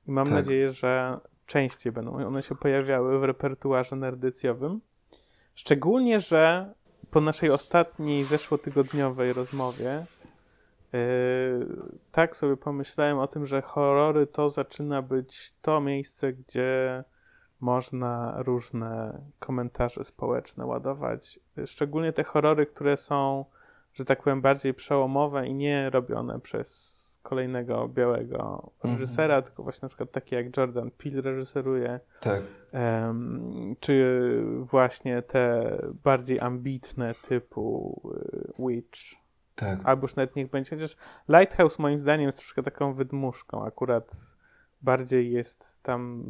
[0.08, 0.34] I mam tak.
[0.34, 4.80] nadzieję, że częściej będą one się pojawiały w repertuarze nerdycjowym.
[5.54, 6.74] Szczególnie, że
[7.10, 10.04] po naszej ostatniej zeszłotygodniowej rozmowie
[10.92, 10.98] yy,
[12.12, 17.04] tak sobie pomyślałem o tym, że horrory to zaczyna być to miejsce, gdzie
[17.60, 21.40] można różne komentarze społeczne ładować.
[21.66, 23.44] Szczególnie te horrory, które są,
[23.94, 29.46] że tak powiem, bardziej przełomowe i nie robione przez kolejnego białego reżysera, mm -hmm.
[29.46, 32.00] tylko właśnie na przykład takie jak Jordan Peele reżyseruje.
[32.20, 32.42] Tak.
[32.72, 34.20] Um, czy
[34.60, 39.00] właśnie te bardziej ambitne typu y, Witch.
[39.54, 39.78] Tak.
[39.84, 40.76] Albo już nawet niech będzie.
[40.76, 40.96] Chociaż
[41.28, 43.64] Lighthouse moim zdaniem jest troszkę taką wydmuszką.
[43.64, 44.36] Akurat
[44.82, 46.24] bardziej jest tam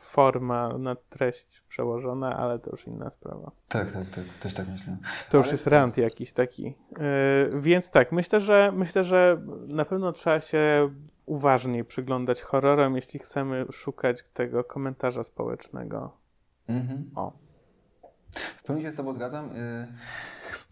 [0.00, 3.50] forma na treść przełożona, ale to już inna sprawa.
[3.68, 4.96] Tak, tak, tak, też tak myślę.
[5.30, 5.52] To już ale...
[5.52, 6.64] jest rant jakiś taki.
[6.64, 10.90] Yy, więc tak, myślę, że myślę, że na pewno trzeba się
[11.26, 16.16] uważniej przyglądać horrorom, jeśli chcemy szukać tego komentarza społecznego.
[16.68, 17.10] Mhm.
[17.14, 17.32] O.
[18.58, 19.46] W pełni się z Tobą zgadzam.
[19.46, 19.86] Yy,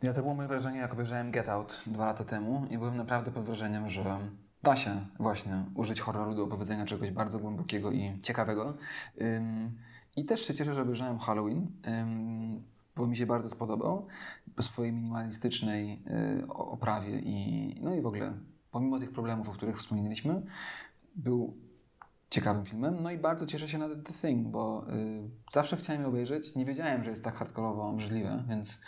[0.03, 3.31] ja to było moje wrażenie, jak obejrzałem Get Out dwa lata temu i byłem naprawdę
[3.31, 4.19] pod wrażeniem, że
[4.67, 8.77] da się właśnie użyć horroru do opowiedzenia czegoś bardzo głębokiego i ciekawego.
[10.17, 11.67] I też się cieszę, że obejrzałem Halloween,
[12.97, 14.07] bo mi się bardzo spodobał
[14.57, 16.03] po swojej minimalistycznej
[16.41, 17.37] y, oprawie i
[17.83, 18.33] no i w ogóle
[18.71, 20.43] pomimo tych problemów, o których wspomnieliśmy,
[21.15, 21.57] był
[22.31, 23.03] ciekawym filmem.
[23.03, 26.55] No i bardzo cieszę się na The Thing, bo y, zawsze chciałem je obejrzeć.
[26.55, 28.85] Nie wiedziałem, że jest tak hardkorowo obrzydliwe, więc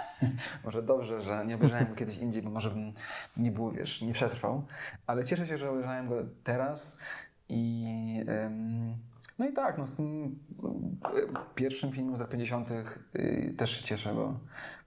[0.64, 2.92] może dobrze, że nie obejrzałem go kiedyś indziej, bo może bym
[3.36, 4.64] nie było, wiesz, nie przetrwał.
[5.06, 6.98] Ale cieszę się, że obejrzałem go teraz
[7.48, 8.24] i...
[9.38, 12.70] no i tak, no z tym y, pierwszym filmem z lat 50.
[12.70, 14.38] Y, też się cieszę, bo,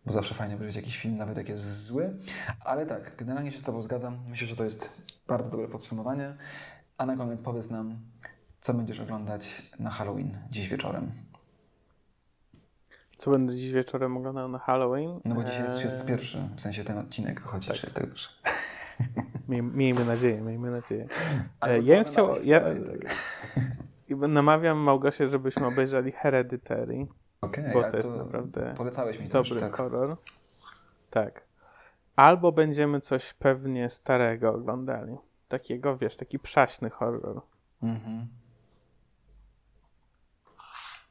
[0.06, 2.18] bo zawsze fajnie obejrzeć jakiś film, nawet jak jest zły.
[2.66, 4.18] Ale tak, generalnie się z Tobą zgadzam.
[4.30, 6.38] Myślę, że to jest bardzo dobre podsumowanie.
[6.98, 7.98] A na koniec powiedz nam,
[8.60, 11.12] co będziesz oglądać na Halloween dziś wieczorem.
[13.18, 15.20] Co będę dziś wieczorem oglądał na Halloween?
[15.26, 17.78] No bo dzisiaj jest 31, w sensie ten odcinek wychodzi tak.
[17.78, 18.18] 31.
[19.76, 21.08] miejmy nadzieję, miejmy nadzieję.
[21.62, 22.44] E, ja bym chciał...
[22.44, 23.16] Ja, tak.
[24.30, 27.08] namawiam Małgosię, żebyśmy obejrzeli Hereditary.
[27.42, 29.76] Okay, bo to jest naprawdę polecałeś mi dobry też, tak.
[29.76, 30.18] horror.
[31.10, 31.44] Tak.
[32.16, 35.18] Albo będziemy coś pewnie starego oglądali
[35.60, 37.42] takiego, wiesz, taki przaśny horror.
[37.82, 38.28] Mhm.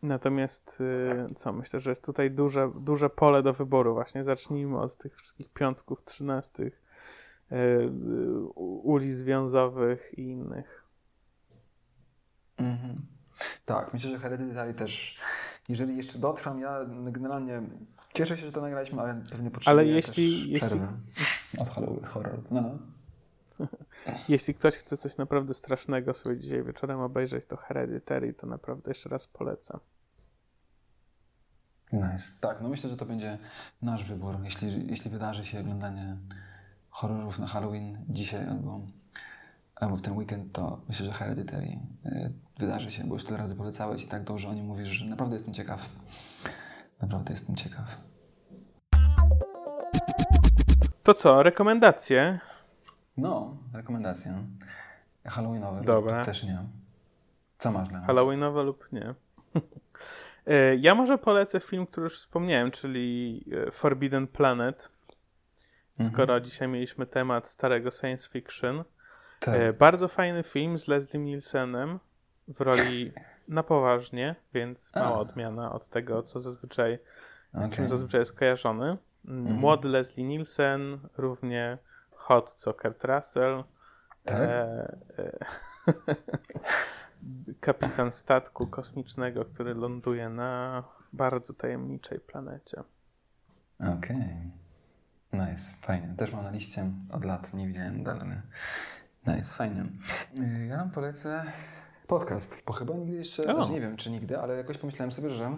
[0.02, 4.24] Natomiast y, co, myślę, że jest tutaj duże, duże pole do wyboru właśnie.
[4.24, 6.82] Zacznijmy od tych wszystkich piątków, trzynastych,
[7.52, 8.42] y, y,
[8.82, 10.84] ulic związowych i innych.
[12.56, 13.06] Mhm.
[13.64, 15.18] Tak, myślę, że Hereditary też,
[15.68, 17.62] jeżeli jeszcze dotrwam, ja generalnie
[18.14, 20.80] cieszę się, że to nagraliśmy, ale pewnie potrzebuję ale jeśli, jeśli...
[21.58, 22.42] od horroru.
[22.50, 22.78] No, no.
[24.28, 29.08] Jeśli ktoś chce coś naprawdę strasznego sobie dzisiaj wieczorem obejrzeć, to Hereditary to naprawdę jeszcze
[29.08, 29.80] raz polecam.
[31.92, 32.26] Nice.
[32.40, 33.38] Tak, no myślę, że to będzie
[33.82, 34.38] nasz wybór.
[34.44, 36.16] Jeśli, jeśli wydarzy się oglądanie
[36.90, 38.80] horrorów na Halloween dzisiaj albo,
[39.76, 41.66] albo w ten weekend, to myślę, że Hereditary
[42.06, 45.04] y, wydarzy się, bo już tyle razy polecałeś i tak dobrze o nim mówisz, że
[45.04, 45.88] naprawdę jestem ciekaw.
[47.00, 47.96] Naprawdę jestem ciekaw.
[51.02, 52.40] To co, rekomendacje?
[53.16, 54.34] No, rekomendacja.
[55.26, 56.24] Halloweenowe Dobra.
[56.24, 56.64] też nie.
[57.58, 58.06] Co masz dla nas?
[58.06, 59.14] Halloweenowe lub nie.
[60.46, 64.90] E, ja może polecę film, który już wspomniałem, czyli e, Forbidden Planet.
[66.00, 68.84] skoro dzisiaj mieliśmy temat starego science fiction.
[69.40, 69.60] Tak.
[69.60, 71.98] E, bardzo fajny film z Leslie Nielsenem
[72.48, 73.12] w roli
[73.48, 75.20] na poważnie, więc mała A.
[75.20, 76.98] odmiana od tego, co zazwyczaj,
[77.54, 78.98] z czym zazwyczaj jest kojarzony.
[79.24, 79.56] Mhm.
[79.56, 81.78] Młody Leslie Nielsen, równie
[82.22, 83.64] hot co Kurt Russell.
[84.24, 84.34] Tak?
[84.36, 85.38] E, e,
[87.60, 92.82] kapitan statku kosmicznego, który ląduje na bardzo tajemniczej planecie.
[93.98, 94.52] Okej.
[95.32, 96.14] Nice, fajnie.
[96.16, 98.28] Też mam na liście od lat, nie widziałem dalej.
[99.26, 99.84] Nice, fajnie.
[100.38, 101.44] Y, Ja nam polecę
[102.06, 103.56] podcast, bo chyba nigdy jeszcze, O.
[103.56, 105.56] znaczy nie wiem czy nigdy, ale jakoś pomyślałem sobie, że,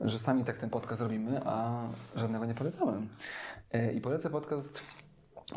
[0.00, 3.06] że sami tak ten podcast robimy, a żadnego nie polecamy.
[3.74, 4.82] Y, I polecę podcast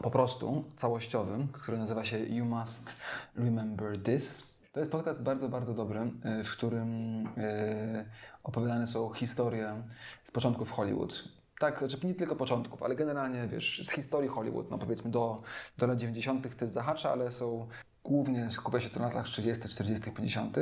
[0.02, 2.96] po prostu całościowy, który nazywa się You Must
[3.36, 4.56] Remember This.
[4.72, 6.00] To jest podcast bardzo, bardzo dobry,
[6.40, 6.88] y, w którym
[7.28, 8.06] y,
[8.44, 9.84] opowiadane są historie
[10.24, 11.24] z początków Hollywood.
[11.60, 15.42] Tak, znaczy nie tylko początków, ale generalnie, wiesz, z historii Hollywood, no powiedzmy do,
[15.78, 16.56] do lat 90.
[16.56, 17.68] to jest zahacza, ale są
[18.04, 20.58] głównie skupia się to na latach 30., 40., 50.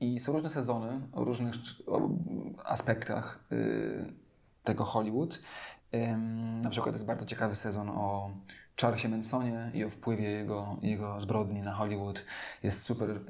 [0.00, 1.54] i są różne sezony o różnych
[2.64, 4.12] aspektach y,
[4.64, 5.40] tego Hollywood.
[6.62, 8.30] Na przykład jest bardzo ciekawy sezon o
[8.80, 12.24] Charlesie Mansonie i o wpływie jego, jego zbrodni na Hollywood.
[12.62, 13.20] Jest super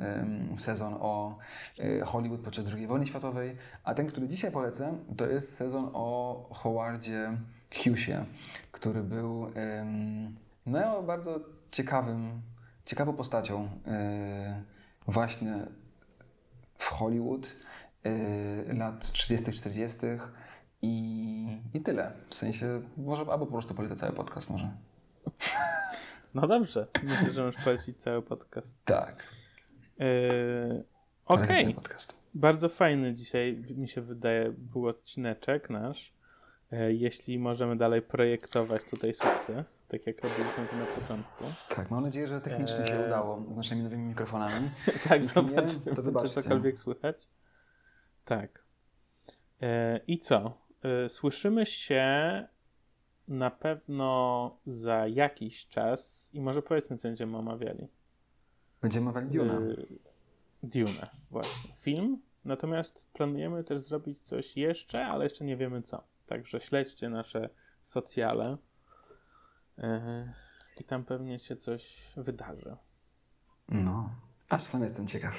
[0.57, 1.39] sezon o
[1.79, 3.57] y, Hollywood podczas II wojny światowej.
[3.85, 7.39] A ten, który dzisiaj polecę, to jest sezon o Howardzie
[7.75, 8.25] Hughesie,
[8.73, 9.47] który był
[10.67, 12.43] no, bardzo ciekawym,
[12.85, 13.71] ciekawą postacią y,
[15.07, 15.67] właśnie
[16.79, 17.57] w Hollywood
[18.07, 19.99] y, lat 30., 40.
[20.83, 22.13] I, I tyle.
[22.29, 24.71] W sensie, może albo po prostu polecę cały podcast może.
[26.35, 28.77] No dobrze, myślę, że możesz polecić cały podcast.
[28.85, 29.29] Tak.
[29.99, 30.85] Yy,
[31.25, 32.23] Okej, podcast.
[32.35, 36.15] bardzo fajny dzisiaj, mi się wydaje, był odcineczek nasz.
[36.73, 41.45] E, Jeśli możemy dalej projektować tutaj sukces, tak jak robiliśmy to na początku.
[41.69, 43.07] Tak, mam nadzieję, że technicznie się Eee.
[43.07, 44.71] udało z naszymi nowymi mikrofonami.
[45.09, 47.29] Tak, nie, zobaczymy, to czy cokolwiek słychać.
[48.25, 48.65] Tak.
[49.63, 50.60] E, I co?
[50.83, 52.05] E, Słyszymy się
[53.29, 57.89] na pewno za jakiś czas i może powiedzmy, co będziemy omawiali.
[58.83, 59.59] Będziemy omawiali Duna.
[59.59, 59.87] Y,
[60.63, 61.75] Dune, właśnie.
[61.77, 62.23] Film.
[62.45, 66.03] Natomiast planujemy też zrobić coś jeszcze, ale jeszcze nie wiemy co.
[66.27, 67.49] Także śledźcie nasze
[67.81, 68.57] socjale.
[69.79, 69.83] Y,
[70.81, 72.77] I tam pewnie się coś wydarzy.
[73.69, 74.11] No.
[74.49, 75.35] Aż sam jestem ciekaw.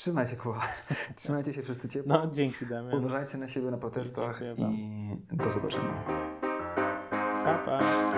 [0.00, 0.60] Trzymajcie Kuba.
[1.16, 2.12] Trzymajcie się wszyscy ciepło.
[2.12, 2.94] No, dzięki Damian.
[2.94, 4.74] Uważajcie na siebie na protestach wam.
[4.74, 6.04] i do zobaczenia.
[7.44, 8.09] Pa, pa.